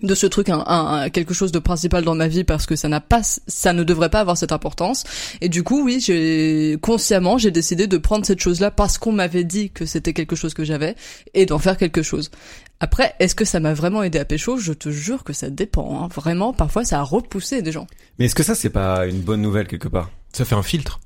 de 0.00 0.14
ce 0.14 0.26
truc 0.26 0.48
un, 0.48 0.60
un- 0.64 0.86
un- 1.02 1.10
quelque 1.10 1.34
chose 1.34 1.50
de 1.50 1.58
principal 1.58 2.04
dans 2.04 2.14
ma 2.14 2.28
vie 2.28 2.44
parce 2.44 2.66
que 2.66 2.76
ça 2.76 2.88
n'a 2.88 3.00
pas 3.00 3.20
ça 3.24 3.72
ne 3.72 3.82
devrait 3.82 4.10
pas 4.10 4.20
avoir 4.20 4.36
cette 4.38 4.52
importance. 4.52 5.02
Et 5.40 5.48
du 5.48 5.64
coup 5.64 5.82
oui 5.84 5.98
j'ai 6.00 6.78
consciemment 6.80 7.36
j'ai 7.36 7.50
décidé 7.50 7.88
de 7.88 7.98
prendre 7.98 8.24
cette 8.24 8.38
chose 8.38 8.60
là 8.60 8.70
parce 8.70 8.96
qu'on 8.96 9.10
m'avait 9.10 9.42
dit 9.42 9.70
que 9.70 9.86
c'était 9.86 10.12
quelque 10.12 10.36
chose 10.36 10.54
que 10.54 10.62
j'avais 10.62 10.94
et 11.34 11.46
d'en 11.46 11.58
faire 11.58 11.76
quelque 11.76 12.02
chose. 12.04 12.30
Après 12.78 13.12
est-ce 13.18 13.34
que 13.34 13.44
ça 13.44 13.58
m'a 13.58 13.74
vraiment 13.74 14.04
aidé 14.04 14.20
à 14.20 14.24
pécho? 14.24 14.56
Je 14.56 14.72
te 14.72 14.88
jure 14.88 15.24
que 15.24 15.32
ça 15.32 15.50
dépend 15.50 16.04
hein. 16.04 16.08
vraiment 16.14 16.52
parfois 16.52 16.84
ça 16.84 17.00
a 17.00 17.02
repoussé 17.02 17.60
des 17.60 17.72
gens. 17.72 17.88
Mais 18.20 18.26
est-ce 18.26 18.36
que 18.36 18.44
ça 18.44 18.54
c'est 18.54 18.70
pas 18.70 19.04
une 19.06 19.18
bonne 19.20 19.42
nouvelle 19.42 19.66
quelque 19.66 19.88
part? 19.88 20.10
Ça 20.32 20.44
fait 20.44 20.54
un 20.54 20.62
filtre. 20.62 21.00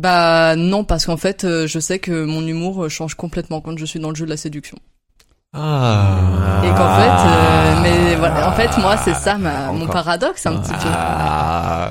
Bah 0.00 0.56
non 0.56 0.82
parce 0.82 1.04
qu'en 1.04 1.18
fait 1.18 1.44
euh, 1.44 1.66
je 1.66 1.78
sais 1.78 1.98
que 1.98 2.24
mon 2.24 2.46
humour 2.46 2.84
euh, 2.84 2.88
change 2.88 3.14
complètement 3.14 3.60
quand 3.60 3.78
je 3.78 3.84
suis 3.84 4.00
dans 4.00 4.08
le 4.08 4.14
jeu 4.14 4.24
de 4.24 4.30
la 4.30 4.38
séduction 4.38 4.78
Ah. 5.52 6.62
et 6.64 6.68
qu'en 6.68 6.94
fait 6.96 7.28
euh, 7.28 7.82
mais 7.82 8.14
voilà 8.14 8.48
en 8.48 8.52
fait 8.52 8.70
moi 8.80 8.96
c'est 8.98 9.14
ça 9.14 9.36
ma, 9.36 9.72
mon 9.72 9.88
paradoxe 9.88 10.46
un 10.46 10.56
petit 10.58 10.70
peu 10.72 10.88
Ah. 10.92 11.90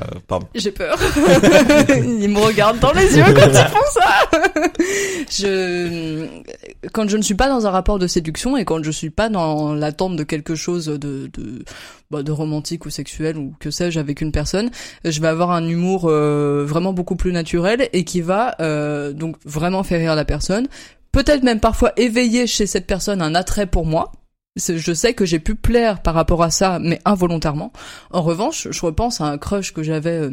J'ai 0.55 0.71
peur. 0.71 0.97
ils 1.89 2.29
me 2.29 2.39
regardent 2.39 2.79
dans 2.79 2.91
les 2.93 3.17
yeux 3.17 3.23
quand 3.25 3.47
ils 3.47 3.53
font 3.53 3.91
ça. 3.91 4.29
je, 5.29 6.27
quand 6.93 7.09
je 7.09 7.17
ne 7.17 7.21
suis 7.21 7.35
pas 7.35 7.49
dans 7.49 7.65
un 7.67 7.69
rapport 7.71 7.99
de 7.99 8.07
séduction 8.07 8.55
et 8.57 8.65
quand 8.65 8.83
je 8.83 8.91
suis 8.91 9.09
pas 9.09 9.29
dans 9.29 9.73
l'attente 9.73 10.15
de 10.15 10.23
quelque 10.23 10.55
chose 10.55 10.85
de, 10.85 10.97
de, 10.97 11.63
bah, 12.11 12.23
de 12.23 12.31
romantique 12.31 12.85
ou 12.85 12.89
sexuel 12.89 13.37
ou 13.37 13.53
que 13.59 13.71
sais-je 13.71 13.99
avec 13.99 14.21
une 14.21 14.31
personne, 14.31 14.69
je 15.03 15.19
vais 15.19 15.27
avoir 15.27 15.51
un 15.51 15.67
humour 15.67 16.05
euh, 16.05 16.63
vraiment 16.65 16.93
beaucoup 16.93 17.15
plus 17.15 17.31
naturel 17.33 17.89
et 17.93 18.03
qui 18.03 18.21
va 18.21 18.55
euh, 18.61 19.11
donc 19.13 19.35
vraiment 19.45 19.83
faire 19.83 19.99
rire 19.99 20.15
la 20.15 20.25
personne. 20.25 20.67
Peut-être 21.11 21.43
même 21.43 21.59
parfois 21.59 21.93
éveiller 21.97 22.47
chez 22.47 22.67
cette 22.67 22.87
personne 22.87 23.21
un 23.21 23.35
attrait 23.35 23.67
pour 23.67 23.85
moi. 23.85 24.11
Je 24.57 24.93
sais 24.93 25.13
que 25.13 25.25
j'ai 25.25 25.39
pu 25.39 25.55
plaire 25.55 26.01
par 26.01 26.13
rapport 26.13 26.43
à 26.43 26.51
ça, 26.51 26.79
mais 26.79 26.99
involontairement. 27.05 27.71
En 28.11 28.21
revanche, 28.21 28.67
je 28.69 28.81
repense 28.85 29.21
à 29.21 29.25
un 29.25 29.37
crush 29.37 29.73
que 29.73 29.83
j'avais. 29.83 30.19
euh, 30.19 30.31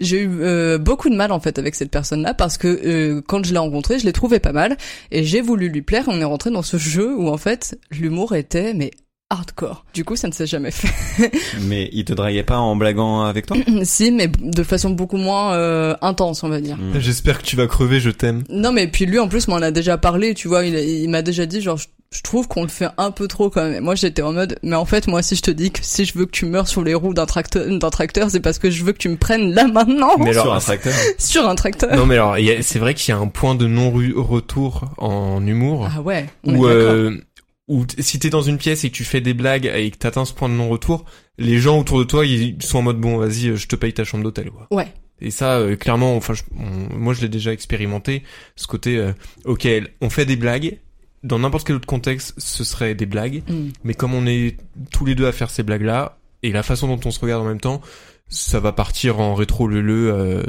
j'ai 0.00 0.22
eu 0.22 0.40
euh, 0.40 0.76
beaucoup 0.76 1.08
de 1.08 1.14
mal 1.14 1.30
en 1.30 1.38
fait 1.38 1.58
avec 1.58 1.76
cette 1.76 1.90
personne-là 1.90 2.34
parce 2.34 2.58
que 2.58 2.66
euh, 2.66 3.22
quand 3.26 3.44
je 3.44 3.52
l'ai 3.52 3.58
rencontrée, 3.58 3.98
je 3.98 4.04
l'ai 4.04 4.12
trouvé 4.12 4.40
pas 4.40 4.52
mal 4.52 4.76
et 5.12 5.24
j'ai 5.24 5.40
voulu 5.40 5.68
lui 5.68 5.82
plaire. 5.82 6.04
On 6.08 6.20
est 6.20 6.24
rentré 6.24 6.50
dans 6.50 6.62
ce 6.62 6.76
jeu 6.76 7.14
où 7.16 7.28
en 7.28 7.36
fait 7.36 7.78
l'humour 7.90 8.34
était 8.34 8.74
mais 8.74 8.90
hardcore. 9.30 9.84
Du 9.94 10.04
coup, 10.04 10.16
ça 10.16 10.28
ne 10.28 10.32
s'est 10.32 10.46
jamais 10.46 10.70
fait. 10.70 11.30
Mais 11.62 11.88
il 11.92 12.04
te 12.04 12.12
draguait 12.12 12.42
pas 12.42 12.58
en 12.58 12.76
blaguant 12.76 13.22
avec 13.22 13.46
toi? 13.46 13.56
Si, 13.84 14.10
mais 14.10 14.28
de 14.28 14.62
façon 14.62 14.90
beaucoup 14.90 15.16
moins 15.16 15.54
euh, 15.54 15.94
intense, 16.02 16.42
on 16.44 16.48
va 16.48 16.60
dire. 16.60 16.76
Mm. 16.76 16.98
J'espère 17.00 17.38
que 17.38 17.44
tu 17.44 17.56
vas 17.56 17.66
crever, 17.66 18.00
je 18.00 18.10
t'aime. 18.10 18.44
Non, 18.48 18.72
mais 18.72 18.86
puis 18.86 19.06
lui 19.06 19.18
en 19.18 19.28
plus, 19.28 19.48
m'en 19.48 19.56
a 19.56 19.70
déjà 19.70 19.98
parlé. 19.98 20.34
Tu 20.34 20.48
vois, 20.48 20.64
il, 20.64 20.74
il 20.74 21.08
m'a 21.08 21.22
déjà 21.22 21.46
dit 21.46 21.60
genre. 21.60 21.76
je- 21.76 21.86
je 22.12 22.22
trouve 22.22 22.46
qu'on 22.46 22.62
le 22.62 22.68
fait 22.68 22.86
un 22.96 23.10
peu 23.10 23.26
trop 23.26 23.50
quand 23.50 23.64
même. 23.64 23.74
Et 23.74 23.80
Moi 23.80 23.96
j'étais 23.96 24.22
en 24.22 24.32
mode, 24.32 24.56
mais 24.62 24.76
en 24.76 24.84
fait 24.84 25.08
moi 25.08 25.20
si 25.20 25.34
je 25.34 25.42
te 25.42 25.50
dis 25.50 25.72
que 25.72 25.80
si 25.82 26.04
je 26.04 26.16
veux 26.16 26.26
que 26.26 26.30
tu 26.30 26.46
meurs 26.46 26.68
sur 26.68 26.84
les 26.84 26.94
roues 26.94 27.12
d'un 27.12 27.26
tracteur, 27.26 27.66
d'un 27.66 27.90
tracteur, 27.90 28.30
c'est 28.30 28.38
parce 28.38 28.60
que 28.60 28.70
je 28.70 28.84
veux 28.84 28.92
que 28.92 28.98
tu 28.98 29.08
me 29.08 29.16
prennes 29.16 29.52
là 29.52 29.66
maintenant 29.66 30.10
Mais 30.18 30.30
alors- 30.30 30.44
sur 30.44 30.54
un 30.54 30.60
tracteur. 30.60 30.92
sur 31.18 31.48
un 31.48 31.56
tracteur. 31.56 31.96
Non 31.96 32.06
mais 32.06 32.14
alors, 32.14 32.38
il 32.38 32.44
y 32.46 32.52
a- 32.52 32.62
c'est 32.62 32.78
vrai 32.78 32.94
qu'il 32.94 33.12
y 33.12 33.16
a 33.16 33.20
un 33.20 33.26
point 33.26 33.56
de 33.56 33.66
non-retour 33.66 34.84
en 34.98 35.44
humour. 35.44 35.88
Ah 35.92 36.00
ouais. 36.02 36.26
on 36.44 36.54
où, 36.54 36.68
est 36.68 36.74
d'accord. 36.78 36.92
euh, 36.92 37.20
où 37.68 37.84
t- 37.86 38.02
si 38.02 38.18
t'es 38.18 38.30
dans 38.30 38.42
une 38.42 38.58
pièce 38.58 38.84
et 38.84 38.90
que 38.90 38.94
tu 38.96 39.04
fais 39.04 39.20
des 39.20 39.34
blagues 39.34 39.70
et 39.74 39.90
que 39.90 39.96
t'atteins 39.96 40.24
ce 40.24 40.32
point 40.34 40.48
de 40.48 40.54
non-retour, 40.54 41.04
les 41.38 41.58
gens 41.58 41.78
autour 41.78 41.98
de 41.98 42.04
toi, 42.04 42.26
ils 42.26 42.56
sont 42.62 42.78
en 42.78 42.82
mode 42.82 43.00
bon, 43.00 43.16
vas-y, 43.18 43.48
euh, 43.48 43.56
je 43.56 43.66
te 43.68 43.76
paye 43.76 43.92
ta 43.92 44.04
chambre 44.04 44.22
d'hôtel. 44.24 44.50
quoi. 44.50 44.66
Ouais. 44.70 44.86
Et 45.20 45.30
ça, 45.30 45.58
euh, 45.58 45.76
clairement, 45.76 46.16
enfin, 46.16 46.34
je- 46.34 46.42
on- 46.58 46.98
moi, 46.98 47.14
je 47.14 47.22
l'ai 47.22 47.28
déjà 47.28 47.52
expérimenté. 47.52 48.22
Ce 48.56 48.66
côté, 48.66 48.96
euh, 48.98 49.12
ok, 49.44 49.66
on 50.00 50.10
fait 50.10 50.26
des 50.26 50.36
blagues. 50.36 50.78
Dans 51.22 51.38
n'importe 51.38 51.66
quel 51.66 51.76
autre 51.76 51.86
contexte, 51.86 52.34
ce 52.36 52.64
serait 52.64 52.94
des 52.94 53.06
blagues. 53.06 53.42
Mm. 53.48 53.68
Mais 53.84 53.94
comme 53.94 54.12
on 54.12 54.26
est 54.26 54.56
tous 54.92 55.06
les 55.06 55.14
deux 55.14 55.26
à 55.26 55.32
faire 55.32 55.48
ces 55.50 55.62
blagues-là, 55.62 56.18
et 56.42 56.52
la 56.52 56.62
façon 56.62 56.86
dont 56.88 57.00
on 57.06 57.10
se 57.10 57.18
regarde 57.20 57.42
en 57.42 57.48
même 57.48 57.60
temps, 57.60 57.80
ça 58.28 58.58
va 58.60 58.72
partir 58.72 59.20
en 59.20 59.34
rétro 59.34 59.68
le 59.68 59.82
euh, 60.12 60.42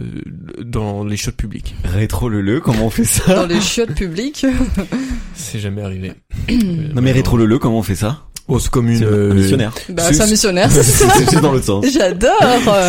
dans 0.64 1.04
les 1.04 1.18
shots 1.18 1.32
publics. 1.34 1.76
Rétro 1.84 2.30
le 2.30 2.42
le, 2.42 2.60
comment 2.60 2.86
on 2.86 2.90
fait 2.90 3.04
ça 3.04 3.36
Dans 3.36 3.46
les 3.46 3.62
chiottes 3.62 3.94
publiques. 3.96 4.46
C'est 5.36 5.60
jamais 5.60 5.82
arrivé. 5.82 6.14
Non 6.96 7.02
mais 7.02 7.12
rétro 7.12 7.38
le 7.38 7.46
le, 7.46 7.60
comment 7.60 7.80
on 7.80 7.84
fait 7.84 7.96
ça 7.96 8.22
Oh, 8.48 8.60
c'est 8.60 8.70
comme 8.70 8.90
une... 8.90 9.00
C'est 9.00 9.06
euh, 9.06 9.32
un 9.32 9.34
missionnaire. 9.34 9.74
Bah, 9.90 10.04
C'est- 10.04 10.14
c'est 10.14 10.22
un 10.22 10.28
missionnaire, 10.28 10.70
c'est 10.72 10.84
ça. 10.84 11.10
C'est 11.16 11.32
juste 11.32 11.42
dans 11.42 11.52
l'autre 11.52 11.66
sens. 11.66 11.84
J'adore. 11.92 12.32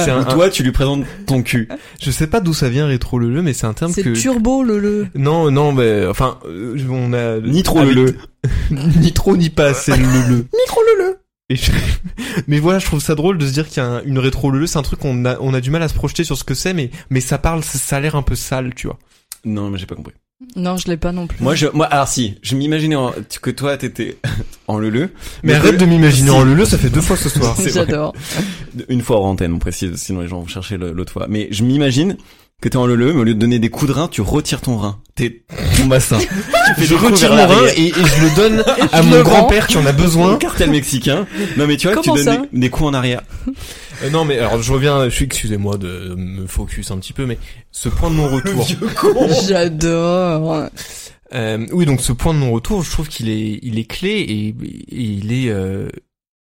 C'est 0.05 0.11
un- 0.11 0.25
toi, 0.25 0.51
tu 0.51 0.63
lui 0.63 0.71
présentes 0.71 1.05
ton 1.25 1.43
cul. 1.43 1.67
Je 1.99 2.11
sais 2.11 2.27
pas 2.27 2.41
d'où 2.41 2.53
ça 2.53 2.69
vient 2.69 2.87
rétro 2.87 3.19
le 3.19 3.41
mais 3.41 3.55
c'est 3.55 3.67
un 3.67 3.73
terme 3.73 3.91
C'est 3.91 4.03
que 4.03 4.11
turbo 4.11 4.63
le 4.63 4.79
le. 4.79 5.07
non 5.15 5.51
non 5.51 5.73
mais 5.73 6.05
enfin 6.07 6.39
euh, 6.47 6.77
on 6.91 7.15
a 7.15 7.39
Ni 7.41 7.63
trop 7.63 7.83
le 7.83 7.93
le. 7.95 8.15
ni 9.01 9.13
trop 9.13 9.35
ni 9.35 9.49
pas 9.49 9.73
c'est 9.73 9.97
le 9.97 10.05
le 10.29 10.37
ni 10.37 10.67
trop 10.69 10.81
le 10.99 11.05
le 11.07 11.19
et 11.49 11.57
je- 11.57 11.71
mais 12.47 12.59
voilà 12.59 12.79
je 12.79 12.87
trouve 12.87 13.01
ça 13.01 13.15
drôle 13.15 13.39
de 13.39 13.47
se 13.47 13.53
dire 13.53 13.69
qu'il 13.69 13.79
y 13.83 13.87
a 13.87 13.89
un- 13.89 14.03
une 14.05 14.19
rétro 14.19 14.51
le 14.51 14.67
c'est 14.67 14.79
un 14.79 14.83
truc 14.83 14.99
qu'on 15.01 15.25
a 15.25 15.37
on 15.41 15.55
a 15.55 15.61
du 15.61 15.71
mal 15.71 15.83
à 15.83 15.89
se 15.89 15.95
projeter 15.95 16.25
sur 16.25 16.37
ce 16.37 16.45
que 16.45 16.55
c'est 16.55 16.75
mais 16.75 16.91
mais 17.11 17.21
ça 17.21 17.39
parle 17.39 17.63
ça, 17.63 17.97
a 17.97 18.01
l'air 18.01 18.17
un 18.17 18.23
peu 18.23 18.35
sale 18.35 18.75
tu 18.75 18.87
vois 18.89 18.99
Non, 19.45 19.71
mais 19.71 19.79
j'ai 19.79 19.87
pas 19.87 19.95
compris. 19.95 20.15
Non, 20.55 20.77
je 20.77 20.89
l'ai 20.89 20.99
pas 20.99 21.13
non 21.13 21.27
plus. 21.27 21.43
Moi, 21.43 21.55
je, 21.55 21.67
moi, 21.73 21.87
alors 21.87 22.09
si, 22.09 22.35
je 22.43 22.57
m'imaginais 22.57 22.95
en- 22.97 23.15
que 23.41 23.51
toi, 23.51 23.79
t'étais 23.79 24.19
en 24.69 24.77
le 24.77 24.91
le. 24.91 25.01
mais, 25.01 25.09
Mais 25.45 25.55
arrête 25.55 25.77
que- 25.77 25.81
de 25.81 25.87
m'imaginer 25.87 26.29
si. 26.29 26.35
en 26.37 26.43
le 26.45 26.53
le 26.53 26.67
ça 26.67 26.77
fait 26.77 26.91
deux 26.91 27.01
fois 27.01 27.17
ce 27.17 27.31
soir 27.31 27.55
c'est 27.57 27.63
vrai. 27.71 27.73
J'adore. 27.73 28.13
Une 28.91 29.01
fois 29.01 29.17
hors 29.17 29.25
antenne, 29.25 29.55
on 29.55 29.59
précise, 29.59 29.97
sinon 29.97 30.21
les 30.21 30.29
gens 30.29 30.41
vont 30.41 30.47
chercher 30.47 30.77
le- 30.77 30.93
l'autre 30.93 31.11
fois. 31.13 31.27
Mais 31.31 31.49
je 31.53 31.63
m'imagine 31.65 32.19
que 32.63 32.69
t'es 32.69 32.77
en 32.77 32.87
le 32.87 32.97
le, 32.97 33.13
mais 33.13 33.21
au 33.21 33.25
lieu 33.25 33.35
de 33.35 33.39
donner 33.39 33.59
des 33.59 33.69
coups 33.69 33.91
de 33.93 33.97
rein, 33.97 34.09
tu 34.09 34.23
retires 34.23 34.61
ton 34.61 34.77
rein. 34.79 35.01
T'es 35.15 35.45
ton 35.77 35.87
bassin. 35.87 36.19
tu 36.19 36.27
fais 36.27 36.85
je 36.85 36.95
des 36.95 36.97
coups 36.97 37.13
retire 37.13 37.35
mon 37.35 37.47
rein 37.47 37.67
et, 37.77 37.89
et 37.89 37.93
je 37.93 38.23
le 38.23 38.35
donne 38.35 38.65
à 38.93 39.03
mon 39.03 39.23
grand-père 39.23 39.67
qui 39.67 39.77
en 39.77 39.87
a 39.87 39.93
besoin 39.93 40.37
cartel 40.37 40.71
mexicain. 40.71 41.27
Non 41.57 41.67
mais 41.67 41.77
tu 41.77 41.87
vois, 41.87 41.97
Comment 41.97 42.17
tu 42.17 42.25
donnes 42.25 42.49
des, 42.53 42.59
des 42.61 42.71
coups 42.71 42.89
en 42.89 42.95
arrière. 42.95 43.23
Euh, 44.03 44.11
non 44.11 44.27
mais 44.27 44.39
alors 44.39 44.61
je 44.61 44.71
reviens 44.75 45.05
je 45.05 45.09
suis 45.09 45.25
excusez-moi 45.25 45.79
de 45.79 46.15
me 46.19 46.47
focus 46.47 46.91
un 46.91 46.99
petit 46.99 47.15
peu 47.15 47.25
mais 47.25 47.39
ce 47.71 47.89
point 47.89 48.11
de 48.11 48.17
non 48.17 48.29
retour 48.29 48.69
J'adore. 49.49 50.69
Euh, 51.35 51.67
oui, 51.73 51.87
donc 51.87 52.01
ce 52.01 52.13
point 52.13 52.35
de 52.35 52.39
non-retour, 52.39 52.83
je 52.83 52.91
trouve 52.91 53.09
qu'il 53.09 53.29
est, 53.29 53.59
il 53.63 53.79
est 53.79 53.91
clé 53.91 54.11
et, 54.11 54.49
et 54.49 54.55
il 55.03 55.33
est 55.33 55.49
euh, 55.51 55.89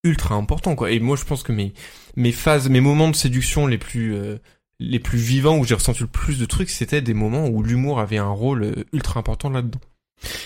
ultra 0.02 0.34
important, 0.34 0.74
quoi. 0.74 0.90
Et 0.90 0.98
moi, 1.00 1.16
je 1.16 1.24
pense 1.24 1.42
que 1.42 1.52
mes, 1.52 1.72
mes 2.16 2.32
phases, 2.32 2.68
mes 2.68 2.80
moments 2.80 3.08
de 3.10 3.16
séduction 3.16 3.66
les 3.66 3.78
plus, 3.78 4.14
euh, 4.14 4.38
les 4.82 4.98
plus 4.98 5.18
vivants 5.18 5.56
où 5.58 5.64
j'ai 5.64 5.74
ressenti 5.74 6.00
le 6.00 6.06
plus 6.06 6.38
de 6.38 6.44
trucs, 6.46 6.70
c'était 6.70 7.00
des 7.00 7.14
moments 7.14 7.46
où 7.48 7.62
l'humour 7.62 8.00
avait 8.00 8.18
un 8.18 8.30
rôle 8.30 8.64
euh, 8.64 8.84
ultra 8.92 9.20
important 9.20 9.50
là-dedans. 9.50 9.80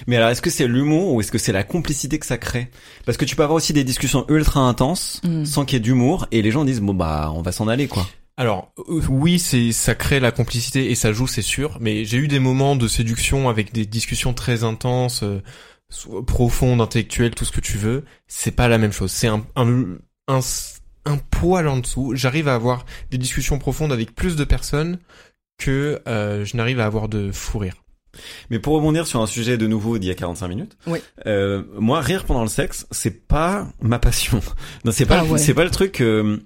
Mais 0.07 0.17
alors, 0.17 0.31
est-ce 0.31 0.41
que 0.41 0.49
c'est 0.49 0.67
l'humour 0.67 1.13
ou 1.13 1.21
est-ce 1.21 1.31
que 1.31 1.39
c'est 1.39 1.53
la 1.53 1.63
complicité 1.63 2.19
que 2.19 2.25
ça 2.27 2.39
crée? 2.39 2.71
Parce 3.05 3.19
que 3.19 3.25
tu 3.27 3.37
peux 3.37 3.43
avoir 3.43 3.57
aussi 3.57 3.73
des 3.75 3.85
discussions 3.85 4.25
ultra 4.29 4.61
intenses 4.61 5.21
Mm. 5.25 5.45
sans 5.45 5.65
qu'il 5.65 5.77
y 5.77 5.79
ait 5.79 5.81
d'humour 5.81 6.27
et 6.33 6.41
les 6.43 6.51
gens 6.51 6.65
disent 6.65 6.81
bon 6.81 6.95
bah 6.95 7.31
on 7.35 7.43
va 7.43 7.53
s'en 7.53 7.69
aller 7.69 7.87
quoi. 7.89 8.07
Alors 8.39 8.73
euh, 8.89 9.01
oui, 9.09 9.39
c'est 9.39 9.73
ça 9.73 9.95
crée 9.95 10.21
la 10.21 10.31
complicité 10.33 10.91
et 10.91 10.95
ça 10.95 11.13
joue, 11.13 11.27
c'est 11.27 11.43
sûr. 11.43 11.77
Mais 11.81 12.05
j'ai 12.05 12.17
eu 12.19 12.29
des 12.29 12.39
moments 12.39 12.77
de 12.77 12.89
séduction 12.89 13.49
avec 13.49 13.73
des 13.73 13.85
discussions 13.87 14.33
très 14.35 14.65
intenses, 14.65 15.23
euh, 15.23 15.43
soit 15.91 16.25
profonde, 16.25 16.81
intellectuelle, 16.81 17.35
tout 17.35 17.45
ce 17.45 17.53
que 17.53 17.61
tu 17.61 17.77
veux, 17.79 18.05
c'est 18.29 18.51
pas 18.51 18.69
la 18.69 18.79
même 18.79 18.93
chose. 18.93 19.11
C'est 19.11 19.29
un, 19.29 19.45
un, 19.57 19.85
un, 20.29 20.41
un 21.07 21.17
poil 21.17 21.67
en 21.69 21.79
dessous. 21.79 22.13
J'arrive 22.15 22.49
à 22.49 22.55
avoir 22.55 22.85
des 23.11 23.19
discussions 23.19 23.59
profondes 23.59 23.93
avec 23.93 24.15
plus 24.15 24.37
de 24.37 24.45
personnes 24.45 24.99
que 25.59 26.03
euh, 26.07 26.45
je 26.45 26.57
n'arrive 26.57 26.81
à 26.81 26.85
avoir 26.87 27.09
de 27.09 27.31
fou 27.33 27.59
rire. 27.59 27.75
Mais 28.51 28.59
pour 28.59 28.75
rebondir 28.75 29.07
sur 29.07 29.21
un 29.21 29.27
sujet 29.27 29.59
de 29.59 29.67
nouveau 29.67 29.99
d'il 29.99 30.09
y 30.09 30.11
a 30.11 30.15
45 30.15 30.49
minutes, 30.49 30.77
Oui. 30.87 31.01
euh, 31.27 31.63
moi 31.79 32.01
rire 32.01 32.25
pendant 32.25 32.43
le 32.43 32.49
sexe, 32.49 32.87
c'est 32.91 33.27
pas 33.29 33.69
ma 33.81 33.99
passion. 33.99 34.41
Non, 34.85 34.93
c'est 34.93 35.05
pas 35.07 35.21
Ah 35.21 35.25
ouais. 35.25 35.39
c'est 35.39 35.55
pas 35.55 35.65
le 35.65 35.71
truc 35.71 36.01
euh, 36.01 36.39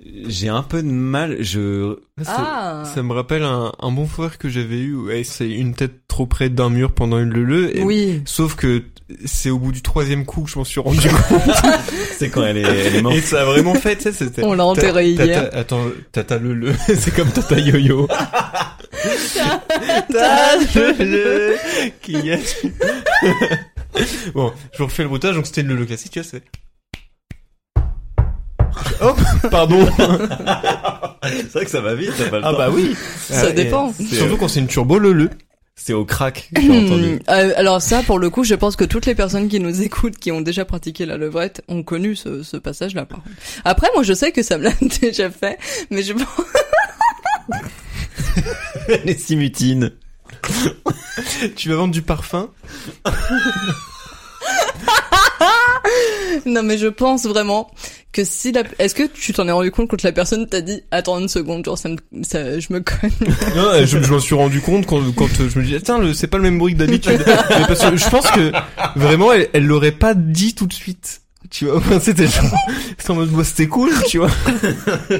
j'ai 0.00 0.48
un 0.48 0.62
peu 0.62 0.80
de 0.82 0.88
mal, 0.88 1.38
je 1.40 1.96
Ah. 2.26 2.84
Ça 2.94 3.02
me 3.02 3.12
rappelle 3.12 3.42
un, 3.42 3.72
un 3.80 3.90
bon 3.90 4.06
frère 4.06 4.38
que 4.38 4.48
j'avais 4.48 4.78
eu. 4.78 4.94
Ouais, 4.94 5.24
c'est 5.24 5.48
une 5.50 5.74
tête 5.74 6.06
trop 6.06 6.26
près 6.26 6.50
d'un 6.50 6.70
mur 6.70 6.92
pendant 6.92 7.18
une 7.18 7.32
leu 7.32 7.76
et 7.76 7.82
Oui. 7.82 8.22
Sauf 8.24 8.54
que 8.54 8.84
c'est 9.24 9.50
au 9.50 9.58
bout 9.58 9.72
du 9.72 9.82
troisième 9.82 10.24
coup 10.24 10.42
que 10.42 10.50
je 10.50 10.58
m'en 10.58 10.64
suis 10.64 10.80
rendu 10.80 11.08
compte. 11.28 11.42
c'est 12.18 12.28
quand 12.30 12.44
elle 12.44 12.58
est 12.58 12.62
elle 12.62 12.96
est 12.96 13.02
morte. 13.02 13.16
Et 13.16 13.20
ça 13.22 13.40
a 13.40 13.44
vraiment 13.44 13.74
fait, 13.74 13.96
tu 13.96 14.02
sais, 14.04 14.12
c'était... 14.12 14.44
On 14.44 14.52
l'a 14.54 14.64
enterré 14.66 15.08
hier. 15.10 15.48
Attends, 15.52 15.84
tata 16.12 16.38
le 16.38 16.54
le, 16.54 16.72
c'est 16.86 17.14
comme 17.14 17.30
tata 17.30 17.58
yo-yo. 17.58 18.06
Tata 19.28 20.56
le 20.74 21.04
le, 21.04 21.56
qui 22.02 22.16
est... 22.16 22.66
bon, 24.34 24.52
je 24.72 24.78
vous 24.78 24.84
refais 24.86 25.02
le 25.02 25.08
bruitage, 25.08 25.34
donc 25.36 25.46
c'était 25.46 25.62
le 25.62 25.74
le 25.74 25.86
classique, 25.86 26.12
tu 26.12 26.20
vois, 26.20 26.28
c'est... 26.28 26.42
Hop, 29.00 29.18
pardon. 29.50 29.86
c'est 31.22 31.52
vrai 31.52 31.64
que 31.64 31.70
ça 31.70 31.80
va 31.80 31.94
vite, 31.94 32.12
t'as 32.18 32.28
pas 32.28 32.38
le 32.38 32.44
Ah 32.44 32.50
temps. 32.52 32.58
bah 32.58 32.70
oui. 32.70 32.96
Ça 33.28 33.46
Ah, 33.48 33.52
dépend. 33.52 33.92
Surtout 33.92 34.36
quand 34.36 34.48
c'est 34.48 34.60
une 34.60 34.66
turbo 34.66 34.98
le 34.98 35.12
le. 35.12 35.30
C'est 35.80 35.92
au 35.92 36.04
crack 36.04 36.50
que 36.54 36.60
j'ai 36.60 36.70
entendu. 36.86 37.14
Hmm, 37.14 37.18
euh, 37.30 37.52
alors 37.56 37.80
ça, 37.80 38.02
pour 38.02 38.18
le 38.18 38.30
coup, 38.30 38.42
je 38.42 38.56
pense 38.56 38.74
que 38.74 38.82
toutes 38.84 39.06
les 39.06 39.14
personnes 39.14 39.48
qui 39.48 39.60
nous 39.60 39.80
écoutent, 39.80 40.16
qui 40.18 40.32
ont 40.32 40.40
déjà 40.40 40.64
pratiqué 40.64 41.06
la 41.06 41.16
levrette, 41.16 41.62
ont 41.68 41.84
connu 41.84 42.16
ce, 42.16 42.42
ce 42.42 42.56
passage-là. 42.56 43.06
Par 43.06 43.18
contre. 43.22 43.36
Après, 43.64 43.86
moi, 43.94 44.02
je 44.02 44.12
sais 44.12 44.32
que 44.32 44.42
ça 44.42 44.58
me 44.58 44.64
l'a 44.68 44.72
déjà 45.00 45.30
fait, 45.30 45.56
mais 45.90 46.02
je 46.02 46.14
Les 49.04 49.16
simutines. 49.16 49.92
Tu 51.56 51.68
vas 51.68 51.76
vendre 51.76 51.92
du 51.94 52.02
parfum? 52.02 52.50
non, 56.46 56.62
mais 56.62 56.78
je 56.78 56.86
pense 56.86 57.26
vraiment 57.26 57.70
que 58.12 58.24
si 58.24 58.52
la, 58.52 58.62
est-ce 58.78 58.94
que 58.94 59.04
tu 59.04 59.32
t'en 59.32 59.46
es 59.48 59.52
rendu 59.52 59.70
compte 59.70 59.88
quand 59.88 60.02
la 60.02 60.12
personne 60.12 60.46
t'a 60.46 60.60
dit, 60.60 60.82
attends 60.90 61.18
une 61.18 61.28
seconde, 61.28 61.64
genre 61.64 61.78
ça 61.78 61.88
me, 61.88 61.96
ça, 62.22 62.58
je 62.58 62.72
me 62.72 62.80
cogne. 62.80 63.10
Non, 63.56 63.70
je, 63.84 64.02
je 64.02 64.12
m'en 64.12 64.18
suis 64.20 64.34
rendu 64.34 64.60
compte 64.60 64.86
quand, 64.86 65.00
quand 65.14 65.28
je 65.28 65.58
me 65.58 65.64
disais, 65.64 65.80
tiens, 65.80 66.00
c'est 66.14 66.26
pas 66.26 66.38
le 66.38 66.44
même 66.44 66.58
bruit 66.58 66.74
que 66.74 66.78
d'habitude. 66.78 67.22
Parce 67.48 67.84
que 67.84 67.96
je 67.96 68.08
pense 68.08 68.30
que 68.30 68.52
vraiment, 68.96 69.32
elle, 69.32 69.48
elle 69.52 69.66
l'aurait 69.66 69.92
pas 69.92 70.14
dit 70.14 70.54
tout 70.54 70.66
de 70.66 70.72
suite. 70.72 71.20
Tu 71.50 71.64
vois, 71.64 71.80
c'était 72.00 72.26
en 73.08 73.44
c'était 73.44 73.68
cool, 73.68 73.90
tu 74.06 74.18
vois. 74.18 74.30
Mais 75.10 75.18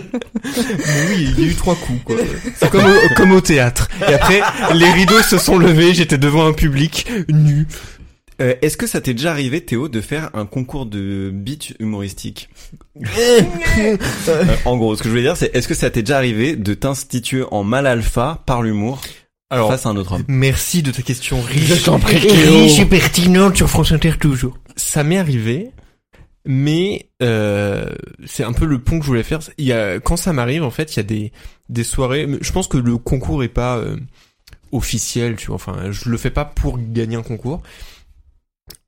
oui, 1.08 1.32
il 1.36 1.40
y 1.40 1.48
a 1.48 1.50
eu 1.52 1.54
trois 1.54 1.74
coups, 1.74 2.00
quoi. 2.04 2.16
C'est 2.56 2.70
comme 2.70 2.84
comme 3.16 3.32
au 3.32 3.40
théâtre. 3.40 3.88
Et 4.08 4.12
après, 4.14 4.42
les 4.74 4.90
rideaux 4.90 5.22
se 5.22 5.38
sont 5.38 5.56
levés, 5.58 5.94
j'étais 5.94 6.18
devant 6.18 6.46
un 6.46 6.52
public 6.52 7.06
nu. 7.28 7.66
Euh, 8.40 8.54
Est-ce 8.62 8.76
que 8.76 8.86
ça 8.86 9.00
t'est 9.00 9.14
déjà 9.14 9.30
arrivé, 9.32 9.60
Théo, 9.60 9.88
de 9.88 10.00
faire 10.00 10.30
un 10.34 10.46
concours 10.46 10.86
de 10.86 11.30
beat 11.32 11.74
humoristique 11.80 12.48
Euh, 14.28 14.44
En 14.64 14.76
gros, 14.76 14.94
ce 14.96 15.02
que 15.02 15.08
je 15.08 15.10
voulais 15.10 15.22
dire, 15.22 15.36
c'est 15.36 15.54
est-ce 15.54 15.68
que 15.68 15.74
ça 15.74 15.90
t'est 15.90 16.02
déjà 16.02 16.16
arrivé 16.16 16.56
de 16.56 16.74
t'instituer 16.74 17.44
en 17.50 17.64
mal 17.64 17.86
alpha 17.86 18.42
par 18.46 18.62
l'humour 18.62 19.00
Alors, 19.50 19.70
face 19.70 19.86
à 19.86 19.88
un 19.90 19.96
autre 19.96 20.12
homme 20.12 20.24
Merci 20.28 20.82
de 20.82 20.90
ta 20.90 21.02
question 21.02 21.40
riche. 21.40 21.64
Je 21.74 21.84
t'en 21.84 21.98
prie, 21.98 22.16
riche 22.18 22.78
et 22.80 22.84
pertinente 22.86 23.56
sur 23.56 23.68
France 23.68 23.92
Inter 23.92 24.12
toujours. 24.20 24.58
Ça 24.76 25.02
m'est 25.04 25.18
arrivé, 25.18 25.70
mais 26.44 27.08
euh, 27.22 27.86
c'est 28.26 28.44
un 28.44 28.52
peu 28.52 28.64
le 28.66 28.78
pont 28.78 28.98
que 28.98 29.04
je 29.04 29.08
voulais 29.10 29.22
faire. 29.22 29.40
Il 29.58 29.64
y 29.66 29.72
a, 29.72 29.98
quand 30.00 30.16
ça 30.16 30.32
m'arrive, 30.32 30.62
en 30.64 30.70
fait, 30.70 30.94
il 30.94 30.98
y 30.98 31.00
a 31.00 31.04
des 31.04 31.32
des 31.68 31.84
soirées. 31.84 32.26
mais 32.26 32.38
Je 32.40 32.52
pense 32.52 32.68
que 32.68 32.78
le 32.78 32.96
concours 32.98 33.42
est 33.44 33.48
pas 33.48 33.76
euh, 33.78 33.96
officiel, 34.72 35.36
tu 35.36 35.46
vois. 35.48 35.56
Enfin, 35.56 35.90
je 35.90 36.08
le 36.08 36.16
fais 36.16 36.30
pas 36.30 36.44
pour 36.44 36.78
gagner 36.80 37.16
un 37.16 37.22
concours. 37.22 37.62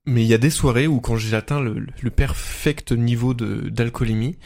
Mais 0.06 0.22
il 0.22 0.28
y 0.28 0.34
a 0.34 0.38
des 0.38 0.50
soirées 0.50 0.86
où 0.86 1.00
quand 1.00 1.16
j'ai 1.16 1.36
atteint 1.36 1.60
le, 1.60 1.86
le 2.00 2.10
perfect 2.10 2.92
niveau 2.92 3.34
d'alcoolémie, 3.34 4.38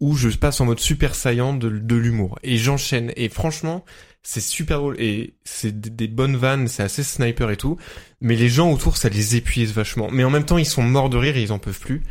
où 0.00 0.16
je 0.16 0.28
passe 0.30 0.60
en 0.60 0.64
mode 0.64 0.80
super 0.80 1.14
saillant 1.14 1.54
de, 1.54 1.68
de 1.68 1.96
l'humour 1.96 2.38
et 2.42 2.56
j'enchaîne. 2.56 3.12
Et 3.16 3.28
franchement, 3.28 3.84
c'est 4.22 4.40
super 4.40 4.78
drôle 4.78 4.96
et 4.98 5.34
c'est 5.44 5.78
des, 5.78 5.90
des 5.90 6.08
bonnes 6.08 6.36
vannes, 6.36 6.68
c'est 6.68 6.82
assez 6.82 7.02
sniper 7.02 7.50
et 7.50 7.56
tout. 7.56 7.76
Mais 8.20 8.34
les 8.34 8.48
gens 8.48 8.72
autour, 8.72 8.96
ça 8.96 9.10
les 9.10 9.36
épuise 9.36 9.72
vachement. 9.72 10.08
Mais 10.10 10.24
en 10.24 10.30
même 10.30 10.44
temps, 10.46 10.58
ils 10.58 10.66
sont 10.66 10.82
morts 10.82 11.10
de 11.10 11.18
rire 11.18 11.36
et 11.36 11.42
ils 11.42 11.52
en 11.52 11.58
peuvent 11.58 11.78
plus. 11.78 12.02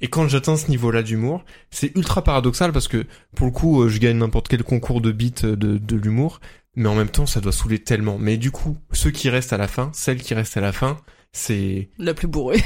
Et 0.00 0.08
quand 0.08 0.28
j'atteins 0.28 0.56
ce 0.56 0.70
niveau-là 0.70 1.02
d'humour, 1.02 1.44
c'est 1.70 1.96
ultra 1.96 2.22
paradoxal 2.22 2.72
parce 2.72 2.88
que 2.88 3.06
pour 3.34 3.46
le 3.46 3.52
coup, 3.52 3.82
euh, 3.82 3.88
je 3.88 3.98
gagne 3.98 4.18
n'importe 4.18 4.48
quel 4.48 4.62
concours 4.62 5.00
de 5.00 5.10
beat 5.10 5.44
euh, 5.44 5.56
de, 5.56 5.78
de 5.78 5.96
l'humour, 5.96 6.40
mais 6.74 6.88
en 6.88 6.94
même 6.94 7.08
temps, 7.08 7.24
ça 7.24 7.40
doit 7.40 7.52
saouler 7.52 7.78
tellement. 7.78 8.18
Mais 8.18 8.36
du 8.36 8.50
coup, 8.50 8.76
ceux 8.92 9.10
qui 9.10 9.30
restent 9.30 9.54
à 9.54 9.56
la 9.56 9.68
fin, 9.68 9.90
celles 9.94 10.20
qui 10.20 10.34
restent 10.34 10.58
à 10.58 10.60
la 10.60 10.72
fin, 10.72 10.98
c'est 11.38 11.90
La 11.98 12.14
plus 12.14 12.26
bourrée. 12.28 12.62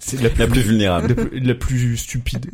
c'est 0.00 0.20
la 0.20 0.28
La 0.38 0.46
plus 0.46 0.60
vulnérable. 0.62 1.08
la 1.08 1.14
plus, 1.26 1.40
la 1.40 1.54
plus 1.54 1.96
stupide. 1.96 2.50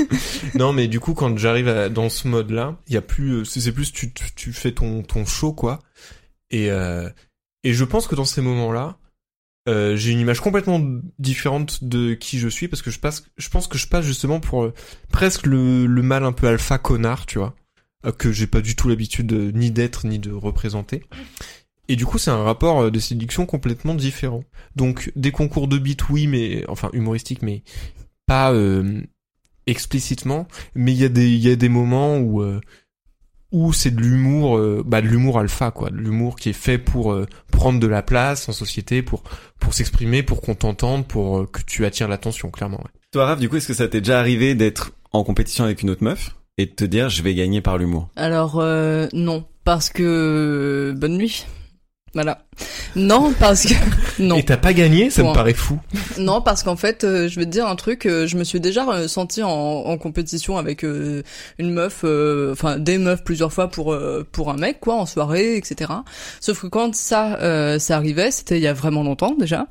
non, 0.54 0.72
mais 0.72 0.86
du 0.88 1.00
coup, 1.00 1.14
quand 1.14 1.36
j'arrive 1.38 1.88
dans 1.92 2.08
ce 2.08 2.28
mode-là, 2.28 2.76
il 2.86 2.94
y 2.94 2.96
a 2.96 3.02
plus, 3.02 3.32
euh, 3.40 3.44
c'est 3.44 3.72
plus 3.72 3.92
tu, 3.92 4.12
tu, 4.12 4.24
tu 4.34 4.52
fais 4.52 4.72
ton 4.72 5.02
ton 5.02 5.24
show 5.24 5.52
quoi. 5.52 5.80
Et 6.50 6.70
euh, 6.70 7.08
et 7.64 7.72
je 7.74 7.84
pense 7.84 8.06
que 8.06 8.14
dans 8.14 8.24
ces 8.24 8.42
moments-là, 8.42 8.98
euh, 9.68 9.96
j'ai 9.96 10.12
une 10.12 10.20
image 10.20 10.40
complètement 10.40 10.80
différente 11.18 11.82
de 11.82 12.14
qui 12.14 12.38
je 12.38 12.46
suis 12.48 12.68
parce 12.68 12.82
que 12.82 12.90
je 12.90 13.00
passe, 13.00 13.24
je 13.36 13.48
pense 13.48 13.66
que 13.66 13.78
je 13.78 13.88
passe 13.88 14.04
justement 14.04 14.38
pour 14.40 14.70
presque 15.10 15.46
le 15.46 15.86
le 15.86 16.02
mal 16.02 16.22
un 16.24 16.32
peu 16.32 16.46
alpha 16.46 16.78
connard, 16.78 17.26
tu 17.26 17.38
vois, 17.38 17.56
que 18.18 18.30
j'ai 18.30 18.46
pas 18.46 18.60
du 18.60 18.76
tout 18.76 18.88
l'habitude 18.88 19.26
de- 19.26 19.50
ni 19.50 19.70
d'être 19.72 20.06
ni 20.06 20.18
de 20.20 20.30
représenter. 20.32 21.02
Et 21.88 21.96
du 21.96 22.04
coup, 22.06 22.18
c'est 22.18 22.30
un 22.30 22.42
rapport 22.42 22.80
euh, 22.80 22.90
de 22.90 22.98
séduction 22.98 23.46
complètement 23.46 23.94
différent. 23.94 24.44
Donc, 24.74 25.12
des 25.16 25.30
concours 25.32 25.68
de 25.68 25.78
beat, 25.78 26.08
oui, 26.08 26.26
mais 26.26 26.64
enfin 26.68 26.90
humoristique, 26.92 27.42
mais 27.42 27.62
pas 28.26 28.52
euh, 28.52 29.02
explicitement. 29.66 30.46
Mais 30.74 30.92
il 30.92 30.98
y 30.98 31.04
a 31.04 31.08
des 31.08 31.28
il 31.30 31.38
y 31.46 31.50
a 31.50 31.56
des 31.56 31.68
moments 31.68 32.18
où 32.18 32.42
euh, 32.42 32.60
où 33.52 33.72
c'est 33.72 33.92
de 33.94 34.00
l'humour, 34.00 34.58
euh, 34.58 34.82
bah 34.84 35.00
de 35.00 35.06
l'humour 35.06 35.38
alpha, 35.38 35.70
quoi, 35.70 35.90
de 35.90 35.96
l'humour 35.96 36.36
qui 36.36 36.48
est 36.50 36.52
fait 36.52 36.78
pour 36.78 37.12
euh, 37.12 37.26
prendre 37.52 37.78
de 37.78 37.86
la 37.86 38.02
place 38.02 38.48
en 38.48 38.52
société, 38.52 39.02
pour 39.02 39.22
pour 39.60 39.72
s'exprimer, 39.72 40.22
pour 40.22 40.40
qu'on 40.40 40.54
t'entende, 40.54 41.06
pour 41.06 41.38
euh, 41.38 41.46
que 41.46 41.60
tu 41.62 41.84
attires 41.86 42.08
l'attention, 42.08 42.50
clairement. 42.50 42.78
ouais. 42.78 42.90
Toi, 43.12 43.26
Raph, 43.26 43.38
du 43.40 43.48
coup, 43.48 43.56
est-ce 43.56 43.68
que 43.68 43.74
ça 43.74 43.88
t'est 43.88 44.00
déjà 44.00 44.18
arrivé 44.18 44.54
d'être 44.54 44.92
en 45.12 45.22
compétition 45.22 45.64
avec 45.64 45.82
une 45.82 45.90
autre 45.90 46.02
meuf 46.04 46.34
et 46.58 46.66
de 46.66 46.72
te 46.72 46.84
dire 46.84 47.08
je 47.08 47.22
vais 47.22 47.34
gagner 47.34 47.60
par 47.60 47.78
l'humour? 47.78 48.08
Alors 48.16 48.58
euh, 48.58 49.06
non, 49.12 49.46
parce 49.64 49.90
que 49.90 50.92
bonne 50.96 51.16
nuit. 51.16 51.46
Voilà. 52.14 52.38
Non, 52.94 53.34
parce 53.38 53.66
que 53.66 53.74
non. 54.22 54.36
Et 54.36 54.42
t'as 54.42 54.56
pas 54.56 54.72
gagné, 54.72 55.10
ça 55.10 55.22
me 55.22 55.34
paraît 55.34 55.52
fou. 55.52 55.78
Non, 56.18 56.40
parce 56.40 56.62
qu'en 56.62 56.76
fait, 56.76 57.04
euh, 57.04 57.28
je 57.28 57.38
vais 57.38 57.44
te 57.44 57.50
dire 57.50 57.66
un 57.66 57.76
truc. 57.76 58.06
euh, 58.06 58.26
je 58.26 58.38
me 58.38 58.44
suis 58.44 58.58
déjà 58.58 58.88
euh, 58.88 59.06
senti 59.06 59.42
en, 59.42 59.50
en 59.50 59.98
compétition 59.98 60.56
avec 60.56 60.82
euh, 60.82 61.22
une 61.58 61.72
meuf, 61.72 62.02
euh, 62.04 62.52
enfin 62.52 62.78
des 62.78 62.96
meufs 62.96 63.22
plusieurs 63.22 63.52
fois 63.52 63.68
pour 63.68 63.92
euh, 63.92 64.26
pour 64.32 64.50
un 64.50 64.56
mec, 64.56 64.80
quoi, 64.80 64.94
en 64.94 65.04
soirée, 65.04 65.56
etc. 65.58 65.90
Sauf 66.40 66.62
que 66.62 66.68
quand 66.68 66.94
ça 66.94 67.36
euh, 67.42 67.78
ça 67.78 67.96
arrivait, 67.96 68.30
c'était 68.30 68.56
il 68.56 68.62
y 68.62 68.66
a 68.68 68.72
vraiment 68.72 69.02
longtemps 69.02 69.34
déjà. 69.38 69.66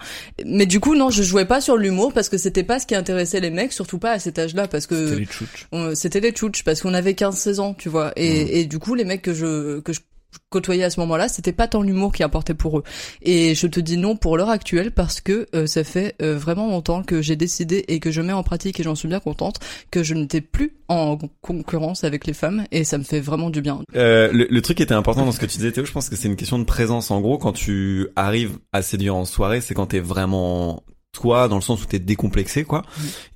Mais 0.46 0.68
du 0.68 0.80
coup, 0.80 0.96
non, 0.96 1.10
je 1.10 1.24
jouais 1.24 1.46
pas 1.46 1.62
sur 1.62 1.78
l'humour 1.78 2.14
parce 2.14 2.30
que 2.30 2.38
c'était 2.38 2.64
pas 2.64 2.80
ce 2.80 2.86
qui 2.86 2.94
intéressait 2.94 3.40
les 3.40 3.50
mecs, 3.50 3.74
surtout 3.74 3.98
pas 3.98 4.12
à 4.12 4.20
cet 4.20 4.38
âge-là, 4.38 4.68
parce 4.68 4.86
que 4.86 5.08
C'était 5.08 5.20
les 5.22 5.26
tchouches. 5.26 5.68
c'était 5.96 6.20
les 6.20 6.32
tchouches 6.32 6.64
parce 6.64 6.82
qu'on 6.82 6.94
avait 6.94 7.14
15-16 7.14 7.60
ans, 7.60 7.74
tu 7.74 7.90
vois. 7.90 8.12
Et, 8.18 8.60
et 8.60 8.66
du 8.66 8.78
coup, 8.78 8.94
les 8.94 9.06
mecs 9.06 9.24
que 9.24 9.34
je 9.34 9.80
que 9.80 9.94
je 9.94 10.02
côtoyais 10.50 10.84
à 10.84 10.90
ce 10.90 11.00
moment-là, 11.02 11.28
c'était 11.28 11.52
pas 11.52 11.68
tant 11.68 11.82
l'humour 11.82 12.14
qui 12.14 12.24
importait 12.24 12.54
pour 12.54 12.80
eux. 12.80 12.84
Et 13.22 13.56
je 13.56 13.68
te 13.68 13.80
dis 13.80 13.98
non 13.98 14.16
pour 14.16 14.38
l'heure 14.38 14.50
actuelle 14.50 14.92
parce 14.92 15.22
que 15.22 15.48
euh, 15.56 15.68
ça 15.68 15.84
fait 15.84 16.16
euh, 16.22 16.38
vraiment 16.38 16.70
longtemps 16.70 17.04
que 17.04 17.22
j'ai 17.22 17.36
décidé 17.36 17.86
et 17.88 18.00
que 18.00 18.12
je 18.12 18.22
mets 18.22 18.34
en 18.34 18.44
pratique 18.44 18.80
et 18.80 18.84
j'en 18.84 18.96
suis 18.96 19.08
bien 19.08 19.20
contente 19.20 19.60
que 19.92 20.04
je 20.04 20.14
n'étais 20.14 20.42
plus 20.42 20.76
en 20.88 21.18
concurrence 21.42 22.04
avec 22.04 22.28
les 22.28 22.34
femmes 22.34 22.66
et 22.72 22.84
ça 22.84 22.98
me 22.98 23.04
fait 23.04 23.20
vraiment 23.20 23.50
du 23.50 23.62
bien. 23.62 23.82
Euh, 23.96 24.30
le, 24.32 24.62
truc 24.62 24.78
qui 24.78 24.84
était 24.84 24.94
important 24.94 25.26
dans 25.26 25.32
ce 25.32 25.40
que 25.40 25.46
tu 25.46 25.58
disais 25.58 25.72
Théo, 25.72 25.86
je 25.86 25.92
pense 25.92 26.10
que 26.10 26.16
c'est 26.16 26.28
une 26.28 26.36
question 26.36 26.60
de 26.60 26.64
présence. 26.64 27.12
En 27.12 27.22
gros, 27.22 27.38
quand 27.38 27.54
tu 27.54 28.08
arrives 28.16 28.58
à 28.74 28.82
séduire 28.82 29.16
en 29.16 29.26
soirée, 29.26 29.62
c'est 29.62 29.74
quand 29.74 29.88
t'es 29.88 30.00
vraiment 30.00 30.84
toi, 31.16 31.48
dans 31.48 31.56
le 31.56 31.62
sens 31.62 31.82
où 31.82 31.86
t'es 31.86 32.00
décomplexé, 32.00 32.64
quoi. 32.64 32.84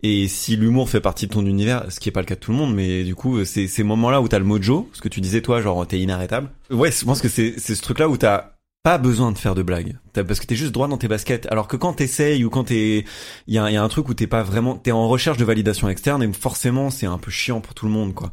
Et 0.03 0.27
si 0.27 0.55
l'humour 0.55 0.89
fait 0.89 1.01
partie 1.01 1.27
de 1.27 1.33
ton 1.33 1.45
univers, 1.45 1.85
ce 1.91 1.99
qui 1.99 2.09
est 2.09 2.11
pas 2.11 2.19
le 2.21 2.25
cas 2.25 2.35
de 2.35 2.39
tout 2.39 2.51
le 2.51 2.57
monde, 2.57 2.73
mais 2.75 3.03
du 3.03 3.15
coup, 3.15 3.43
c'est 3.45 3.67
ces 3.67 3.83
moments-là 3.83 4.21
où 4.21 4.27
t'as 4.27 4.39
le 4.39 4.45
mojo, 4.45 4.89
ce 4.93 5.01
que 5.01 5.09
tu 5.09 5.21
disais 5.21 5.41
toi, 5.41 5.61
genre 5.61 5.85
t'es 5.87 5.99
inarrêtable. 5.99 6.49
Ouais, 6.69 6.91
je 6.91 7.03
pense 7.05 7.21
que 7.21 7.29
c'est 7.29 7.55
c'est 7.57 7.75
ce 7.75 7.81
truc-là 7.81 8.07
où 8.09 8.17
t'as 8.17 8.51
pas 8.83 8.97
besoin 8.97 9.31
de 9.33 9.37
faire 9.37 9.55
de 9.55 9.61
blagues, 9.63 9.97
T'as- 10.13 10.23
parce 10.23 10.39
que 10.39 10.45
t'es 10.45 10.55
juste 10.55 10.71
droit 10.71 10.87
dans 10.87 10.97
tes 10.97 11.09
baskets. 11.09 11.47
Alors 11.51 11.67
que 11.67 11.75
quand 11.75 11.93
t'essayes 11.93 12.45
ou 12.45 12.49
quand 12.49 12.63
t'es, 12.65 13.03
il 13.47 13.53
y 13.53 13.57
a, 13.57 13.69
y 13.69 13.75
a 13.75 13.83
un 13.83 13.89
truc 13.89 14.07
où 14.07 14.13
t'es 14.13 14.25
pas 14.27 14.41
vraiment, 14.43 14.75
t'es 14.75 14.91
en 14.93 15.07
recherche 15.09 15.37
de 15.37 15.43
validation 15.45 15.89
externe 15.89 16.23
et 16.23 16.31
forcément 16.31 16.89
c'est 16.89 17.05
un 17.05 17.17
peu 17.17 17.29
chiant 17.31 17.59
pour 17.59 17.73
tout 17.73 17.85
le 17.85 17.91
monde, 17.91 18.13
quoi. 18.13 18.31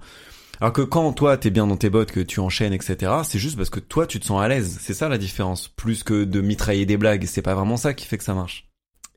Alors 0.60 0.72
que 0.72 0.82
quand 0.82 1.12
toi 1.12 1.36
t'es 1.36 1.50
bien 1.50 1.66
dans 1.66 1.76
tes 1.76 1.90
bottes, 1.90 2.12
que 2.12 2.20
tu 2.20 2.40
enchaînes, 2.40 2.72
etc., 2.72 3.12
c'est 3.24 3.38
juste 3.40 3.56
parce 3.56 3.68
que 3.70 3.80
toi 3.80 4.06
tu 4.06 4.20
te 4.20 4.24
sens 4.24 4.40
à 4.40 4.48
l'aise. 4.48 4.78
C'est 4.80 4.94
ça 4.94 5.08
la 5.08 5.18
différence. 5.18 5.68
Plus 5.68 6.02
que 6.04 6.24
de 6.24 6.40
mitrailler 6.40 6.86
des 6.86 6.96
blagues, 6.96 7.26
c'est 7.26 7.42
pas 7.42 7.54
vraiment 7.54 7.76
ça 7.76 7.92
qui 7.92 8.06
fait 8.06 8.16
que 8.16 8.24
ça 8.24 8.32
marche. 8.32 8.66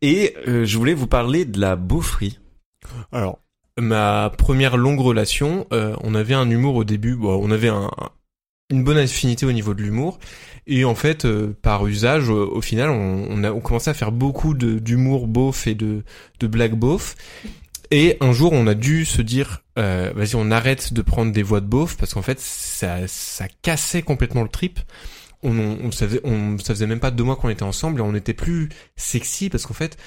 Et 0.02 0.36
euh, 0.48 0.66
je 0.66 0.78
voulais 0.78 0.94
vous 0.94 1.08
parler 1.08 1.46
de 1.46 1.60
la 1.60 1.76
beaufrie. 1.76 2.40
Alors, 3.12 3.40
ma 3.78 4.32
première 4.38 4.78
longue 4.78 5.00
relation, 5.00 5.68
euh, 5.74 5.96
on 6.02 6.16
avait 6.16 6.34
un 6.34 6.50
humour 6.50 6.76
au 6.76 6.84
début, 6.84 7.16
bon, 7.16 7.40
on 7.42 7.52
avait 7.52 7.68
un, 7.70 7.92
une 8.72 8.84
bonne 8.84 8.98
affinité 8.98 9.46
au 9.46 9.52
niveau 9.52 9.74
de 9.74 9.82
l'humour, 9.82 10.20
et 10.68 10.86
en 10.86 10.96
fait, 10.96 11.26
euh, 11.26 11.56
par 11.62 11.86
usage, 11.88 12.30
au, 12.30 12.56
au 12.56 12.62
final, 12.62 12.90
on, 12.90 13.28
on 13.30 13.44
a 13.44 13.52
on 13.52 13.60
commençait 13.60 13.92
à 13.92 13.94
faire 13.94 14.12
beaucoup 14.12 14.54
de- 14.54 14.80
d'humour 14.80 15.28
beauf 15.28 15.68
et 15.68 15.76
de, 15.76 16.04
de 16.40 16.48
blagues 16.48 16.76
beauf. 16.76 17.16
Et 17.92 18.18
un 18.22 18.34
jour, 18.34 18.54
on 18.54 18.68
a 18.68 18.76
dû 18.76 19.04
se 19.04 19.22
dire, 19.24 19.64
euh, 19.80 20.12
vas-y, 20.16 20.36
on 20.36 20.52
arrête 20.52 20.94
de 20.94 21.02
prendre 21.02 21.32
des 21.32 21.42
voix 21.42 21.60
de 21.60 21.66
beauf 21.66 21.98
parce 21.98 22.14
qu'en 22.14 22.22
fait, 22.22 22.40
ça, 22.40 23.08
ça 23.08 23.48
cassait 23.64 24.04
complètement 24.04 24.44
le 24.44 24.50
trip. 24.50 24.80
On, 25.44 25.58
on, 25.58 25.78
on 25.86 25.92
savait, 25.92 26.20
on, 26.24 26.58
ça 26.58 26.74
faisait 26.74 26.88
même 26.88 27.00
pas 27.00 27.12
deux 27.12 27.24
mois 27.24 27.36
qu'on 27.36 27.50
était 27.50 27.64
ensemble 27.64 28.00
et 28.00 28.04
on 28.04 28.14
était 28.16 28.34
plus 28.34 28.70
sexy 28.96 29.50
parce 29.50 29.66
qu'en 29.66 29.74
fait, 29.74 29.98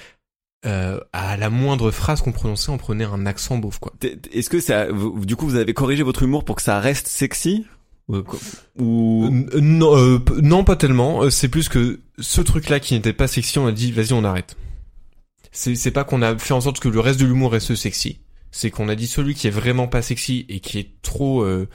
euh, 0.64 1.00
à 1.12 1.36
la 1.36 1.50
moindre 1.50 1.90
phrase 1.90 2.20
qu'on 2.20 2.32
prononçait, 2.32 2.70
on 2.70 2.78
prenait 2.78 3.04
un 3.04 3.26
accent 3.26 3.58
beauf, 3.58 3.78
quoi. 3.78 3.92
Est-ce 4.32 4.48
que 4.50 4.60
ça, 4.60 4.86
du 4.92 5.34
coup, 5.36 5.46
vous 5.46 5.56
avez 5.56 5.74
corrigé 5.74 6.02
votre 6.02 6.22
humour 6.22 6.44
pour 6.44 6.56
que 6.56 6.62
ça 6.62 6.78
reste 6.80 7.08
sexy 7.08 7.66
ou, 8.08 8.18
ou... 8.78 9.24
Euh, 9.26 9.60
non, 9.60 9.96
euh, 9.96 10.18
non, 10.42 10.64
pas 10.64 10.76
tellement. 10.76 11.22
Euh, 11.24 11.30
C'est 11.30 11.48
plus 11.48 11.68
que 11.68 12.00
ce 12.18 12.40
truc-là 12.40 12.78
qui 12.78 12.94
n'était 12.94 13.12
pas 13.12 13.26
sexy, 13.26 13.58
on 13.58 13.66
a 13.66 13.72
dit, 13.72 13.90
vas-y, 13.90 14.12
on 14.12 14.24
arrête. 14.24 14.56
C'est 15.50 15.74
c'est 15.74 15.90
pas 15.90 16.04
qu'on 16.04 16.22
a 16.22 16.38
fait 16.38 16.54
en 16.54 16.60
sorte 16.60 16.80
que 16.80 16.88
le 16.88 17.00
reste 17.00 17.20
de 17.20 17.26
l'humour 17.26 17.52
reste 17.52 17.74
sexy. 17.74 18.20
C'est 18.50 18.70
qu'on 18.70 18.88
a 18.88 18.94
dit 18.94 19.06
celui 19.06 19.34
qui 19.34 19.46
est 19.48 19.50
vraiment 19.50 19.88
pas 19.88 20.02
sexy 20.02 20.46
et 20.48 20.60
qui 20.60 20.78
est 20.78 21.02
trop, 21.02 21.42
euh, 21.42 21.68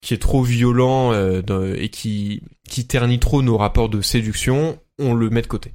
qui 0.00 0.14
est 0.14 0.18
trop 0.18 0.42
violent 0.42 1.12
euh, 1.12 1.74
et 1.76 1.88
qui 1.88 2.42
qui 2.70 2.86
ternit 2.86 3.18
trop 3.18 3.42
nos 3.42 3.58
rapports 3.58 3.90
de 3.90 4.00
séduction, 4.00 4.78
on 4.98 5.12
le 5.12 5.28
met 5.28 5.42
de 5.42 5.46
côté. 5.46 5.74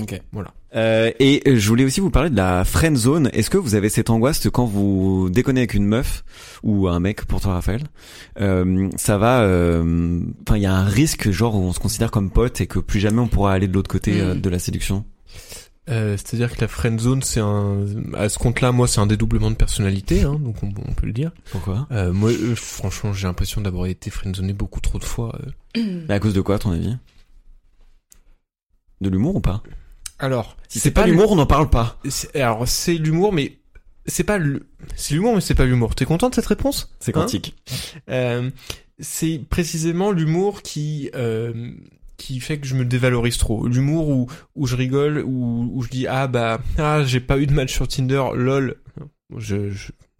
Ok. 0.00 0.20
Voilà. 0.32 0.52
Euh, 0.74 1.10
et 1.18 1.42
je 1.46 1.68
voulais 1.68 1.84
aussi 1.84 2.00
vous 2.00 2.10
parler 2.10 2.30
de 2.30 2.36
la 2.36 2.64
friend 2.64 2.96
zone. 2.96 3.30
Est-ce 3.32 3.50
que 3.50 3.58
vous 3.58 3.74
avez 3.74 3.90
cette 3.90 4.08
angoisse 4.08 4.38
que 4.38 4.48
quand 4.48 4.64
vous 4.64 5.28
déconnez 5.30 5.60
avec 5.60 5.74
une 5.74 5.84
meuf 5.84 6.24
ou 6.62 6.88
un 6.88 6.98
mec 6.98 7.26
pour 7.26 7.40
toi 7.40 7.54
Raphaël, 7.54 7.82
euh, 8.40 8.88
ça 8.96 9.18
va, 9.18 9.42
euh, 9.42 10.20
enfin 10.46 10.56
il 10.56 10.62
y 10.62 10.66
a 10.66 10.74
un 10.74 10.84
risque 10.84 11.30
genre 11.30 11.56
où 11.56 11.58
on 11.58 11.72
se 11.72 11.80
considère 11.80 12.10
comme 12.10 12.30
pote 12.30 12.60
et 12.62 12.66
que 12.66 12.78
plus 12.78 13.00
jamais 13.00 13.20
on 13.20 13.28
pourra 13.28 13.52
aller 13.52 13.68
de 13.68 13.74
l'autre 13.74 13.90
côté 13.90 14.20
euh, 14.20 14.34
de 14.34 14.48
la 14.48 14.58
séduction? 14.58 15.04
Euh, 15.88 16.16
C'est-à-dire 16.16 16.54
que 16.54 16.60
la 16.60 16.68
friend 16.68 17.00
zone, 17.00 17.22
c'est 17.22 17.40
un, 17.40 17.84
à 18.14 18.28
ce 18.28 18.38
compte-là, 18.38 18.70
moi, 18.72 18.86
c'est 18.86 19.00
un 19.00 19.06
dédoublement 19.06 19.50
de 19.50 19.56
personnalité, 19.56 20.22
hein, 20.22 20.38
donc 20.38 20.62
on, 20.62 20.68
on 20.88 20.92
peut 20.94 21.06
le 21.06 21.12
dire. 21.12 21.32
Pourquoi? 21.50 21.88
Euh, 21.90 22.12
moi, 22.12 22.30
euh, 22.30 22.54
franchement, 22.54 23.12
j'ai 23.12 23.26
l'impression 23.26 23.60
d'avoir 23.60 23.86
été 23.86 24.10
friendzoné 24.10 24.52
beaucoup 24.52 24.80
trop 24.80 24.98
de 24.98 25.04
fois. 25.04 25.36
euh. 25.76 26.06
À 26.08 26.20
cause 26.20 26.34
de 26.34 26.40
quoi, 26.40 26.54
à 26.56 26.58
ton 26.58 26.70
avis? 26.70 26.96
De 29.00 29.08
l'humour 29.08 29.36
ou 29.36 29.40
pas? 29.40 29.62
Alors, 30.18 30.56
Si 30.68 30.78
c'est 30.78 30.92
pas 30.92 31.06
l'humour, 31.06 31.32
on 31.32 31.36
n'en 31.36 31.46
parle 31.46 31.68
pas. 31.68 31.98
Alors 32.34 32.68
c'est 32.68 32.94
l'humour, 32.94 33.32
mais 33.32 33.58
c'est 34.06 34.22
pas 34.22 34.38
le, 34.38 34.68
c'est 34.94 35.14
l'humour, 35.14 35.34
mais 35.34 35.40
c'est 35.40 35.56
pas 35.56 35.64
l'humour. 35.64 35.96
T'es 35.96 36.04
content 36.04 36.28
de 36.30 36.34
cette 36.36 36.46
réponse? 36.46 36.94
C'est 37.00 37.10
Hein? 37.16 37.22
quantique. 37.22 37.56
Euh, 38.08 38.48
C'est 39.00 39.40
précisément 39.50 40.12
l'humour 40.12 40.62
qui 40.62 41.10
euh, 41.16 41.72
qui 42.16 42.40
fait 42.40 42.58
que 42.58 42.66
je 42.66 42.74
me 42.74 42.84
dévalorise 42.84 43.38
trop. 43.38 43.66
L'humour 43.66 44.08
où 44.08 44.26
où 44.54 44.66
je 44.66 44.76
rigole, 44.76 45.22
où 45.24 45.70
où 45.72 45.82
je 45.82 45.88
dis 45.88 46.06
ah 46.06 46.26
bah 46.26 46.60
ah 46.78 47.02
j'ai 47.04 47.20
pas 47.20 47.38
eu 47.38 47.46
de 47.46 47.52
match 47.52 47.72
sur 47.72 47.88
Tinder, 47.88 48.24
lol. 48.34 48.76
Je 49.36 49.72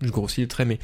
grossis 0.02 0.40
les 0.40 0.48
traits, 0.48 0.66
mais 0.66 0.78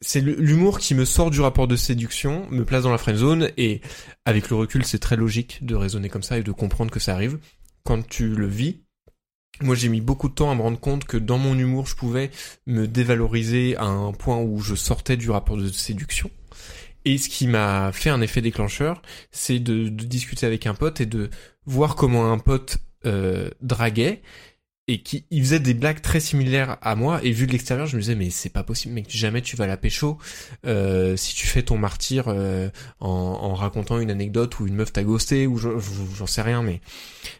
c'est 0.00 0.20
l'humour 0.20 0.78
qui 0.78 0.94
me 0.94 1.04
sort 1.04 1.30
du 1.30 1.40
rapport 1.40 1.66
de 1.66 1.76
séduction, 1.76 2.46
me 2.50 2.64
place 2.64 2.82
dans 2.82 2.90
la 2.90 2.98
friend 2.98 3.18
zone 3.18 3.50
et 3.56 3.80
avec 4.24 4.50
le 4.50 4.56
recul, 4.56 4.84
c'est 4.84 4.98
très 4.98 5.16
logique 5.16 5.64
de 5.64 5.74
raisonner 5.74 6.08
comme 6.08 6.22
ça 6.22 6.38
et 6.38 6.42
de 6.42 6.52
comprendre 6.52 6.90
que 6.90 7.00
ça 7.00 7.14
arrive 7.14 7.38
quand 7.84 8.06
tu 8.06 8.28
le 8.28 8.46
vis. 8.46 8.82
Moi, 9.62 9.74
j'ai 9.74 9.88
mis 9.88 10.02
beaucoup 10.02 10.28
de 10.28 10.34
temps 10.34 10.50
à 10.50 10.54
me 10.54 10.60
rendre 10.60 10.78
compte 10.78 11.04
que 11.04 11.16
dans 11.16 11.38
mon 11.38 11.58
humour, 11.58 11.86
je 11.86 11.94
pouvais 11.94 12.30
me 12.66 12.86
dévaloriser 12.86 13.74
à 13.76 13.86
un 13.86 14.12
point 14.12 14.36
où 14.38 14.60
je 14.60 14.74
sortais 14.74 15.16
du 15.16 15.30
rapport 15.30 15.56
de 15.56 15.68
séduction. 15.68 16.30
Et 17.06 17.18
ce 17.18 17.28
qui 17.28 17.46
m'a 17.46 17.92
fait 17.92 18.10
un 18.10 18.20
effet 18.20 18.42
déclencheur, 18.42 19.00
c'est 19.30 19.60
de, 19.60 19.88
discuter 19.88 20.44
avec 20.44 20.66
un 20.66 20.74
pote 20.74 21.00
et 21.00 21.06
de 21.06 21.30
voir 21.64 21.94
comment 21.94 22.32
un 22.32 22.38
pote 22.38 22.78
euh, 23.06 23.48
draguait 23.62 24.22
et 24.88 25.02
qui 25.02 25.24
il 25.30 25.42
faisait 25.42 25.60
des 25.60 25.74
blagues 25.74 26.00
très 26.02 26.18
similaires 26.18 26.78
à 26.82 26.96
moi. 26.96 27.20
Et 27.22 27.30
vu 27.30 27.46
de 27.46 27.52
l'extérieur 27.52 27.86
je 27.86 27.94
me 27.96 28.00
disais 28.00 28.16
mais 28.16 28.30
c'est 28.30 28.50
pas 28.50 28.64
possible 28.64 28.94
mec 28.94 29.06
jamais 29.08 29.40
tu 29.40 29.54
vas 29.56 29.68
la 29.68 29.76
pécho 29.76 30.18
euh, 30.66 31.16
si 31.16 31.34
tu 31.36 31.46
fais 31.46 31.62
ton 31.62 31.78
martyr 31.78 32.24
euh, 32.28 32.70
en, 32.98 33.54
racontant 33.54 34.00
une 34.00 34.10
anecdote 34.10 34.58
où 34.58 34.66
une 34.66 34.74
meuf 34.74 34.92
t'a 34.92 35.04
ghosté 35.04 35.46
ou 35.46 35.58
je- 35.58 35.78
je- 35.78 36.16
j'en 36.16 36.26
sais 36.26 36.42
rien 36.42 36.62
mais 36.62 36.80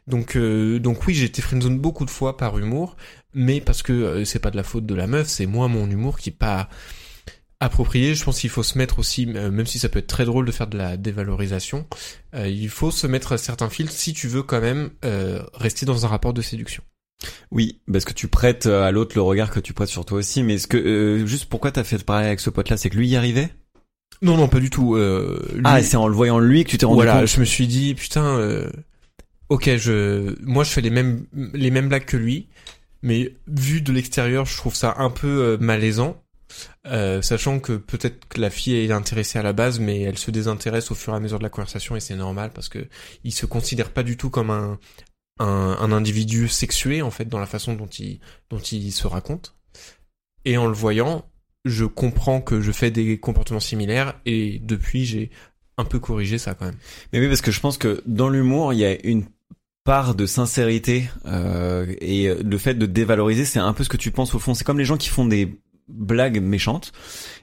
donc 0.09 0.37
donc 0.37 1.07
oui 1.07 1.15
j'ai 1.15 1.27
été 1.27 1.43
friendzone 1.43 1.79
beaucoup 1.79 2.05
de 2.05 2.11
fois 2.11 2.37
par 2.37 2.59
humour 2.59 2.97
mais 3.35 3.61
parce 3.61 3.83
que 3.83 4.25
c'est 4.25 4.41
pas 4.41 4.51
de 4.51 4.57
la 4.57 4.65
faute 4.65 4.87
de 4.87 4.95
la 4.95 5.07
meuf 5.07 5.29
c'est 5.29 5.47
moi 5.47 5.69
mon 5.69 5.89
humour 5.91 6.19
qui 6.19 6.31
est 6.31 6.33
pas 6.33 6.69
approprié. 7.61 8.15
Je 8.15 8.25
pense 8.25 8.41
qu'il 8.41 8.51
faut 8.51 8.63
se 8.63 8.77
mettre 8.79 8.99
aussi 8.99 9.27
euh, 9.35 9.51
même 9.51 9.67
si 9.67 9.79
ça 9.79 9.89
peut 9.89 9.99
être 10.01 10.07
très 10.07 10.25
drôle 10.25 10.45
de 10.47 10.53
faire 10.53 10.67
de 10.67 10.77
la 10.77 10.97
dévalorisation 10.97 11.87
euh, 12.35 12.49
il 12.49 12.69
faut 12.69 12.91
se 12.91 13.07
mettre 13.07 13.37
certains 13.39 13.71
filtres 13.71 13.93
si 13.93 14.13
tu 14.13 14.29
veux 14.29 14.43
quand 14.43 14.61
même 14.61 14.91
euh, 15.05 15.43
rester 15.55 15.87
dans 15.87 16.05
un 16.05 16.09
rapport 16.09 16.33
de 16.35 16.43
séduction. 16.43 16.83
Oui, 17.51 17.81
parce 17.91 18.05
que 18.05 18.13
tu 18.13 18.29
prêtes 18.29 18.67
à 18.67 18.91
l'autre 18.91 19.13
le 19.17 19.23
regard 19.23 19.51
que 19.51 19.59
tu 19.61 19.73
prêtes 19.73 19.89
sur 19.89 20.05
toi 20.05 20.19
aussi. 20.19 20.43
Mais 20.43 20.57
est-ce 20.57 20.67
que 20.67 20.77
euh, 20.77 21.27
juste 21.27 21.47
pourquoi 21.47 21.73
t'as 21.73 21.83
fait 21.83 22.03
parler 22.05 22.27
avec 22.27 22.41
ce 22.41 22.51
pote-là, 22.51 22.77
c'est 22.77 22.91
que 22.91 22.97
lui 22.97 23.09
y 23.09 23.17
arrivait? 23.17 23.49
Non 24.23 24.37
non 24.37 24.49
pas 24.49 24.61
du 24.61 24.69
tout 24.71 24.95
euh, 24.97 25.43
lui- 25.55 25.63
Ah, 25.65 25.83
c'est 25.83 25.97
en 25.97 26.09
le 26.09 26.15
voyant 26.15 26.39
lui 26.39 26.65
que 26.65 26.71
tu 26.71 26.79
t'es 26.79 26.85
rendu 26.87 26.97
voilà, 26.97 27.21
compte? 27.21 27.27
je 27.29 27.41
me 27.41 27.45
suis 27.47 27.67
dit 27.67 27.95
putain, 27.95 28.25
euh, 28.39 28.71
ok, 29.49 29.77
je, 29.77 30.35
moi 30.43 30.63
je 30.65 30.71
fais 30.71 30.81
les 30.83 30.91
mêmes 30.91 31.27
les 31.55 31.71
mêmes 31.71 31.89
blagues 31.89 32.05
que 32.05 32.17
lui, 32.19 32.49
mais 33.03 33.35
vu 33.47 33.81
de 33.81 33.93
l'extérieur, 33.93 34.45
je 34.47 34.57
trouve 34.57 34.75
ça 34.75 34.95
un 34.99 35.11
peu 35.11 35.27
euh, 35.27 35.57
malaisant, 35.59 36.23
euh, 36.87 37.23
sachant 37.23 37.59
que 37.59 37.73
peut-être 37.73 38.27
que 38.29 38.41
la 38.41 38.51
fille 38.51 38.77
est 38.77 38.93
intéressée 38.93 39.39
à 39.39 39.43
la 39.43 39.53
base, 39.53 39.79
mais 39.81 40.03
elle 40.03 40.19
se 40.19 40.31
désintéresse 40.31 40.91
au 40.91 40.95
fur 40.95 41.13
et 41.13 41.17
à 41.17 41.21
mesure 41.21 41.39
de 41.39 41.43
la 41.43 41.51
conversation 41.51 41.97
et 41.97 42.01
c'est 42.01 42.17
normal 42.17 42.51
parce 42.55 42.69
que 42.69 42.87
il 43.25 43.33
se 43.33 43.47
considère 43.47 43.91
pas 43.91 44.03
du 44.03 44.17
tout 44.17 44.31
comme 44.31 44.51
un 44.51 44.79
un, 45.39 45.77
un 45.81 45.93
individu 45.93 46.49
sexué 46.49 47.03
en 47.03 47.11
fait 47.11 47.27
dans 47.27 47.39
la 47.39 47.47
façon 47.47 47.75
dont 47.75 47.87
il 47.87 48.21
dont 48.51 48.59
il 48.59 48.93
se 48.93 49.07
raconte. 49.07 49.55
Et 50.45 50.57
en 50.57 50.67
le 50.67 50.73
voyant, 50.73 51.29
je 51.65 51.85
comprends 51.85 52.41
que 52.41 52.61
je 52.61 52.73
fais 52.73 52.91
des 52.91 53.19
comportements 53.19 53.61
similaires 53.61 54.19
et 54.25 54.61
depuis 54.61 55.05
j'ai 55.05 55.31
un 55.77 55.85
peu 55.85 55.99
corrigé 55.99 56.39
ça 56.39 56.55
quand 56.55 56.67
même. 56.67 56.79
Mais 57.13 57.21
oui, 57.21 57.29
parce 57.29 57.43
que 57.43 57.51
je 57.51 57.61
pense 57.61 57.77
que 57.77 58.03
dans 58.07 58.29
l'humour, 58.29 58.73
il 58.73 58.79
y 58.79 58.85
a 58.85 58.97
une 59.07 59.25
part 59.85 60.15
de 60.15 60.27
sincérité 60.27 61.09
euh, 61.27 61.87
et 62.01 62.35
le 62.35 62.59
fait 62.59 62.75
de 62.75 62.87
dévaloriser, 62.87 63.45
c'est 63.45 63.59
un 63.59 63.73
peu 63.73 63.85
ce 63.85 63.89
que 63.89 63.97
tu 63.97 64.11
penses 64.11 64.35
au 64.35 64.39
fond. 64.39 64.55
C'est 64.55 64.65
comme 64.65 64.79
les 64.79 64.85
gens 64.85 64.97
qui 64.97 65.09
font 65.09 65.27
des 65.27 65.59
blagues 65.89 66.41
méchantes 66.41 66.93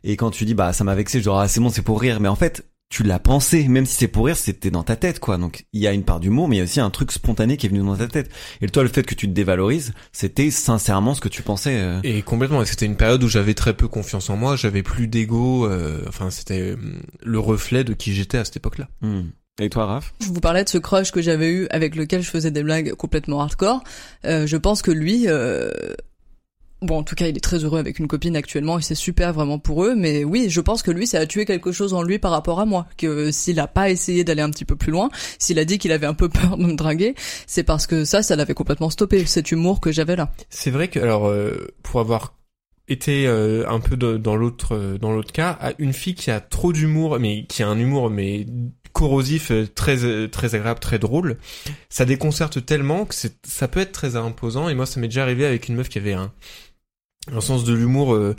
et 0.04 0.18
quand 0.18 0.32
tu 0.32 0.46
dis 0.46 0.54
bah 0.54 0.74
ça 0.74 0.84
m'a 0.84 0.96
vexé, 0.96 1.20
je 1.20 1.24
dis 1.24 1.36
ah 1.36 1.48
c'est 1.48 1.60
bon 1.60 1.70
c'est 1.70 1.82
pour 1.82 2.00
rire, 2.00 2.20
mais 2.20 2.30
en 2.30 2.36
fait 2.36 2.66
tu 2.94 3.02
l'as 3.02 3.18
pensé, 3.18 3.68
même 3.68 3.88
si 3.88 3.96
c'est 3.96 4.08
pour 4.08 4.28
rire, 4.28 4.38
c'était 4.38 4.70
dans 4.70 4.84
ta 4.84 4.96
tête 4.96 5.20
quoi. 5.20 5.40
Donc 5.40 5.66
il 5.74 5.82
y 5.82 5.88
a 5.88 5.94
une 5.94 6.04
part 6.04 6.20
d'humour, 6.20 6.48
mais 6.48 6.58
il 6.58 6.60
y 6.60 6.62
a 6.62 6.66
aussi 6.66 6.80
un 6.80 6.92
truc 6.92 7.12
spontané 7.12 7.58
qui 7.58 7.66
est 7.66 7.70
venu 7.70 7.84
dans 7.84 7.98
ta 7.98 8.08
tête. 8.08 8.30
Et 8.62 8.68
toi, 8.68 8.84
le 8.84 8.90
fait 8.90 9.02
que 9.02 9.16
tu 9.16 9.28
te 9.28 9.34
dévalorises, 9.34 9.94
c'était 10.12 10.52
sincèrement 10.52 11.16
ce 11.16 11.22
que 11.22 11.28
tu 11.28 11.42
pensais. 11.42 11.76
euh. 11.82 12.00
Et 12.04 12.22
complètement, 12.22 12.62
et 12.62 12.66
c'était 12.68 12.86
une 12.86 12.96
période 12.96 13.24
où 13.24 13.28
j'avais 13.28 13.56
très 13.56 13.74
peu 13.74 13.88
confiance 13.88 14.30
en 14.30 14.38
moi, 14.38 14.56
j'avais 14.58 14.84
plus 14.84 15.08
d'ego, 15.08 15.66
euh, 15.66 16.04
enfin 16.08 16.30
c'était 16.30 16.60
euh, 16.60 16.78
le 17.24 17.40
reflet 17.40 17.84
de 17.84 17.94
qui 17.94 18.14
j'étais 18.14 18.38
à 18.38 18.46
cette 18.46 18.58
époque-là. 18.58 18.90
Hmm. 19.02 19.24
Et 19.60 19.70
toi, 19.70 19.86
Raph? 19.86 20.14
Je 20.20 20.28
vous 20.28 20.40
parlais 20.40 20.64
de 20.64 20.70
ce 20.70 20.80
crush 20.80 21.12
que 21.12 21.22
j'avais 21.22 21.52
eu 21.52 21.68
avec 21.70 21.96
lequel 21.96 22.22
je 22.22 22.30
faisais 22.30 22.50
des 22.52 22.64
blagues 22.64 22.94
complètement 22.94 23.42
hardcore. 23.42 23.84
Euh, 24.26 24.48
je 24.48 24.58
pense 24.58 24.82
que 24.82 24.92
lui, 24.92 25.26
euh, 25.28 25.72
bon, 26.84 27.00
en 27.00 27.04
tout 27.04 27.16
cas, 27.16 27.28
il 27.28 27.38
est 27.38 27.42
très 27.42 27.64
heureux 27.64 27.80
avec 27.80 28.00
une 28.00 28.08
copine 28.08 28.36
actuellement 28.36 28.80
et 28.80 28.82
c'est 28.82 28.96
super 28.96 29.34
vraiment 29.34 29.60
pour 29.60 29.84
eux. 29.84 29.96
Mais 29.96 30.24
oui, 30.24 30.50
je 30.50 30.62
pense 30.62 30.84
que 30.84 30.92
lui, 30.92 31.08
ça 31.08 31.20
a 31.20 31.26
tué 31.26 31.46
quelque 31.46 31.72
chose 31.72 31.94
en 31.94 32.04
lui 32.04 32.20
par 32.20 32.32
rapport 32.32 32.60
à 32.60 32.66
moi. 32.66 32.88
Que 32.98 33.32
s'il 33.32 33.60
a 33.60 33.68
pas 33.68 33.90
essayé 33.90 34.24
d'aller 34.24 34.42
un 34.42 34.50
petit 34.50 34.66
peu 34.66 34.76
plus 34.76 34.92
loin, 34.92 35.10
s'il 35.40 35.60
a 35.60 35.66
dit 35.66 35.78
qu'il 35.78 35.92
avait 35.92 36.08
un 36.08 36.14
peu 36.14 36.30
peur 36.34 36.58
de 36.58 36.64
me 36.64 36.76
draguer, 36.76 37.16
c'est 37.48 37.64
parce 37.64 37.88
que 37.88 38.06
ça, 38.06 38.24
ça 38.24 38.36
l'avait 38.36 38.54
complètement 38.54 38.90
stoppé. 38.90 39.26
Cet 39.26 39.52
humour 39.52 39.80
que 39.80 39.92
j'avais 39.92 40.16
là. 40.16 40.32
C'est 40.50 40.72
vrai 40.72 40.88
que 40.88 41.00
alors 41.00 41.28
euh, 41.28 41.68
pour 41.82 42.00
avoir 42.00 42.36
été 42.88 43.28
euh, 43.28 43.64
un 43.70 43.80
peu 43.80 43.96
dans 43.96 44.36
l'autre 44.36 44.76
euh, 44.76 44.98
dans 44.98 45.12
l'autre 45.12 45.32
cas, 45.32 45.58
une 45.80 45.94
fille 45.94 46.16
qui 46.16 46.32
a 46.32 46.40
trop 46.40 46.74
d'humour, 46.74 47.20
mais 47.20 47.46
qui 47.46 47.64
a 47.64 47.68
un 47.68 47.80
humour 47.80 48.10
mais 48.10 48.46
corrosif, 48.94 49.52
euh, 49.52 49.68
très 49.68 50.06
euh, 50.06 50.28
très 50.28 50.56
agréable, 50.56 50.80
très 50.80 51.00
drôle, 51.00 51.38
ça 51.90 52.06
déconcerte 52.06 52.66
tellement 52.66 53.06
que 53.06 53.16
ça 53.44 53.68
peut 53.68 53.82
être 53.82 53.92
très 53.92 54.16
imposant. 54.16 54.70
Et 54.70 54.76
moi, 54.76 54.86
ça 54.86 55.00
m'est 55.00 55.08
déjà 55.08 55.24
arrivé 55.24 55.46
avec 55.46 55.68
une 55.68 55.76
meuf 55.76 55.90
qui 55.90 55.98
avait 55.98 56.14
un 56.14 56.32
un 57.32 57.42
sens 57.42 57.64
de 57.64 57.74
l'humour 57.74 58.14
euh, 58.14 58.36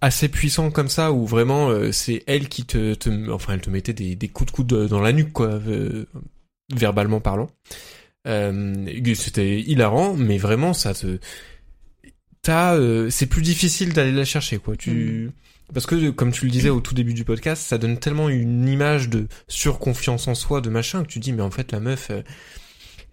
assez 0.00 0.28
puissant 0.28 0.70
comme 0.70 0.88
ça 0.88 1.12
où 1.12 1.26
vraiment 1.26 1.70
euh, 1.70 1.92
c'est 1.92 2.22
elle 2.26 2.48
qui 2.48 2.64
te, 2.64 2.94
te 2.94 3.30
enfin 3.30 3.54
elle 3.54 3.60
te 3.60 3.70
mettait 3.70 3.92
des, 3.92 4.14
des 4.14 4.28
coups 4.28 4.50
de 4.50 4.54
coude 4.54 4.86
dans 4.88 5.00
la 5.00 5.12
nuque 5.12 5.32
quoi 5.32 5.48
euh, 5.48 6.06
verbalement 6.72 7.20
parlant 7.20 7.48
euh, 8.26 8.86
c'était 9.14 9.60
hilarant 9.60 10.14
mais 10.14 10.38
vraiment 10.38 10.72
ça 10.72 10.94
te 10.94 11.18
t'as, 12.42 12.76
euh, 12.76 13.10
c'est 13.10 13.26
plus 13.26 13.42
difficile 13.42 13.92
d'aller 13.92 14.12
la 14.12 14.24
chercher, 14.24 14.58
quoi. 14.58 14.76
Tu, 14.76 15.30
parce 15.74 15.84
que 15.84 16.08
comme 16.10 16.32
tu 16.32 16.46
le 16.46 16.50
disais 16.50 16.70
au 16.70 16.80
tout 16.80 16.94
début 16.94 17.14
du 17.14 17.24
podcast, 17.24 17.62
ça 17.62 17.76
donne 17.78 17.98
tellement 17.98 18.28
une 18.28 18.66
image 18.68 19.08
de 19.08 19.28
surconfiance 19.48 20.28
en 20.28 20.34
soi, 20.34 20.60
de 20.60 20.70
machin, 20.70 21.02
que 21.02 21.08
tu 21.08 21.18
dis 21.18 21.32
mais 21.32 21.42
en 21.42 21.50
fait 21.50 21.72
la 21.72 21.80
meuf, 21.80 22.08
euh, 22.10 22.22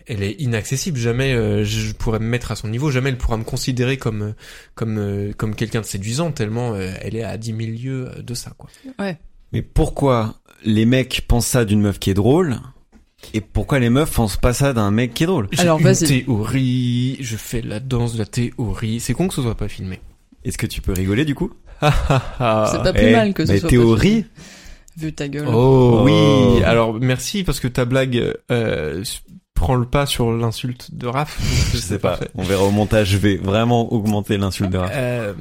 elle 0.08 0.24
est 0.24 0.34
inaccessible. 0.42 0.98
Jamais 0.98 1.34
euh, 1.34 1.64
je 1.64 1.94
pourrais 1.94 2.20
me 2.20 2.26
mettre 2.28 2.52
à 2.52 2.56
son 2.56 2.68
niveau. 2.68 2.92
Jamais 2.92 3.10
elle 3.10 3.18
pourra 3.18 3.38
me 3.38 3.44
considérer 3.44 3.98
comme 3.98 4.22
euh, 4.22 4.32
comme 4.76 4.98
euh, 4.98 5.32
comme 5.38 5.56
quelqu'un 5.56 5.82
de 5.82 5.86
séduisant 5.86 6.32
tellement 6.32 6.74
euh, 6.74 6.92
elle 7.02 7.16
est 7.16 7.24
à 7.24 7.38
10 7.38 7.48
000 7.56 7.60
lieues 7.84 8.10
de 8.24 8.34
ça, 8.34 8.52
quoi. 8.58 8.70
Ouais. 9.00 9.18
Mais 9.54 9.62
pourquoi 9.62 10.36
les 10.64 10.86
mecs 10.86 11.24
pensent 11.28 11.48
ça 11.48 11.66
d'une 11.66 11.82
meuf 11.82 12.00
qui 12.00 12.10
est 12.10 12.16
drôle 12.16 12.58
et 13.34 13.42
pourquoi 13.42 13.80
les 13.80 13.90
meufs 13.90 14.12
pensent 14.12 14.38
pas 14.38 14.54
ça 14.54 14.74
d'un 14.74 14.92
mec 14.92 15.14
qui 15.14 15.24
est 15.24 15.28
drôle? 15.28 15.48
Alors, 15.58 15.80
une 15.80 15.94
théorie, 15.96 17.18
je 17.22 17.36
fais 17.38 17.62
la 17.62 17.80
danse 17.80 18.14
de 18.14 18.20
la 18.20 18.26
théorie. 18.26 19.00
C'est 19.00 19.14
con 19.14 19.28
que 19.28 19.34
ce 19.34 19.42
soit 19.42 19.56
pas 19.56 19.68
filmé. 19.68 20.00
Est-ce 20.44 20.58
que 20.60 20.68
tu 20.68 20.80
peux 20.82 20.94
rigoler 20.94 21.26
du 21.26 21.34
coup? 21.34 21.52
C'est 21.82 21.88
pas 21.90 22.94
plus 22.94 23.08
Eh, 23.08 23.12
mal 23.12 23.34
que 23.34 23.46
ce 23.46 23.52
mais 23.54 23.60
soit 23.60 23.70
théorie? 23.70 24.24
pas 24.24 24.30
vu 24.98 25.14
ta 25.14 25.28
gueule. 25.28 25.48
Oh, 25.48 26.02
Oh. 26.02 26.04
oui. 26.06 26.64
Alors 26.64 26.94
merci 26.94 27.44
parce 27.44 27.60
que 27.60 27.68
ta 27.68 27.86
blague 27.86 28.34
euh, 29.56 29.60
prend 29.60 29.76
le 29.76 29.86
pas 29.86 30.06
sur 30.06 30.32
l'insulte 30.32 30.94
de 30.96 31.08
Raph. 31.08 31.40
Je 31.74 31.78
sais 31.78 32.00
pas. 32.00 32.20
On 32.36 32.44
verra 32.44 32.64
au 32.64 32.72
montage. 32.72 33.10
Je 33.10 33.18
vais 33.18 33.38
vraiment 33.38 33.92
augmenter 33.94 34.38
l'insulte 34.38 34.70
de 34.72 34.78
Raph. 34.78 34.92
Euh, 34.94 35.34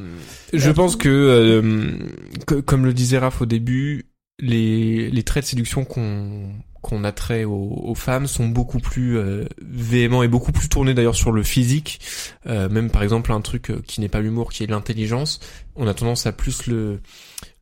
je 0.53 0.71
pense 0.71 0.97
que, 0.97 1.09
euh, 1.09 1.99
que- 2.47 2.61
comme 2.61 2.85
le 2.85 2.93
disait 2.95 3.19
Raph 3.19 3.43
au 3.43 3.47
début, 3.47 4.07
les, 4.41 5.11
les 5.11 5.23
traits 5.23 5.45
de 5.45 5.49
séduction 5.49 5.85
qu'on 5.85 6.51
qu'on 6.83 7.03
attrait 7.03 7.45
aux, 7.45 7.81
aux 7.83 7.95
femmes 7.95 8.27
sont 8.27 8.47
beaucoup 8.47 8.79
plus 8.79 9.17
euh, 9.17 9.47
véhéments 9.63 10.23
et 10.23 10.29
beaucoup 10.29 10.53
plus 10.53 10.69
tournés 10.69 10.93
d'ailleurs 10.93 11.15
sur 11.15 11.33
le 11.33 11.43
physique. 11.43 11.99
Euh, 12.47 12.69
même 12.69 12.91
par 12.91 13.03
exemple 13.03 13.33
un 13.33 13.41
truc 13.41 13.71
euh, 13.71 13.81
qui 13.87 14.03
n'est 14.03 14.11
pas 14.11 14.21
l'humour, 14.21 14.53
qui 14.53 14.65
est 14.65 14.67
l'intelligence, 14.67 15.41
on 15.77 15.87
a 15.87 15.95
tendance 15.95 16.27
à 16.27 16.33
plus 16.33 16.67
le 16.67 17.01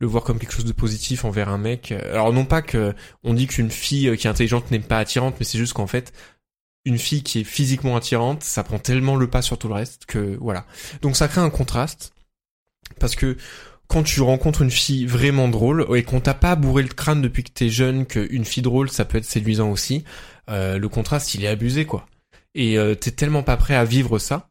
le 0.01 0.07
voir 0.09 0.25
comme 0.25 0.41
quelque 0.41 0.53
chose 0.53 0.65
de 0.65 0.73
positif 0.73 1.25
envers 1.25 1.51
un 1.51 1.59
mec. 1.59 1.93
Alors 1.93 2.33
non 2.33 2.45
pas 2.45 2.63
que 2.63 2.95
on 3.23 3.33
dit 3.33 3.47
qu'une 3.47 3.71
fille 3.71 4.09
euh, 4.09 4.17
qui 4.17 4.27
est 4.27 4.31
intelligente 4.31 4.73
n'est 4.73 4.81
pas 4.81 4.99
attirante, 4.99 5.37
mais 5.39 5.45
c'est 5.47 5.59
juste 5.59 5.75
qu'en 5.75 5.87
fait 5.87 6.13
une 6.85 6.99
fille 6.99 7.23
qui 7.23 7.41
est 7.41 7.45
physiquement 7.45 7.97
attirante, 7.97 8.43
ça 8.43 8.65
prend 8.65 8.79
tellement 8.79 9.17
le 9.17 9.29
pas 9.29 9.43
sur 9.43 9.59
tout 9.59 9.69
le 9.69 9.75
reste 9.75 10.07
que 10.07 10.37
voilà. 10.41 10.67
Donc 11.01 11.17
ça 11.17 11.29
crée 11.29 11.41
un 11.41 11.51
contraste 11.51 12.13
parce 12.99 13.15
que 13.15 13.37
quand 13.87 14.03
tu 14.03 14.21
rencontres 14.23 14.63
une 14.63 14.71
fille 14.71 15.07
vraiment 15.07 15.49
drôle 15.49 15.87
et 15.95 16.03
qu'on 16.03 16.21
t'a 16.21 16.35
pas 16.35 16.57
bourré 16.57 16.83
le 16.83 16.89
crâne 16.89 17.23
depuis 17.23 17.45
que 17.45 17.51
t'es 17.51 17.69
jeune 17.69 18.07
qu'une 18.07 18.45
fille 18.45 18.63
drôle 18.63 18.91
ça 18.91 19.05
peut 19.05 19.19
être 19.19 19.25
séduisant 19.25 19.71
aussi, 19.71 20.05
euh, 20.51 20.79
le 20.79 20.89
contraste 20.89 21.35
il 21.35 21.45
est 21.45 21.49
abusé 21.49 21.85
quoi. 21.85 22.07
Et 22.55 22.79
euh, 22.79 22.95
t'es 22.95 23.13
tellement 23.13 23.43
pas 23.43 23.57
prêt 23.57 23.75
à 23.75 23.85
vivre 23.85 24.19
ça, 24.19 24.51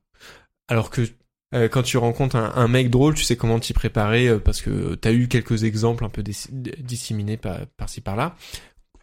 alors 0.68 0.90
que 0.90 1.02
euh, 1.54 1.68
quand 1.68 1.84
tu 1.84 1.98
rencontres 1.98 2.38
un, 2.38 2.68
mec 2.70 2.90
drôle, 2.90 3.14
tu 3.14 3.24
sais 3.24 3.36
comment 3.36 3.60
t'y 3.60 3.74
préparer 3.74 4.40
parce 4.40 4.62
que 4.62 4.96
t'as 4.96 5.12
eu 5.12 5.28
quelques 5.28 5.66
exemples 5.66 6.06
un 6.06 6.10
peu 6.10 6.24
dis- 6.24 6.48
disséminés 6.80 7.36
par, 7.36 7.60
par-ci 7.78 8.00
par-là. 8.00 8.36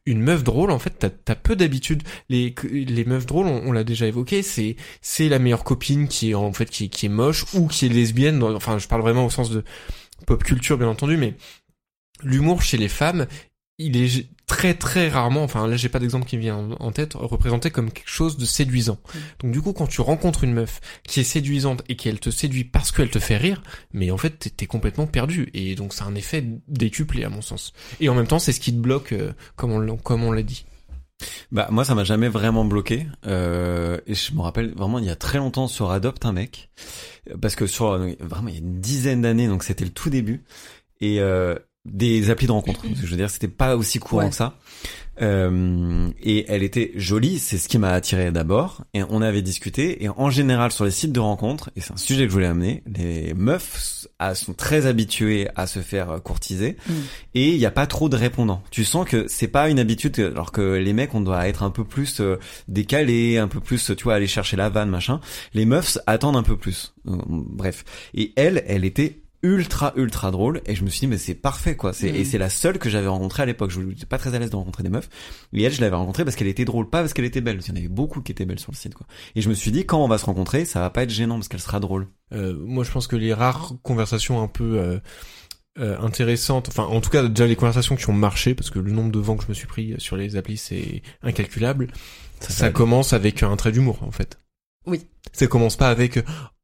Une 0.08 0.22
meuf 0.22 0.42
drôle, 0.42 0.70
en 0.70 0.78
fait, 0.78 1.06
t'as, 1.22 1.34
peu 1.34 1.54
d'habitude. 1.54 2.02
Les, 2.30 2.54
les 2.72 3.04
meufs 3.04 3.26
drôles, 3.26 3.46
on, 3.46 3.72
l'a 3.72 3.84
déjà 3.84 4.06
évoqué, 4.06 4.42
c'est 4.42 4.76
c'est 5.02 5.28
la 5.28 5.38
meilleure 5.38 5.64
copine 5.64 6.08
qui 6.08 6.30
est 6.30 6.34
en 6.34 6.50
fait 6.54 6.70
qui, 6.70 6.88
qui 6.88 7.06
est 7.06 7.10
moche 7.10 7.44
ou 7.52 7.66
qui 7.66 7.84
est 7.84 7.90
lesbienne. 7.90 8.42
enfin, 8.42 8.78
je 8.78 8.88
parle 8.88 9.02
vraiment 9.02 9.26
au 9.26 9.30
sens 9.30 9.50
de 9.50 9.64
pop 10.26 10.42
culture, 10.42 10.78
bien 10.78 10.88
entendu, 10.88 11.18
mais 11.18 11.34
l'humour 12.22 12.62
chez 12.62 12.78
les 12.78 12.88
femmes, 12.88 13.26
il 13.78 13.96
est 13.96 14.26
très 14.48 14.74
très 14.74 15.08
rarement, 15.08 15.44
enfin 15.44 15.68
là 15.68 15.76
j'ai 15.76 15.88
pas 15.88 16.00
d'exemple 16.00 16.26
qui 16.26 16.36
me 16.36 16.42
vient 16.42 16.70
en, 16.80 16.90
tête, 16.90 17.14
représenté 17.14 17.70
comme 17.70 17.92
quelque 17.92 18.10
chose 18.10 18.36
de 18.36 18.44
séduisant. 18.44 18.98
Donc 19.40 19.52
du 19.52 19.60
coup, 19.60 19.72
quand 19.72 19.86
tu 19.86 20.00
rencontres 20.00 20.42
une 20.42 20.54
meuf 20.54 20.80
qui 21.04 21.20
est 21.20 21.24
séduisante 21.24 21.84
et 21.88 21.94
qu'elle 21.94 22.18
te 22.18 22.30
séduit 22.30 22.64
parce 22.64 22.90
qu'elle 22.90 23.10
te 23.10 23.20
fait 23.20 23.36
rire, 23.36 23.62
mais 23.92 24.10
en 24.10 24.16
fait 24.16 24.52
t'es, 24.56 24.66
complètement 24.66 25.06
perdu. 25.06 25.48
Et 25.54 25.74
donc 25.74 25.94
c'est 25.94 26.02
un 26.02 26.14
effet 26.14 26.44
décuplé 26.66 27.24
à 27.24 27.28
mon 27.28 27.42
sens. 27.42 27.72
Et 28.00 28.08
en 28.08 28.14
même 28.14 28.26
temps, 28.26 28.38
c'est 28.38 28.52
ce 28.52 28.60
qui 28.60 28.72
te 28.72 28.78
bloque, 28.78 29.12
euh, 29.12 29.32
comme 29.54 29.72
on 29.72 29.78
l'a, 29.78 29.94
comme 30.02 30.24
on 30.24 30.32
l'a 30.32 30.42
dit. 30.42 30.64
Bah 31.50 31.66
moi 31.70 31.84
ça 31.84 31.94
m'a 31.94 32.04
jamais 32.04 32.28
vraiment 32.28 32.64
bloqué 32.64 33.06
euh, 33.26 33.98
et 34.06 34.14
je 34.14 34.32
me 34.34 34.40
rappelle 34.40 34.72
vraiment 34.74 35.00
il 35.00 35.04
y 35.04 35.10
a 35.10 35.16
très 35.16 35.38
longtemps 35.38 35.66
sur 35.66 35.90
Adopt 35.90 36.24
un 36.24 36.32
mec 36.32 36.70
parce 37.40 37.56
que 37.56 37.66
sur 37.66 37.90
euh, 37.90 38.12
vraiment 38.20 38.48
il 38.48 38.54
y 38.54 38.58
a 38.58 38.60
une 38.60 38.80
dizaine 38.80 39.22
d'années 39.22 39.48
donc 39.48 39.64
c'était 39.64 39.84
le 39.84 39.90
tout 39.90 40.10
début 40.10 40.44
et 41.00 41.20
euh, 41.20 41.56
des 41.92 42.30
applis 42.30 42.46
de 42.46 42.52
rencontre 42.52 42.82
que 42.82 42.88
je 42.94 43.06
veux 43.06 43.16
dire 43.16 43.30
c'était 43.30 43.48
pas 43.48 43.76
aussi 43.76 43.98
courant 43.98 44.22
Ouais. 44.24 44.30
que 44.30 44.34
ça 44.36 44.54
euh, 45.20 46.08
et 46.22 46.44
elle 46.48 46.62
était 46.62 46.92
jolie 46.94 47.40
c'est 47.40 47.58
ce 47.58 47.68
qui 47.68 47.76
m'a 47.78 47.90
attiré 47.90 48.30
d'abord 48.30 48.84
et 48.94 49.02
on 49.02 49.20
avait 49.20 49.42
discuté 49.42 50.04
et 50.04 50.08
en 50.08 50.30
général 50.30 50.70
sur 50.70 50.84
les 50.84 50.92
sites 50.92 51.10
de 51.12 51.18
rencontres 51.18 51.70
et 51.74 51.80
c'est 51.80 51.92
un 51.92 51.96
sujet 51.96 52.22
que 52.22 52.28
je 52.28 52.34
voulais 52.34 52.46
amener 52.46 52.84
les 52.86 53.34
meufs 53.34 54.06
ah, 54.20 54.36
sont 54.36 54.52
très 54.54 54.86
habituées 54.86 55.48
à 55.56 55.66
se 55.66 55.80
faire 55.80 56.10
euh, 56.10 56.18
courtiser 56.20 56.76
Mm. 56.88 56.92
et 57.34 57.50
il 57.52 57.58
n'y 57.58 57.66
a 57.66 57.70
pas 57.70 57.86
trop 57.86 58.08
de 58.08 58.16
répondants. 58.16 58.62
Tu 58.70 58.84
sens 58.84 59.06
que 59.08 59.26
c'est 59.28 59.48
pas 59.48 59.68
une 59.70 59.78
habitude, 59.78 60.18
alors 60.20 60.52
que 60.52 60.74
les 60.76 60.92
mecs, 60.92 61.14
on 61.14 61.20
doit 61.20 61.48
être 61.48 61.62
un 61.62 61.70
peu 61.70 61.84
plus 61.84 62.20
euh, 62.20 62.36
décalé, 62.68 63.38
un 63.38 63.48
peu 63.48 63.60
plus, 63.60 63.92
tu 63.96 64.04
vois, 64.04 64.14
aller 64.14 64.26
chercher 64.26 64.56
la 64.56 64.68
vanne, 64.68 64.88
machin. 64.90 65.20
Les 65.54 65.64
meufs 65.64 65.98
attendent 66.06 66.36
un 66.36 66.42
peu 66.42 66.56
plus. 66.56 66.94
Euh, 67.06 67.16
bref. 67.26 67.84
Et 68.14 68.32
elle, 68.36 68.62
elle 68.66 68.84
était 68.84 69.20
ultra 69.42 69.92
ultra 69.96 70.30
drôle 70.30 70.60
et 70.66 70.74
je 70.74 70.82
me 70.82 70.90
suis 70.90 71.00
dit 71.00 71.06
mais 71.06 71.18
c'est 71.18 71.34
parfait 71.34 71.76
quoi 71.76 71.92
c'est 71.92 72.10
Mm. 72.10 72.16
et 72.16 72.24
c'est 72.24 72.38
la 72.38 72.50
seule 72.50 72.78
que 72.78 72.90
j'avais 72.90 73.06
rencontrée 73.06 73.44
à 73.44 73.46
l'époque 73.46 73.70
je 73.70 73.80
n'étais 73.80 74.04
pas 74.06 74.18
très 74.18 74.34
à 74.34 74.38
l'aise 74.38 74.50
de 74.50 74.56
rencontrer 74.56 74.82
des 74.82 74.88
meufs 74.88 75.08
et 75.52 75.62
elle 75.62 75.72
je 75.72 75.80
l'avais 75.80 75.94
rencontrée 75.94 76.24
parce 76.24 76.34
qu'elle 76.34 76.48
était 76.48 76.64
drôle 76.64 76.90
pas 76.90 77.00
parce 77.00 77.12
qu'elle 77.12 77.24
était 77.24 77.40
belle 77.40 77.56
parce 77.56 77.66
qu'il 77.66 77.74
y 77.74 77.78
en 77.78 77.80
avait 77.80 77.88
beaucoup 77.88 78.20
qui 78.20 78.32
étaient 78.32 78.46
belles 78.46 78.58
sur 78.58 78.72
le 78.72 78.76
site 78.76 78.94
quoi 78.94 79.06
et 79.36 79.40
je 79.40 79.48
me 79.48 79.54
suis 79.54 79.70
dit 79.70 79.86
quand 79.86 80.02
on 80.02 80.08
va 80.08 80.18
se 80.18 80.24
rencontrer 80.26 80.64
ça 80.64 80.80
va 80.80 80.90
pas 80.90 81.04
être 81.04 81.10
gênant 81.10 81.36
parce 81.36 81.48
qu'elle 81.48 81.60
sera 81.60 81.78
drôle 81.80 82.08
Euh, 82.32 82.54
moi, 82.58 82.84
je 82.84 82.90
pense 82.90 83.06
que 83.06 83.16
les 83.16 83.32
rares 83.32 83.72
conversations 83.82 84.42
un 84.42 84.48
peu 84.48 84.78
euh, 84.78 84.98
euh, 85.78 85.98
intéressantes, 86.00 86.68
enfin, 86.68 86.84
en 86.84 87.00
tout 87.00 87.08
cas, 87.08 87.22
déjà 87.26 87.46
les 87.46 87.56
conversations 87.56 87.96
qui 87.96 88.10
ont 88.10 88.12
marché, 88.12 88.54
parce 88.54 88.68
que 88.68 88.78
le 88.78 88.90
nombre 88.90 89.10
de 89.12 89.18
vents 89.18 89.36
que 89.38 89.44
je 89.44 89.48
me 89.48 89.54
suis 89.54 89.66
pris 89.66 89.94
sur 89.98 90.16
les 90.16 90.36
applis, 90.36 90.58
c'est 90.58 91.02
incalculable. 91.22 91.88
Ça, 92.40 92.68
commence 92.70 93.14
avec 93.14 93.42
un 93.42 93.56
trait 93.56 93.72
d'humour, 93.72 94.02
en 94.02 94.10
fait. 94.10 94.38
Oui. 94.86 95.06
Ça 95.32 95.46
commence 95.46 95.76
pas 95.76 95.88
avec 95.88 96.18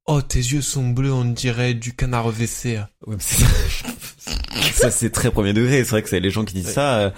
Oh, 0.07 0.21
tes 0.21 0.39
yeux 0.39 0.61
sont 0.61 0.89
bleus, 0.89 1.13
on 1.13 1.25
dirait 1.25 1.73
du 1.73 1.95
canard 1.95 2.27
WC. 2.27 2.79
Ouais, 3.07 3.17
ça 4.73 4.91
c'est 4.91 5.11
très 5.11 5.31
premier 5.31 5.55
degré. 5.55 5.83
C'est 5.83 5.91
vrai 5.91 6.03
que 6.03 6.11
c'est 6.11 6.21
les 6.21 6.31
gens 6.31 6.45
qui 6.45 6.55
disent 6.55 6.73
ça, 6.73 6.99
euh, 6.99 7.11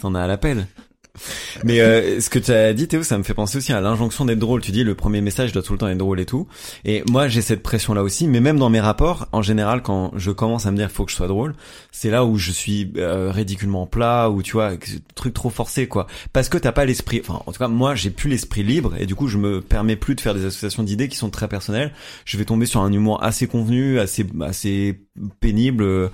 t'en 0.00 0.14
as 0.14 0.22
à 0.22 0.26
l'appel. 0.28 0.68
Mais 1.64 1.80
euh, 1.80 2.20
ce 2.20 2.30
que 2.30 2.38
tu 2.38 2.52
as 2.52 2.72
dit 2.72 2.88
Théo, 2.88 3.02
ça 3.02 3.18
me 3.18 3.22
fait 3.22 3.34
penser 3.34 3.58
aussi 3.58 3.72
à 3.72 3.80
l'injonction 3.80 4.24
d'être 4.24 4.38
drôle. 4.38 4.60
Tu 4.60 4.72
dis 4.72 4.84
le 4.84 4.94
premier 4.94 5.20
message 5.20 5.52
doit 5.52 5.62
tout 5.62 5.72
le 5.72 5.78
temps 5.78 5.88
être 5.88 5.98
drôle 5.98 6.20
et 6.20 6.26
tout. 6.26 6.46
Et 6.84 7.02
moi 7.10 7.28
j'ai 7.28 7.42
cette 7.42 7.62
pression 7.62 7.94
là 7.94 8.02
aussi. 8.02 8.28
Mais 8.28 8.40
même 8.40 8.58
dans 8.58 8.70
mes 8.70 8.80
rapports, 8.80 9.28
en 9.32 9.42
général, 9.42 9.82
quand 9.82 10.12
je 10.16 10.30
commence 10.30 10.66
à 10.66 10.70
me 10.70 10.76
dire 10.76 10.90
faut 10.90 11.04
que 11.04 11.10
je 11.10 11.16
sois 11.16 11.28
drôle, 11.28 11.54
c'est 11.90 12.10
là 12.10 12.24
où 12.24 12.36
je 12.36 12.52
suis 12.52 12.92
euh, 12.96 13.30
ridiculement 13.30 13.86
plat 13.86 14.30
ou 14.30 14.42
tu 14.42 14.52
vois 14.52 14.72
truc 15.14 15.34
trop 15.34 15.50
forcé 15.50 15.86
quoi. 15.86 16.06
Parce 16.32 16.48
que 16.48 16.58
t'as 16.58 16.72
pas 16.72 16.84
l'esprit. 16.84 17.20
Enfin 17.22 17.42
en 17.46 17.52
tout 17.52 17.58
cas 17.58 17.68
moi 17.68 17.94
j'ai 17.94 18.10
plus 18.10 18.30
l'esprit 18.30 18.62
libre 18.62 18.94
et 18.98 19.06
du 19.06 19.14
coup 19.14 19.28
je 19.28 19.38
me 19.38 19.60
permets 19.60 19.96
plus 19.96 20.14
de 20.14 20.20
faire 20.20 20.34
des 20.34 20.44
associations 20.44 20.82
d'idées 20.82 21.08
qui 21.08 21.16
sont 21.16 21.30
très 21.30 21.48
personnelles. 21.48 21.92
Je 22.24 22.36
vais 22.36 22.44
tomber 22.44 22.66
sur 22.66 22.80
un 22.80 22.92
humour 22.92 23.22
assez 23.22 23.46
convenu, 23.46 23.98
assez 23.98 24.26
assez 24.40 25.00
pénible. 25.40 26.10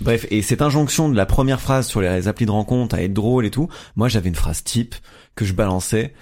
Bref, 0.00 0.26
et 0.30 0.42
cette 0.42 0.62
injonction 0.62 1.08
de 1.08 1.16
la 1.16 1.26
première 1.26 1.60
phrase 1.60 1.86
sur 1.86 2.00
les 2.00 2.28
applis 2.28 2.46
de 2.46 2.50
rencontre 2.50 2.94
à 2.96 3.02
être 3.02 3.12
drôle 3.12 3.46
et 3.46 3.50
tout, 3.50 3.68
moi 3.96 4.08
j'avais 4.08 4.28
une 4.28 4.34
phrase 4.34 4.62
type 4.64 4.94
que 5.34 5.44
je 5.44 5.52
balançais 5.52 6.12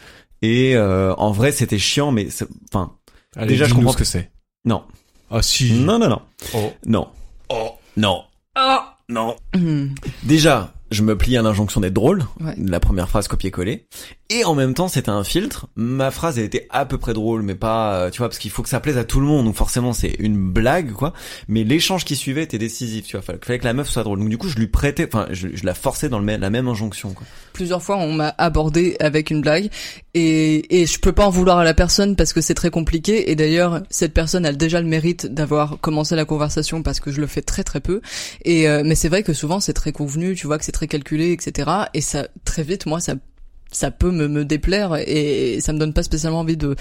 et 0.42 0.76
euh, 0.76 1.14
en 1.16 1.32
vrai 1.32 1.52
c'était 1.52 1.78
chiant 1.78 2.12
mais 2.12 2.28
c'est- 2.30 2.46
enfin 2.72 2.92
Allez, 3.34 3.48
Déjà, 3.48 3.64
je 3.64 3.72
comprends- 3.74 3.92
ce 3.92 3.96
que 3.96 4.04
c'est. 4.04 4.30
non 4.66 4.84
Ah 5.30 5.40
si. 5.42 5.72
non 5.72 5.98
non 5.98 6.08
non 6.08 6.20
Oh. 6.54 6.72
non 6.86 7.08
Oh. 7.48 7.70
non 7.96 8.22
Ah 8.54 8.96
non 9.08 9.36
Hmm. 9.54 9.88
déjà 10.22 10.74
je 10.93 11.03
me 11.03 11.16
plie 11.16 11.36
à 11.36 11.43
l'injonction 11.43 11.80
d'être 11.80 11.93
drôle 11.95 12.24
Ouais. 12.40 12.55
la 12.59 12.80
première 12.80 13.09
phrase 13.09 13.28
copier-coller. 13.28 13.86
Et 14.30 14.45
en 14.45 14.55
même 14.55 14.72
temps 14.74 14.88
c'était 14.88 15.11
un 15.11 15.24
filtre. 15.24 15.66
Ma 15.76 16.11
phrase 16.11 16.38
elle 16.38 16.45
était 16.45 16.66
à 16.70 16.86
peu 16.86 16.97
près 16.99 17.12
drôle 17.12 17.43
mais 17.43 17.55
pas 17.55 17.95
euh, 17.97 18.11
tu 18.11 18.18
vois 18.18 18.28
parce 18.28 18.38
qu'il 18.38 18.51
faut 18.51 18.62
que 18.62 18.68
ça 18.68 18.80
plaise 18.80 18.97
à 18.99 19.05
tout 19.05 19.20
le 19.20 19.26
monde. 19.26 19.45
Donc 19.47 19.55
forcément 19.57 19.93
c'est 19.93 20.14
une 20.18 20.36
blague 20.53 20.93
quoi. 20.93 21.12
Mais 21.49 21.64
l'échange 21.64 22.05
qui 22.05 22.16
suivait 22.16 22.43
était 22.45 22.59
décisif 22.59 23.07
tu 23.07 23.16
vois. 23.16 23.22
Fallait, 23.22 23.38
fallait 23.43 23.59
que 23.59 23.64
la 23.64 23.72
meuf 23.74 23.88
soit 23.88 24.03
drôle. 24.05 24.18
Donc 24.20 24.28
du 24.28 24.38
coup 24.38 24.49
je 24.49 24.57
lui 24.57 24.68
prêtais 24.68 25.07
enfin 25.12 25.26
je, 25.32 25.49
je 25.53 25.64
la 25.66 25.74
forçais 25.74 26.09
dans 26.09 26.18
le 26.18 26.24
même- 26.24 26.40
la 26.40 26.51
même 26.51 26.68
injonction 26.68 27.12
quoi. 27.12 27.26
Plusieurs 27.53 27.82
fois, 27.82 27.99
on 27.99 28.14
m'a 28.14 28.34
abordé 28.38 28.97
avec 28.99 29.30
une 29.30 29.43
blague. 29.43 29.68
Et, 30.14 30.80
et 30.82 30.86
je 30.86 30.99
peux 30.99 31.12
pas 31.12 31.26
en 31.26 31.30
vouloir 31.30 31.59
à 31.59 31.64
la 31.64 31.74
personne 31.74 32.16
parce 32.16 32.32
que 32.32 32.40
c'est 32.40 32.55
très 32.55 32.70
compliqué. 32.70 33.30
Et 33.30 33.34
d'ailleurs, 33.36 33.82
cette 33.90 34.14
personne 34.14 34.47
a 34.47 34.53
déjà 34.53 34.80
le 34.80 34.86
mérite 34.86 35.26
d'avoir 35.26 35.78
commencé 35.80 36.16
la 36.16 36.24
conversation 36.24 36.82
parce 36.82 36.99
que 37.01 37.11
je 37.12 37.20
le 37.20 37.26
fais 37.26 37.43
très 37.43 37.62
très 37.62 37.80
peu. 37.80 38.01
Et 38.47 38.68
euh, 38.68 38.82
mais 38.84 38.95
c'est 38.95 39.09
vrai 39.11 39.22
que 39.22 39.34
souvent 39.34 39.61
c'est 39.61 39.72
très 39.74 39.93
convenu, 39.93 40.34
tu 40.34 40.47
vois 40.47 40.59
que 40.59 40.64
c'est 40.64 40.72
très 40.83 40.89
calculé, 40.89 41.30
etc. 41.30 41.70
Et 41.95 42.01
ça 42.01 42.26
très 42.45 42.64
vite, 42.64 42.87
moi, 42.87 42.99
ça 42.99 43.14
ça 43.72 43.90
peut 43.90 44.10
me, 44.10 44.28
me 44.28 44.44
déplaire 44.44 44.96
et 45.06 45.58
ça 45.60 45.72
me 45.72 45.78
donne 45.78 45.92
pas 45.92 46.02
spécialement 46.02 46.40
envie 46.40 46.56
de 46.56 46.76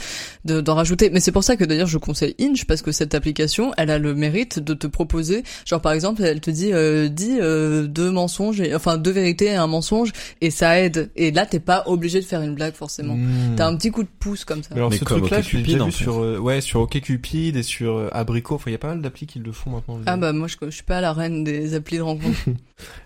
de- 0.46 0.62
d'en 0.62 0.76
rajouter. 0.76 1.10
Mais 1.10 1.20
c'est 1.20 1.32
pour 1.32 1.44
ça 1.44 1.56
que 1.56 1.64
d'ailleurs 1.64 1.88
je 1.88 1.98
conseille 1.98 2.36
Inch 2.40 2.66
parce 2.66 2.82
que 2.82 2.92
cette 2.92 3.16
application, 3.16 3.72
elle 3.78 3.90
a 3.90 3.98
le 3.98 4.14
mérite 4.14 4.60
de 4.60 4.74
te 4.74 4.88
proposer, 4.88 5.44
genre 5.66 5.82
par 5.82 5.94
exemple, 5.94 6.22
elle 6.24 6.42
te 6.42 6.52
dit 6.52 6.72
euh, 6.74 7.10
dis 7.10 7.38
euh, 7.40 7.88
deux 7.88 8.12
mensonges, 8.12 8.62
et, 8.62 8.76
enfin 8.76 8.98
deux 8.98 9.12
vérités 9.12 9.46
et 9.46 9.56
un 9.56 9.68
mensonge 9.68 10.12
et 10.42 10.52
ça 10.52 10.80
aide. 10.80 11.10
Et 11.16 11.32
là 11.32 11.46
t'es 11.46 11.60
pas 11.60 11.84
obligé 11.88 12.20
de 12.20 12.26
faire 12.26 12.42
une 12.42 12.56
blague 12.56 12.76
forcément. 12.76 13.16
Hmm. 13.16 13.56
T'as 13.56 13.68
un 13.68 13.76
petit 13.76 13.92
coup 13.92 14.04
de 14.04 14.10
pouce 14.20 14.46
comme 14.46 14.64
ça. 14.64 14.76
Alors 14.76 14.90
Mais 14.90 14.98
ce 14.98 15.04
comme 15.06 15.20
truc-là, 15.20 15.42
je 15.42 15.58
l'ai 15.58 15.64
déjà 15.64 15.84
en 15.84 15.86
vu 15.86 15.92
sur 15.92 16.20
euh, 16.22 16.38
ouais 16.38 16.62
sur 16.62 16.82
OkCupid 16.82 17.56
et 17.56 17.64
sur 17.64 17.96
euh, 17.96 18.10
Abricot. 18.12 18.56
Enfin, 18.56 18.70
il 18.70 18.74
y 18.74 18.76
a 18.76 18.80
pas 18.80 18.90
mal 18.90 19.02
d'applis 19.02 19.28
qui 19.28 19.40
le 19.40 19.52
font 19.52 19.72
maintenant. 19.72 19.98
je 20.00 20.04
Ah 20.06 20.18
bah 20.18 20.34
moi 20.34 20.48
je, 20.48 20.56
je 20.62 20.70
suis 20.70 20.84
pas 20.84 21.02
la 21.02 21.14
reine 21.14 21.44
des 21.44 21.74
applis 21.74 21.98
de 21.98 22.04
rencontre. 22.04 22.38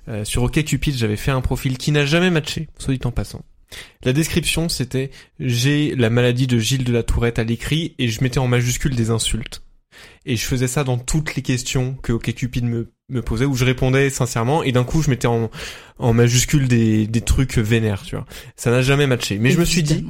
Euh, 0.08 0.24
sur 0.24 0.44
OkCupid, 0.44 0.96
j'avais 0.96 1.18
fait 1.18 1.32
un 1.32 1.42
profil 1.42 1.78
qui 1.78 1.92
n'a 1.92 2.06
jamais 2.06 2.30
matché, 2.30 2.70
soit 2.78 2.94
dit 2.94 3.00
en 3.04 3.12
passant. 3.12 3.42
La 4.04 4.14
description, 4.14 4.70
c'était 4.70 5.12
j'ai 5.40 5.96
la 5.96 6.10
maladie 6.10 6.48
de 6.48 6.60
Gilles 6.60 6.84
de 6.84 6.94
la 6.94 7.04
Tourette 7.04 7.40
à 7.40 7.44
l'écrit 7.44 7.96
et 7.98 8.08
je 8.08 8.24
mettais 8.24 8.40
en 8.40 8.48
majuscule 8.48 8.96
des 8.96 9.10
insultes. 9.10 9.62
Et 10.26 10.36
je 10.36 10.46
faisais 10.46 10.68
ça 10.68 10.84
dans 10.84 10.98
toutes 10.98 11.36
les 11.36 11.42
questions 11.42 11.96
que 12.02 12.12
OkCupid 12.12 12.66
me, 12.66 12.92
me 13.10 13.22
posait, 13.22 13.46
où 13.46 13.56
je 13.56 13.66
répondais 13.66 14.10
sincèrement, 14.10 14.64
et 14.64 14.72
d'un 14.72 14.84
coup 14.84 15.02
je 15.02 15.10
mettais 15.10 15.28
en, 15.28 15.50
en 16.00 16.14
majuscule 16.14 16.68
des, 16.68 17.08
des 17.08 17.22
trucs 17.22 17.58
vénères, 17.58 18.04
tu 18.04 18.16
vois. 18.16 18.26
Ça 18.56 18.72
n'a 18.72 18.82
jamais 18.82 19.08
matché. 19.08 19.38
Mais 19.38 19.52
je 19.52 19.60
me 19.60 19.66
suis 19.66 19.84
dit, 19.84 20.06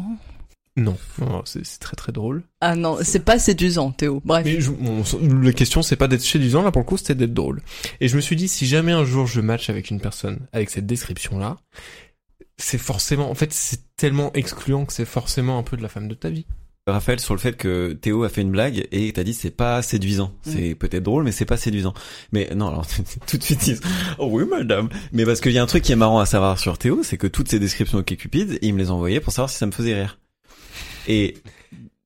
non, 0.77 0.97
non, 1.19 1.41
c'est 1.45 1.61
très 1.79 1.95
très 1.95 2.11
drôle. 2.11 2.43
Ah 2.59 2.75
non, 2.75 2.97
c'est 3.01 3.23
pas 3.23 3.39
séduisant, 3.39 3.91
Théo. 3.91 4.21
Bref. 4.25 4.43
Mais 4.45 4.59
je, 4.59 4.71
bon, 4.71 5.03
la 5.41 5.53
question 5.53 5.81
c'est 5.81 5.95
pas 5.95 6.09
d'être 6.09 6.21
séduisant, 6.21 6.63
là 6.63 6.71
pour 6.71 6.81
le 6.81 6.85
coup 6.85 6.97
c'était 6.97 7.15
d'être 7.15 7.33
drôle. 7.33 7.61
Et 8.01 8.07
je 8.07 8.15
me 8.15 8.21
suis 8.21 8.35
dit 8.35 8.47
si 8.47 8.65
jamais 8.65 8.91
un 8.91 9.05
jour 9.05 9.25
je 9.25 9.39
match 9.39 9.69
avec 9.69 9.89
une 9.89 10.01
personne 10.01 10.39
avec 10.51 10.69
cette 10.69 10.85
description 10.85 11.39
là, 11.39 11.57
c'est 12.57 12.77
forcément, 12.77 13.29
en 13.29 13.35
fait 13.35 13.53
c'est 13.53 13.79
tellement 13.97 14.31
excluant 14.33 14.85
que 14.85 14.93
c'est 14.93 15.05
forcément 15.05 15.57
un 15.57 15.63
peu 15.63 15.77
de 15.77 15.81
la 15.81 15.89
femme 15.89 16.07
de 16.07 16.15
ta 16.15 16.29
vie. 16.29 16.45
Raphaël 16.87 17.19
sur 17.19 17.33
le 17.33 17.39
fait 17.39 17.57
que 17.57 17.93
Théo 17.93 18.23
a 18.23 18.29
fait 18.29 18.41
une 18.41 18.51
blague 18.51 18.87
et 18.91 19.11
t'as 19.11 19.23
dit 19.23 19.33
c'est 19.33 19.49
pas 19.49 19.81
séduisant. 19.81 20.31
C'est 20.43 20.75
peut-être 20.75 21.01
drôle 21.01 21.23
mais 21.23 21.31
c'est 21.31 21.45
pas 21.45 21.57
séduisant. 21.57 21.95
Mais 22.31 22.51
non 22.55 22.67
alors 22.67 22.85
tout 23.27 23.37
de 23.37 23.43
suite 23.43 23.61
ils 23.63 23.73
disent, 23.73 23.81
oh 24.19 24.27
oui 24.29 24.43
madame. 24.47 24.89
Mais 25.11 25.25
parce 25.25 25.41
qu'il 25.41 25.51
y 25.51 25.57
a 25.57 25.63
un 25.63 25.67
truc 25.67 25.83
qui 25.83 25.91
est 25.91 25.95
marrant 25.95 26.19
à 26.19 26.27
savoir 26.27 26.59
sur 26.59 26.77
Théo, 26.77 27.01
c'est 27.01 27.17
que 27.17 27.25
toutes 27.25 27.49
ces 27.49 27.57
descriptions 27.57 27.97
OK 27.97 28.15
Cupid, 28.15 28.59
il 28.61 28.73
me 28.75 28.79
les 28.79 28.91
envoyait 28.91 29.19
pour 29.19 29.33
savoir 29.33 29.49
si 29.49 29.57
ça 29.57 29.65
me 29.65 29.71
faisait 29.71 29.95
rire. 29.95 30.19
Et 31.07 31.35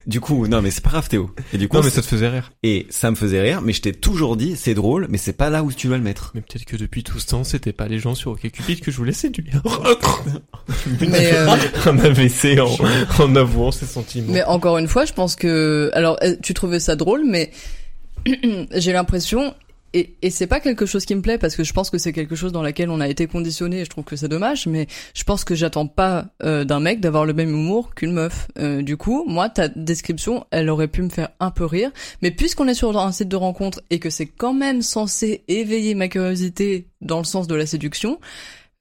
du 0.09 0.19
coup 0.19 0.47
non 0.47 0.61
mais 0.61 0.71
c'est 0.71 0.83
pas 0.83 0.89
grave 0.89 1.07
Théo. 1.07 1.29
Et 1.53 1.57
du 1.57 1.67
coup 1.67 1.77
Non 1.77 1.83
mais 1.83 1.89
ça 1.89 2.01
te 2.01 2.07
faisait 2.07 2.27
rire. 2.27 2.51
et 2.63 2.87
ça 2.89 3.11
me 3.11 3.15
faisait 3.15 3.41
rire 3.41 3.61
mais 3.61 3.71
je 3.73 3.81
t'ai 3.81 3.93
toujours 3.93 4.35
dit 4.35 4.55
c'est 4.57 4.73
drôle 4.73 5.07
mais 5.09 5.17
c'est 5.17 5.33
pas 5.33 5.49
là 5.49 5.63
où 5.63 5.71
tu 5.71 5.87
dois 5.87 5.97
le 5.97 6.03
mettre. 6.03 6.31
Mais 6.35 6.41
peut-être 6.41 6.65
que 6.65 6.75
depuis 6.75 7.03
tout 7.03 7.19
ce 7.19 7.27
temps 7.27 7.43
c'était 7.43 7.73
pas 7.73 7.87
les 7.87 7.99
gens 7.99 8.15
sur 8.15 8.31
OkCupid 8.31 8.81
que 8.81 8.91
je 8.91 8.97
voulais 8.97 9.13
séduire. 9.13 9.61
Mais, 10.99 11.31
euh, 11.33 11.47
un 11.85 11.99
AVC 11.99 12.59
en, 12.59 13.23
en 13.23 13.35
avouant 13.35 13.71
ses 13.71 13.85
sentiments. 13.85 14.33
Mais 14.33 14.43
encore 14.43 14.77
une 14.77 14.87
fois, 14.87 15.05
je 15.05 15.13
pense 15.13 15.35
que 15.35 15.89
alors 15.93 16.17
euh, 16.23 16.35
tu 16.43 16.53
trouvais 16.53 16.79
ça 16.79 16.95
drôle, 16.95 17.23
mais 17.25 17.51
j'ai 18.75 18.93
l'impression 18.93 19.53
et, 19.93 20.15
et 20.21 20.29
c'est 20.29 20.47
pas 20.47 20.59
quelque 20.59 20.85
chose 20.85 21.05
qui 21.05 21.15
me 21.15 21.21
plaît 21.21 21.37
parce 21.37 21.55
que 21.55 21.63
je 21.63 21.73
pense 21.73 21.89
que 21.89 21.97
c'est 21.97 22.13
quelque 22.13 22.35
chose 22.35 22.51
dans 22.51 22.61
laquelle 22.61 22.89
on 22.89 22.99
a 22.99 23.07
été 23.07 23.27
conditionné 23.27 23.81
et 23.81 23.85
je 23.85 23.89
trouve 23.89 24.03
que 24.03 24.15
c'est 24.15 24.27
dommage 24.27 24.67
mais 24.67 24.87
je 25.13 25.23
pense 25.23 25.43
que 25.43 25.55
j'attends 25.55 25.87
pas 25.87 26.27
euh, 26.43 26.63
d'un 26.63 26.79
mec 26.79 26.99
d'avoir 26.99 27.25
le 27.25 27.33
même 27.33 27.49
humour 27.49 27.93
qu'une 27.95 28.13
meuf. 28.13 28.47
Euh, 28.57 28.81
du 28.81 28.97
coup 28.97 29.25
moi 29.27 29.49
ta 29.49 29.67
description 29.67 30.45
elle 30.51 30.69
aurait 30.69 30.87
pu 30.87 31.01
me 31.01 31.09
faire 31.09 31.29
un 31.39 31.51
peu 31.51 31.65
rire 31.65 31.91
mais 32.21 32.31
puisqu'on 32.31 32.67
est 32.67 32.73
sur 32.73 32.97
un 32.97 33.11
site 33.11 33.29
de 33.29 33.35
rencontre 33.35 33.81
et 33.89 33.99
que 33.99 34.09
c'est 34.09 34.27
quand 34.27 34.53
même 34.53 34.81
censé 34.81 35.43
éveiller 35.47 35.95
ma 35.95 36.07
curiosité 36.07 36.87
dans 37.01 37.19
le 37.19 37.23
sens 37.23 37.47
de 37.47 37.55
la 37.55 37.65
séduction 37.65 38.19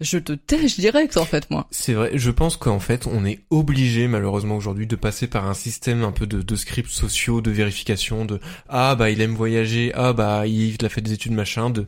je 0.00 0.18
te 0.18 0.32
tèche 0.32 0.78
direct 0.78 1.16
en 1.16 1.24
fait 1.24 1.50
moi 1.50 1.66
C'est 1.70 1.94
vrai, 1.94 2.10
je 2.14 2.30
pense 2.30 2.56
qu'en 2.56 2.78
fait, 2.78 3.06
on 3.06 3.24
est 3.24 3.40
obligé 3.50 4.06
malheureusement 4.08 4.56
aujourd'hui 4.56 4.86
de 4.86 4.96
passer 4.96 5.26
par 5.26 5.46
un 5.48 5.54
système 5.54 6.02
un 6.04 6.12
peu 6.12 6.26
de, 6.26 6.40
de 6.42 6.56
scripts 6.56 6.90
sociaux, 6.90 7.40
de 7.40 7.50
vérification, 7.50 8.24
de 8.24 8.38
ah 8.68 8.94
bah 8.94 9.10
il 9.10 9.20
aime 9.20 9.34
voyager, 9.34 9.90
ah 9.94 10.12
bah 10.12 10.46
il 10.46 10.76
a 10.84 10.88
fait 10.88 11.00
des 11.00 11.12
études 11.12 11.32
machin, 11.32 11.70
de 11.70 11.86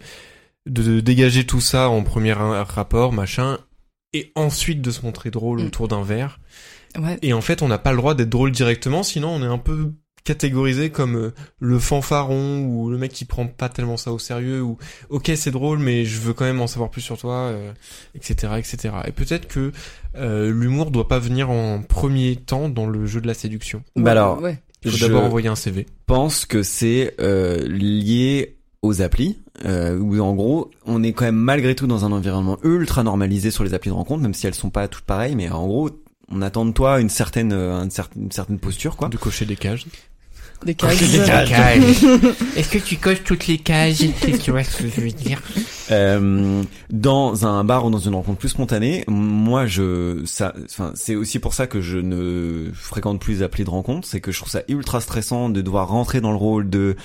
de, 0.66 0.82
de 0.82 1.00
dégager 1.00 1.44
tout 1.46 1.60
ça 1.60 1.88
en 1.88 2.02
premier 2.02 2.32
ra- 2.32 2.64
rapport 2.64 3.12
machin, 3.12 3.58
et 4.12 4.32
ensuite 4.34 4.82
de 4.82 4.90
se 4.90 5.02
montrer 5.02 5.30
drôle 5.30 5.60
Mm. 5.62 5.66
autour 5.66 5.88
d'un 5.88 6.02
verre. 6.02 6.40
ouais 6.98 7.16
Et 7.22 7.32
en 7.32 7.40
fait, 7.40 7.62
on 7.62 7.68
n'a 7.68 7.78
pas 7.78 7.92
le 7.92 7.96
droit 7.98 8.14
d'être 8.14 8.28
drôle 8.28 8.50
directement, 8.50 9.02
sinon 9.04 9.28
on 9.30 9.42
est 9.42 9.46
un 9.46 9.58
peu 9.58 9.92
catégorisé 10.24 10.90
comme 10.90 11.16
euh, 11.16 11.34
le 11.60 11.78
fanfaron 11.78 12.64
ou 12.64 12.90
le 12.90 12.98
mec 12.98 13.12
qui 13.12 13.24
prend 13.24 13.46
pas 13.46 13.68
tellement 13.68 13.96
ça 13.96 14.12
au 14.12 14.18
sérieux 14.18 14.62
ou 14.62 14.78
ok 15.08 15.32
c'est 15.34 15.50
drôle 15.50 15.78
mais 15.78 16.04
je 16.04 16.20
veux 16.20 16.32
quand 16.32 16.44
même 16.44 16.60
en 16.60 16.66
savoir 16.66 16.90
plus 16.90 17.00
sur 17.00 17.18
toi 17.18 17.34
euh, 17.34 17.72
etc 18.14 18.54
etc 18.58 18.94
et 19.06 19.12
peut-être 19.12 19.48
que 19.48 19.72
euh, 20.16 20.50
l'humour 20.50 20.90
doit 20.90 21.08
pas 21.08 21.18
venir 21.18 21.50
en 21.50 21.82
premier 21.82 22.36
temps 22.36 22.68
dans 22.68 22.86
le 22.86 23.06
jeu 23.06 23.20
de 23.20 23.28
la 23.28 23.34
séduction. 23.34 23.84
Bah 23.94 24.10
alors, 24.10 24.42
ouais. 24.42 24.60
il 24.84 24.90
faut 24.90 24.98
d'abord 24.98 25.22
envoyer 25.22 25.48
un 25.48 25.54
CV 25.54 25.86
pense 26.10 26.44
que 26.44 26.64
c'est 26.64 27.14
euh, 27.20 27.68
lié 27.68 28.56
aux 28.82 29.00
applis 29.00 29.38
euh, 29.64 29.96
où 29.96 30.18
en 30.18 30.34
gros 30.34 30.72
on 30.84 31.04
est 31.04 31.12
quand 31.12 31.24
même 31.24 31.36
malgré 31.36 31.76
tout 31.76 31.86
dans 31.86 32.04
un 32.04 32.10
environnement 32.10 32.58
ultra 32.64 33.04
normalisé 33.04 33.52
sur 33.52 33.62
les 33.62 33.74
applis 33.74 33.90
de 33.90 33.94
rencontre 33.94 34.20
même 34.20 34.34
si 34.34 34.48
elles 34.48 34.54
sont 34.54 34.70
pas 34.70 34.88
toutes 34.88 35.04
pareilles 35.04 35.36
mais 35.36 35.48
en 35.50 35.68
gros 35.68 35.90
on 36.28 36.42
attend 36.42 36.66
de 36.66 36.72
toi 36.72 37.00
une 37.00 37.10
certaine 37.10 37.52
une 37.52 37.92
certaine, 37.92 38.24
une 38.24 38.32
certaine 38.32 38.58
posture 38.58 38.96
quoi. 38.96 39.08
De 39.08 39.16
cocher 39.16 39.44
des 39.44 39.54
cages 39.54 39.86
des 40.64 40.74
cases 40.74 41.00
est-ce 42.56 42.68
que 42.68 42.78
tu 42.78 42.96
coches 42.96 43.22
toutes 43.24 43.46
les 43.46 43.58
cases 43.58 44.02
tu 44.42 44.50
vois 44.50 44.64
ce 44.64 44.82
que 44.82 44.88
je 44.88 45.00
veux 45.00 45.10
dire? 45.10 45.40
Euh, 45.90 46.62
dans 46.90 47.46
un 47.46 47.64
bar 47.64 47.86
ou 47.86 47.90
dans 47.90 47.98
une 47.98 48.14
rencontre 48.14 48.38
plus 48.38 48.50
spontanée, 48.50 49.04
moi 49.08 49.66
je 49.66 50.22
ça 50.24 50.54
enfin 50.70 50.92
c'est 50.94 51.16
aussi 51.16 51.38
pour 51.38 51.54
ça 51.54 51.66
que 51.66 51.80
je 51.80 51.98
ne 51.98 52.70
fréquente 52.74 53.20
plus 53.20 53.34
les 53.34 53.42
applis 53.42 53.64
de 53.64 53.70
rencontre, 53.70 54.06
c'est 54.06 54.20
que 54.20 54.32
je 54.32 54.38
trouve 54.38 54.50
ça 54.50 54.62
ultra 54.68 55.00
stressant 55.00 55.48
de 55.48 55.60
devoir 55.60 55.88
rentrer 55.88 56.20
dans 56.20 56.30
le 56.30 56.36
rôle 56.36 56.68
de 56.68 56.96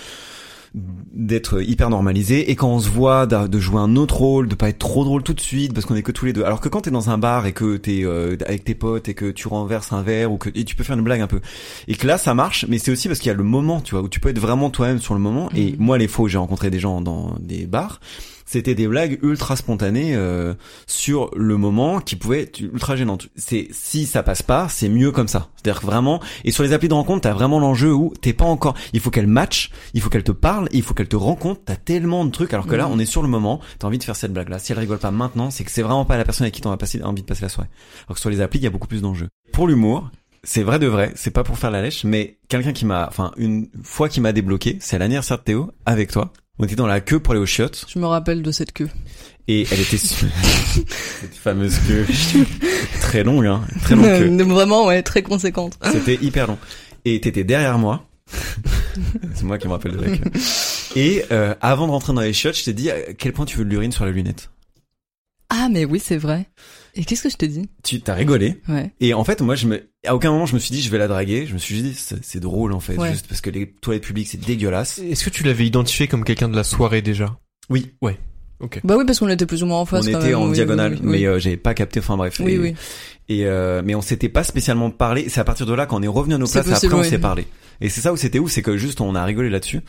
d'être 1.14 1.62
hyper 1.62 1.90
normalisé. 1.90 2.52
Et 2.52 2.56
quand 2.56 2.70
on 2.70 2.80
se 2.80 2.90
voit 2.90 3.26
de 3.26 3.60
jouer 3.60 3.80
un 3.80 3.96
autre 3.96 4.18
rôle 4.18 4.48
de 4.50 4.56
pas 4.56 4.70
être 4.70 4.80
trop 4.80 5.06
drôle 5.06 5.24
tout 5.24 5.34
de 5.34 5.40
suite 5.40 5.74
parce 5.74 5.86
qu'on 5.86 5.96
est 5.96 6.02
que 6.02 6.12
tous 6.12 6.26
les 6.26 6.34
deux. 6.34 6.44
Alors 6.44 6.60
que 6.60 6.68
quand 6.68 6.82
t'es 6.82 6.92
dans 6.92 7.10
un 7.10 7.18
bar 7.18 7.46
et 7.46 7.54
que 7.54 7.78
t'es 7.78 8.02
euh, 8.04 8.36
avec 8.46 8.66
tes 8.66 8.76
potes 8.76 9.08
et 9.08 9.14
que 9.14 9.32
tu 9.32 9.48
renverses 9.48 9.94
un 9.94 10.02
verre 10.02 10.32
ou 10.32 10.38
que 10.38 10.50
et 10.54 10.66
tu 10.66 10.76
peux 10.76 10.84
faire 10.84 10.98
une 10.98 11.04
blague 11.04 11.22
un 11.22 11.28
peu. 11.28 11.40
Et 11.88 11.96
que 11.96 12.06
là 12.06 12.18
ça 12.18 12.34
marche 12.34 12.66
mais 12.68 12.78
c'est 12.78 12.92
aussi 12.92 13.08
parce 13.08 13.20
qu'il 13.20 13.30
y 13.30 13.34
a 13.34 13.38
le 13.38 13.44
moment 13.44 13.80
tu 13.80 13.96
vois 13.96 14.04
où 14.04 14.10
tu 14.10 14.20
peux 14.20 14.30
être 14.30 14.40
vraiment 14.40 14.70
toi-même 14.70 15.00
sur 15.00 15.14
le 15.14 15.22
moment. 15.22 15.50
Et 15.56 15.72
Mhm. 15.72 15.76
moi 15.80 15.98
les 15.98 16.08
fois 16.08 16.26
où 16.26 16.28
j'ai 16.28 16.38
rencontré 16.38 16.70
des 16.70 16.80
gens 16.80 17.00
dans 17.02 17.36
des 17.40 17.66
bars 17.66 18.00
c'était 18.46 18.76
des 18.76 18.88
blagues 18.88 19.20
ultra 19.24 19.56
spontanées 19.56 20.16
euh, 20.16 20.54
sur 20.88 21.32
le 21.36 21.58
moment 21.58 22.00
qui 22.00 22.16
pouvaient 22.16 22.44
être 22.44 22.60
ultra 22.60 22.96
gênantes. 22.96 23.28
C'est 23.36 23.68
si 23.72 24.06
ça 24.06 24.24
passe 24.24 24.42
pas, 24.44 24.68
c'est 24.70 24.90
mieux 24.90 25.12
comme 25.12 25.28
ça. 25.28 25.50
C'est-à-dire 25.56 25.82
que 25.82 25.86
vraiment 25.86 26.22
et 26.44 26.52
sur 26.52 26.64
les 26.64 26.74
applis 26.74 26.88
de 26.88 26.94
rencontre, 26.94 27.22
t'as 27.22 27.34
vraiment 27.34 27.60
l'enjeu 27.60 27.94
où 27.94 28.14
t'es 28.22 28.34
pas 28.34 28.46
encore. 28.46 28.76
Il 28.94 29.00
faut 29.00 29.10
qu'elle 29.10 29.28
match, 29.28 29.72
il 29.94 30.02
faut 30.02 30.10
qu'elle 30.10 30.24
te 30.24 30.32
parle, 30.32 30.68
il 30.72 30.84
faut 30.84 30.94
qu'elle 30.94 31.08
te 31.08 31.16
rencontre. 31.16 31.62
T'as 31.66 31.76
tellement 31.76 32.24
de 32.26 32.32
trucs 32.32 32.54
alors 32.54 32.68
que 32.68 32.76
là, 32.76 32.86
Mhm. 32.88 32.94
on 32.94 33.00
est 33.00 33.06
sur 33.06 33.22
le 33.22 33.28
moment. 33.28 33.60
T'as 33.80 33.88
envie 33.88 33.98
de 33.98 34.04
faire 34.04 34.16
cette 34.16 34.32
blague 34.34 34.50
là. 34.50 34.60
Si 34.60 34.72
elle 34.72 34.80
rigole 34.80 35.00
pas 35.00 35.12
maintenant, 35.12 35.50
c'est 35.50 35.64
que 35.64 35.72
c'est 35.72 35.82
vraiment 35.82 36.06
pas 36.06 36.18
la 36.18 36.24
personne 36.24 36.46
avec 36.46 36.54
qui 36.54 36.62
t'as 36.62 36.70
envie 36.70 37.22
de 37.22 37.26
passer 37.28 37.42
la 37.42 37.50
soirée. 37.50 37.70
Alors 38.08 38.16
que 38.16 38.22
sur 38.22 38.30
les 38.30 38.42
applis, 38.42 38.60
il 38.60 38.64
y 38.64 38.68
a 38.68 38.72
beaucoup 38.72 38.88
plus 38.88 39.02
d'enjeux. 39.02 39.28
Pour 39.52 39.68
l'humour. 39.68 40.10
C'est 40.48 40.62
vrai 40.62 40.78
de 40.78 40.86
vrai, 40.86 41.12
c'est 41.16 41.32
pas 41.32 41.44
pour 41.44 41.58
faire 41.58 41.72
la 41.72 41.82
lèche, 41.82 42.04
mais 42.04 42.38
quelqu'un 42.50 42.72
qui 42.72 42.86
m'a, 42.86 43.08
enfin, 43.08 43.32
une 43.36 43.68
fois 43.82 44.10
qui 44.10 44.22
m'a 44.22 44.32
débloqué, 44.32 44.78
c'est 44.80 45.00
l'anniversaire 45.00 45.40
de 45.40 45.44
Théo, 45.44 45.72
avec 45.88 46.12
toi. 46.12 46.32
On 46.58 46.64
était 46.64 46.76
dans 46.76 46.88
la 46.88 47.02
queue 47.02 47.20
pour 47.20 47.34
aller 47.34 47.42
aux 47.42 47.46
chiottes. 47.46 47.86
je 47.88 48.00
me 48.00 48.06
rappelle 48.06 48.42
de 48.42 48.52
cette 48.52 48.72
queue 48.72 48.90
Et 49.48 49.68
elle 49.72 49.82
était 49.82 49.98
cette 49.98 51.36
fameuse 51.36 51.78
queue 51.80 52.06
très 53.02 53.24
longue, 53.24 53.46
hein, 53.46 53.62
très 53.84 53.96
longue 53.96 54.06
queue. 54.06 54.44
Vraiment, 54.54 54.86
ouais, 54.86 55.04
très 55.04 55.22
conséquente. 55.22 55.78
C'était 55.92 56.16
hyper 56.16 56.48
long. 56.48 56.58
Et 57.04 57.20
t'étais 57.20 57.44
derrière 57.44 57.78
moi. 57.78 58.08
C'est 59.36 59.44
moi 59.44 59.58
qui 59.58 59.68
me 59.68 59.74
rappelle 59.74 59.98
de 59.98 60.02
la 60.02 60.18
queue. 60.18 60.32
Et 60.96 61.26
euh, 61.32 61.54
avant 61.62 61.88
de 61.88 61.92
rentrer 61.92 62.14
dans 62.14 62.22
les 62.22 62.34
chiottes, 62.34 62.58
je 62.58 62.64
t'ai 62.64 62.74
dit 62.74 62.90
à 62.90 63.14
quel 63.14 63.34
point 63.34 63.46
tu 63.46 63.58
veux 63.58 63.66
de 63.66 63.70
l'urine 63.70 63.92
sur 63.92 64.06
la 64.06 64.12
lunette? 64.12 64.50
Ah, 65.50 65.68
mais 65.70 65.84
oui, 65.84 66.02
c'est 66.04 66.18
vrai. 66.18 66.48
Et 66.96 67.04
qu'est-ce 67.04 67.24
que 67.24 67.30
je 67.30 67.36
t'ai 67.36 67.48
dit 67.50 67.68
Tu 67.84 68.00
t'as 68.02 68.14
rigolé. 68.14 68.62
Ouais. 68.70 68.92
Et 69.02 69.14
en 69.14 69.24
fait, 69.24 69.42
moi, 69.42 69.56
je 69.56 69.68
me, 69.68 69.84
à 70.06 70.16
aucun 70.16 70.32
moment, 70.32 70.46
je 70.46 70.54
me 70.54 70.60
suis 70.60 70.74
dit, 70.74 70.82
je 70.82 70.90
vais 70.90 70.98
la 70.98 71.08
draguer. 71.08 71.46
Je 71.46 71.54
me 71.54 71.58
suis 71.60 71.82
dit, 71.82 71.94
c'est 71.94 72.24
c'est 72.24 72.40
drôle, 72.40 72.72
en 72.74 72.80
fait, 72.80 72.98
Ouais. 72.98 73.12
juste 73.12 73.28
parce 73.28 73.42
que 73.42 73.50
les 73.50 73.70
toilettes 73.70 74.04
publiques, 74.04 74.28
c'est 74.30 74.40
dégueulasse. 74.40 75.00
est-ce 75.00 75.26
que 75.26 75.30
tu 75.30 75.44
l'avais 75.44 75.66
identifié 75.66 76.08
comme 76.08 76.24
quelqu'un 76.24 76.48
de 76.48 76.56
la 76.56 76.64
soirée 76.64 77.02
déjà? 77.02 77.38
Oui. 77.70 77.92
ok 78.62 78.80
Bah 78.84 78.96
oui, 78.98 79.04
parce 79.06 79.20
qu'on 79.20 79.28
était 79.28 79.46
plus 79.46 79.62
ou 79.64 79.66
moins 79.66 79.80
en 79.80 79.86
face. 79.86 80.08
on 80.08 80.12
quand 80.14 80.20
était 80.20 80.30
même, 80.30 80.38
en 80.40 80.48
oui, 80.48 80.54
diagonale, 80.54 80.94
oui, 80.94 81.00
mais 81.04 81.18
oui. 81.18 81.26
euh, 81.26 81.40
j'avais 81.40 81.58
pas 81.58 81.74
capté. 81.74 82.00
Enfin 82.00 82.16
bref. 82.16 82.40
Oui, 82.40 82.54
et, 82.54 82.60
oui. 82.60 82.76
Et 83.28 83.46
euh, 83.46 83.82
mais 83.84 83.96
on 83.96 84.02
s'était 84.02 84.30
pas 84.30 84.44
spécialement 84.44 84.90
parlé. 84.92 85.28
C'est 85.30 85.40
à 85.40 85.44
partir 85.44 85.66
de 85.66 85.74
là 85.74 85.86
quand 85.88 85.98
on 86.00 86.04
est 86.04 86.08
revenu 86.08 86.36
à 86.36 86.38
nos 86.38 86.46
C'est 86.46 86.62
places, 86.62 86.76
possible, 86.76 86.94
après 86.94 87.08
on 87.08 87.10
s'est 87.10 87.20
parlé. 87.20 87.46
Et 87.82 87.90
c'est 87.90 88.00
ça 88.02 88.14
où 88.14 88.18
c'était 88.18 88.40
ouf, 88.40 88.52
c'est 88.52 88.62
que 88.62 88.78
juste 88.78 89.02
on 89.02 89.16
a 89.16 89.26
rigolé 89.26 89.50
là-dessus. 89.50 89.82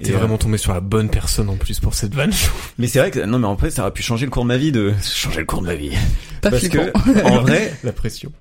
T'es 0.00 0.10
Et, 0.10 0.14
euh, 0.14 0.18
vraiment 0.18 0.38
tombé 0.38 0.58
sur 0.58 0.72
la 0.72 0.80
bonne 0.80 1.08
personne 1.08 1.48
en 1.48 1.56
plus 1.56 1.80
pour 1.80 1.94
cette 1.94 2.14
vanne 2.14 2.32
Mais 2.78 2.86
c'est 2.86 2.98
vrai 2.98 3.10
que 3.10 3.20
non 3.20 3.38
mais 3.38 3.46
en 3.46 3.56
fait 3.56 3.70
ça 3.70 3.82
aurait 3.82 3.92
pu 3.92 4.02
changer 4.02 4.24
le 4.26 4.30
cours 4.30 4.42
de 4.44 4.48
ma 4.48 4.56
vie 4.56 4.72
de 4.72 4.92
changer 5.14 5.40
le 5.40 5.46
cours 5.46 5.60
de 5.62 5.66
ma 5.66 5.74
vie. 5.74 5.92
Pas 6.40 6.50
Parce 6.50 6.66
flippant. 6.66 6.86
que 6.92 7.22
en 7.24 7.40
vrai, 7.42 7.72
la 7.84 7.92
pression 7.92 8.32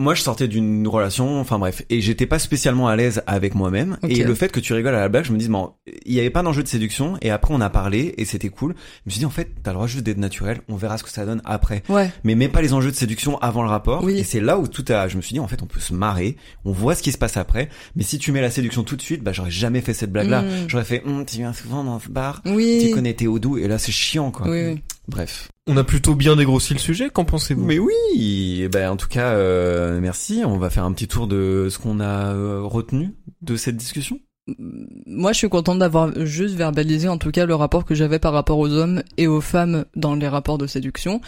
Moi, 0.00 0.14
je 0.14 0.22
sortais 0.22 0.46
d'une 0.46 0.86
relation, 0.86 1.40
enfin 1.40 1.58
bref, 1.58 1.82
et 1.90 2.00
j'étais 2.00 2.26
pas 2.26 2.38
spécialement 2.38 2.86
à 2.86 2.94
l'aise 2.94 3.20
avec 3.26 3.56
moi-même. 3.56 3.98
Et 4.08 4.22
le 4.22 4.34
fait 4.36 4.52
que 4.52 4.60
tu 4.60 4.72
rigoles 4.72 4.94
à 4.94 5.00
la 5.00 5.08
blague, 5.08 5.24
je 5.24 5.32
me 5.32 5.38
dis, 5.38 5.48
bon, 5.48 5.72
il 6.06 6.12
y 6.12 6.20
avait 6.20 6.30
pas 6.30 6.42
d'enjeu 6.42 6.62
de 6.62 6.68
séduction. 6.68 7.16
Et 7.20 7.30
après, 7.30 7.52
on 7.52 7.60
a 7.60 7.68
parlé 7.68 8.14
et 8.16 8.24
c'était 8.24 8.48
cool. 8.48 8.74
Je 8.76 9.02
me 9.06 9.10
suis 9.10 9.18
dit, 9.18 9.26
en 9.26 9.30
fait, 9.30 9.50
t'as 9.62 9.72
le 9.72 9.74
droit 9.74 9.88
juste 9.88 10.04
d'être 10.04 10.18
naturel. 10.18 10.60
On 10.68 10.76
verra 10.76 10.98
ce 10.98 11.02
que 11.02 11.10
ça 11.10 11.26
donne 11.26 11.42
après. 11.44 11.82
Ouais. 11.88 12.12
Mais 12.22 12.36
mets 12.36 12.48
pas 12.48 12.62
les 12.62 12.74
enjeux 12.74 12.92
de 12.92 12.96
séduction 12.96 13.38
avant 13.38 13.62
le 13.64 13.68
rapport. 13.70 14.04
Oui. 14.04 14.18
Et 14.18 14.22
c'est 14.22 14.40
là 14.40 14.56
où 14.58 14.68
tout 14.68 14.84
a. 14.88 15.08
Je 15.08 15.16
me 15.16 15.20
suis 15.22 15.32
dit, 15.32 15.40
en 15.40 15.48
fait, 15.48 15.62
on 15.62 15.66
peut 15.66 15.80
se 15.80 15.92
marrer. 15.92 16.36
On 16.64 16.70
voit 16.70 16.94
ce 16.94 17.02
qui 17.02 17.10
se 17.10 17.18
passe 17.18 17.36
après. 17.36 17.68
Mais 17.96 18.04
si 18.04 18.18
tu 18.18 18.30
mets 18.30 18.40
la 18.40 18.52
séduction 18.52 18.84
tout 18.84 18.94
de 18.94 19.02
suite, 19.02 19.24
bah 19.24 19.32
j'aurais 19.32 19.50
jamais 19.50 19.80
fait 19.80 19.94
cette 19.94 20.12
blague-là. 20.12 20.42
Mm. 20.42 20.68
J'aurais 20.68 20.84
fait, 20.84 21.02
Hum, 21.06 21.24
tu 21.26 21.38
viens 21.38 21.52
souvent 21.52 21.82
dans 21.82 21.98
ce 21.98 22.08
bar. 22.08 22.40
Oui. 22.46 22.84
Tu 22.86 22.94
connais 22.94 23.14
Théodou. 23.14 23.58
Et 23.58 23.66
là, 23.66 23.78
c'est 23.78 23.90
chiant, 23.92 24.30
quoi. 24.30 24.48
Oui. 24.48 24.80
Bref. 25.08 25.48
On 25.70 25.76
a 25.76 25.84
plutôt 25.84 26.14
bien 26.14 26.34
dégrossi 26.34 26.72
le 26.72 26.78
sujet, 26.78 27.10
qu'en 27.10 27.26
pensez-vous? 27.26 27.62
Mais 27.62 27.78
oui, 27.78 28.60
eh 28.62 28.68
ben 28.68 28.90
en 28.90 28.96
tout 28.96 29.06
cas, 29.06 29.32
euh, 29.34 30.00
merci. 30.00 30.42
On 30.46 30.56
va 30.56 30.70
faire 30.70 30.84
un 30.84 30.92
petit 30.92 31.08
tour 31.08 31.26
de 31.26 31.68
ce 31.70 31.78
qu'on 31.78 32.00
a 32.00 32.32
euh, 32.32 32.62
retenu 32.62 33.14
de 33.42 33.54
cette 33.54 33.76
discussion. 33.76 34.18
Moi, 34.56 35.32
je 35.32 35.38
suis 35.38 35.50
contente 35.50 35.78
d'avoir 35.78 36.24
juste 36.24 36.54
verbalisé, 36.54 37.06
en 37.06 37.18
tout 37.18 37.30
cas, 37.30 37.44
le 37.44 37.54
rapport 37.54 37.84
que 37.84 37.94
j'avais 37.94 38.18
par 38.18 38.32
rapport 38.32 38.58
aux 38.58 38.72
hommes 38.72 39.02
et 39.18 39.26
aux 39.26 39.42
femmes 39.42 39.84
dans 39.94 40.14
les 40.14 40.26
rapports 40.26 40.56
de 40.56 40.66
séduction. 40.66 41.20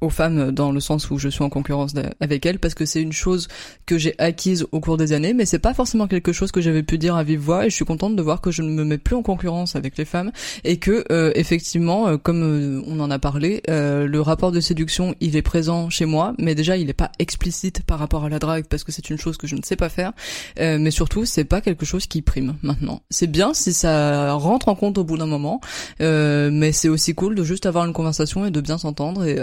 Aux 0.00 0.10
femmes 0.10 0.52
dans 0.52 0.70
le 0.70 0.78
sens 0.78 1.10
où 1.10 1.18
je 1.18 1.28
suis 1.28 1.42
en 1.42 1.48
concurrence 1.48 1.92
avec 2.20 2.46
elles 2.46 2.60
parce 2.60 2.74
que 2.74 2.84
c'est 2.84 3.02
une 3.02 3.12
chose 3.12 3.48
que 3.84 3.98
j'ai 3.98 4.14
acquise 4.18 4.66
au 4.70 4.78
cours 4.78 4.96
des 4.96 5.12
années 5.12 5.34
mais 5.34 5.44
c'est 5.44 5.58
pas 5.58 5.74
forcément 5.74 6.06
quelque 6.06 6.32
chose 6.32 6.52
que 6.52 6.60
j'avais 6.60 6.84
pu 6.84 6.98
dire 6.98 7.16
à 7.16 7.24
vive 7.24 7.40
voix 7.40 7.66
et 7.66 7.70
je 7.70 7.74
suis 7.74 7.84
contente 7.84 8.14
de 8.14 8.22
voir 8.22 8.40
que 8.40 8.50
je 8.50 8.62
ne 8.62 8.70
me 8.70 8.84
mets 8.84 8.98
plus 8.98 9.16
en 9.16 9.22
concurrence 9.22 9.74
avec 9.74 9.96
les 9.96 10.04
femmes 10.04 10.30
et 10.64 10.76
que 10.76 11.04
euh, 11.10 11.32
effectivement 11.34 12.08
euh, 12.08 12.16
comme 12.16 12.42
euh, 12.42 12.82
on 12.86 13.00
en 13.00 13.10
a 13.10 13.18
parlé 13.18 13.62
euh, 13.68 14.06
le 14.06 14.20
rapport 14.20 14.52
de 14.52 14.60
séduction 14.60 15.14
il 15.20 15.36
est 15.36 15.42
présent 15.42 15.90
chez 15.90 16.04
moi 16.04 16.34
mais 16.38 16.54
déjà 16.54 16.76
il 16.76 16.88
est 16.88 16.94
pas 16.94 17.10
explicite 17.18 17.82
par 17.82 17.98
rapport 17.98 18.24
à 18.24 18.28
la 18.28 18.38
drague 18.38 18.66
parce 18.66 18.84
que 18.84 18.92
c'est 18.92 19.10
une 19.10 19.18
chose 19.18 19.36
que 19.36 19.46
je 19.46 19.56
ne 19.56 19.62
sais 19.62 19.76
pas 19.76 19.88
faire 19.88 20.12
euh, 20.60 20.78
mais 20.78 20.90
surtout 20.90 21.24
c'est 21.24 21.44
pas 21.44 21.60
quelque 21.60 21.84
chose 21.84 22.06
qui 22.06 22.22
prime 22.22 22.54
maintenant. 22.62 23.02
C'est 23.10 23.26
bien 23.26 23.54
si 23.54 23.72
ça 23.72 24.32
rentre 24.34 24.68
en 24.68 24.74
compte 24.74 24.98
au 24.98 25.04
bout 25.04 25.18
d'un 25.18 25.26
moment 25.26 25.60
mais 26.00 26.72
c'est 26.72 26.88
aussi 26.88 27.14
cool 27.14 27.34
de 27.34 27.44
juste 27.44 27.66
avoir 27.66 27.84
une 27.84 27.92
conversation 27.92 28.46
et 28.46 28.50
de 28.50 28.60
bien 28.60 28.78
s'entendre 28.78 29.24
et, 29.24 29.38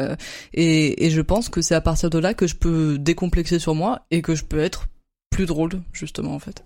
et 0.53 1.05
et 1.05 1.09
je 1.09 1.21
pense 1.21 1.49
que 1.49 1.61
c'est 1.61 1.75
à 1.75 1.81
partir 1.81 2.09
de 2.09 2.19
là 2.19 2.33
que 2.33 2.47
je 2.47 2.55
peux 2.55 2.97
décomplexer 2.97 3.59
sur 3.59 3.75
moi 3.75 4.01
et 4.11 4.21
que 4.21 4.35
je 4.35 4.43
peux 4.43 4.59
être 4.59 4.87
plus 5.29 5.45
drôle 5.45 5.81
justement 5.93 6.33
en 6.33 6.39
fait. 6.39 6.63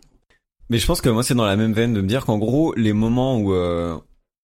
Mais 0.69 0.77
je 0.77 0.85
pense 0.85 1.01
que 1.01 1.09
moi 1.09 1.23
c'est 1.23 1.35
dans 1.35 1.45
la 1.45 1.55
même 1.55 1.73
veine 1.73 1.93
de 1.93 2.01
me 2.01 2.07
dire 2.07 2.25
qu'en 2.25 2.37
gros 2.37 2.73
les 2.75 2.93
moments 2.93 3.37
où 3.37 3.53
euh, 3.53 3.97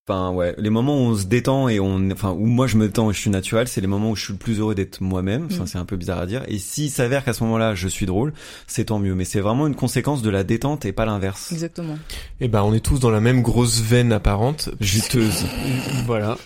Enfin 0.08 0.30
ouais, 0.30 0.54
les 0.60 0.70
moments 0.70 0.96
où 0.98 1.02
on 1.02 1.16
se 1.16 1.26
détend 1.26 1.68
et 1.68 1.80
on, 1.80 2.12
enfin 2.12 2.30
où 2.30 2.46
moi 2.46 2.68
je 2.68 2.78
me 2.78 2.86
détends 2.86 3.10
et 3.10 3.14
je 3.16 3.20
suis 3.20 3.32
naturel, 3.32 3.68
c'est 3.68 3.82
les 3.82 3.88
moments 3.88 4.12
où 4.12 4.16
je 4.16 4.24
suis 4.26 4.34
le 4.34 4.38
plus 4.38 4.60
heureux 4.60 4.76
d'être 4.76 5.02
moi-même. 5.02 5.48
Enfin 5.52 5.64
Mm. 5.64 5.68
c'est 5.68 5.78
un 5.80 5.86
peu 5.86 5.96
bizarre 5.96 6.20
à 6.20 6.28
dire. 6.28 6.44
Et 6.48 6.60
s'il 6.60 6.92
s'avère 6.92 7.26
qu'à 7.26 7.34
ce 7.34 7.44
moment-là 7.44 7.74
je 7.74 7.88
suis 7.88 8.06
drôle, 8.06 8.32
c'est 8.68 8.86
tant 8.86 9.00
mieux. 9.00 9.16
Mais 9.16 9.26
c'est 9.26 9.40
vraiment 9.40 9.66
une 9.66 9.74
conséquence 9.74 10.22
de 10.22 10.30
la 10.30 10.44
détente 10.44 10.86
et 10.86 10.92
pas 10.92 11.06
l'inverse. 11.06 11.52
exactement 11.52 11.98
Eh 12.40 12.48
ben, 12.48 12.62
on 12.62 12.72
est 12.76 12.82
tous 12.82 13.00
dans 13.00 13.10
la 13.10 13.20
même 13.20 13.42
grosse 13.42 13.82
veine 13.82 14.14
apparente. 14.14 14.70
Juteuse. 14.80 15.46
voilà. 16.06 16.38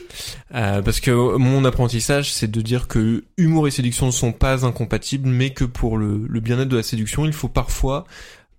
Euh, 0.55 0.82
parce 0.82 1.01
que 1.01 1.36
mon 1.36 1.66
apprentissage, 1.66 2.32
c'est 2.32 2.49
de 2.49 2.62
dire 2.62 2.88
que 2.88 3.26
humour 3.36 3.68
et 3.68 3.72
séduction 3.72 4.05
ne 4.05 4.12
sont 4.12 4.32
pas 4.32 4.66
incompatibles, 4.66 5.28
mais 5.28 5.49
que 5.49 5.66
pour 5.66 5.97
le, 5.97 6.26
le 6.30 6.39
bien-être 6.39 6.70
de 6.70 6.78
la 6.78 6.84
séduction, 6.84 7.26
il 7.26 7.34
faut 7.34 7.49
parfois 7.49 8.05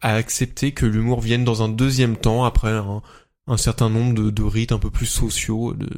accepter 0.02 0.72
que 0.72 0.86
l'humour 0.86 1.20
vienne 1.20 1.44
dans 1.44 1.62
un 1.62 1.68
deuxième 1.68 2.16
temps, 2.16 2.44
après 2.44 2.70
un, 2.70 3.02
un 3.50 3.56
certain 3.56 3.90
nombre 3.90 4.14
de, 4.14 4.30
de 4.30 4.42
rites 4.42 4.72
un 4.72 4.78
peu 4.78 4.90
plus 4.90 5.06
sociaux, 5.06 5.74
de, 5.74 5.88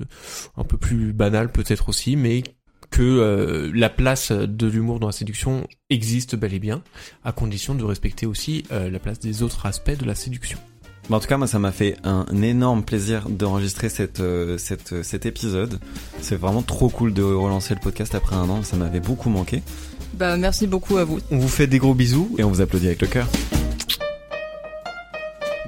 un 0.56 0.64
peu 0.64 0.76
plus 0.76 1.12
banals 1.12 1.52
peut-être 1.52 1.88
aussi, 1.88 2.16
mais 2.16 2.42
que 2.90 3.02
euh, 3.02 3.70
la 3.74 3.88
place 3.88 4.32
de 4.32 4.66
l'humour 4.66 5.00
dans 5.00 5.06
la 5.06 5.12
séduction 5.12 5.66
existe 5.88 6.34
bel 6.36 6.52
et 6.52 6.58
bien, 6.58 6.82
à 7.24 7.32
condition 7.32 7.74
de 7.74 7.84
respecter 7.84 8.26
aussi 8.26 8.64
euh, 8.72 8.90
la 8.90 8.98
place 8.98 9.20
des 9.20 9.42
autres 9.42 9.66
aspects 9.66 9.96
de 9.96 10.04
la 10.04 10.14
séduction. 10.14 10.58
En 11.10 11.20
tout 11.20 11.26
cas, 11.26 11.36
moi, 11.36 11.46
ça 11.46 11.58
m'a 11.58 11.72
fait 11.72 11.96
un 12.04 12.24
énorme 12.42 12.84
plaisir 12.84 13.28
d'enregistrer 13.28 13.88
cette, 13.88 14.20
euh, 14.20 14.56
cette, 14.56 14.92
euh, 14.92 15.02
cet 15.02 15.26
épisode. 15.26 15.80
C'est 16.20 16.36
vraiment 16.36 16.62
trop 16.62 16.88
cool 16.88 17.12
de 17.12 17.22
relancer 17.22 17.74
le 17.74 17.80
podcast 17.80 18.14
après 18.14 18.36
un 18.36 18.48
an. 18.48 18.62
Ça 18.62 18.76
m'avait 18.76 19.00
beaucoup 19.00 19.28
manqué. 19.28 19.62
bah 20.14 20.36
merci 20.36 20.66
beaucoup 20.66 20.96
à 20.98 21.04
vous 21.04 21.18
On 21.30 21.38
vous 21.38 21.48
fait 21.48 21.66
des 21.66 21.78
gros 21.78 21.94
bisous 21.94 22.34
Et 22.38 22.44
on 22.44 22.50
vous 22.50 22.60
applaudit 22.60 22.86
avec 22.86 23.02
le 23.02 23.08
cœur. 23.08 23.28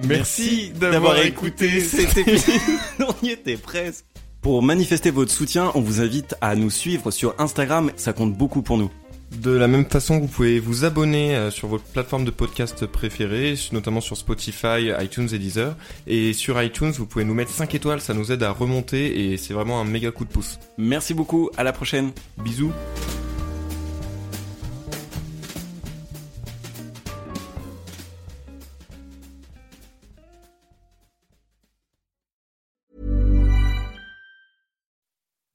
Merci 0.07 0.71
d'avoir 0.71 1.19
écouté 1.19 1.81
cet 1.81 2.17
épisode. 2.17 2.61
on 3.01 3.27
y 3.27 3.31
était 3.31 3.57
presque. 3.57 4.05
Pour 4.41 4.63
manifester 4.63 5.11
votre 5.11 5.33
soutien, 5.33 5.73
on 5.75 5.81
vous 5.81 6.01
invite 6.01 6.35
à 6.41 6.55
nous 6.55 6.71
suivre 6.71 7.11
sur 7.11 7.35
Instagram. 7.39 7.91
Ça 7.97 8.13
compte 8.13 8.35
beaucoup 8.35 8.63
pour 8.63 8.77
nous. 8.77 8.91
De 9.33 9.51
la 9.51 9.67
même 9.67 9.87
façon, 9.87 10.21
vous 10.21 10.29
pouvez 10.29 10.61
vous 10.61 10.85
abonner 10.85 11.35
euh, 11.35 11.51
sur 11.51 11.67
votre 11.67 11.85
plateforme 11.85 12.25
de 12.25 12.31
podcast 12.31 12.87
préférée, 12.87 13.55
notamment 13.73 14.01
sur 14.01 14.17
Spotify, 14.17 14.91
iTunes 15.01 15.29
et 15.33 15.39
Deezer. 15.39 15.75
Et 16.07 16.33
sur 16.35 16.63
iTunes, 16.63 16.93
vous 16.93 17.07
pouvez 17.07 17.25
nous 17.25 17.35
mettre 17.35 17.51
5 17.51 17.75
étoiles, 17.75 18.01
ça 18.01 18.15
nous 18.15 18.31
aide 18.31 18.43
à 18.43 18.51
remonter 18.51 19.33
et 19.33 19.37
c'est 19.37 19.55
vraiment 19.55 19.81
un 19.81 19.85
méga 19.85 20.11
coup 20.11 20.25
de 20.25 20.31
pouce. 20.31 20.59
Merci 20.79 21.15
beaucoup. 21.15 21.51
À 21.57 21.65
la 21.65 21.73
prochaine. 21.73 22.13
Bisous 22.45 22.73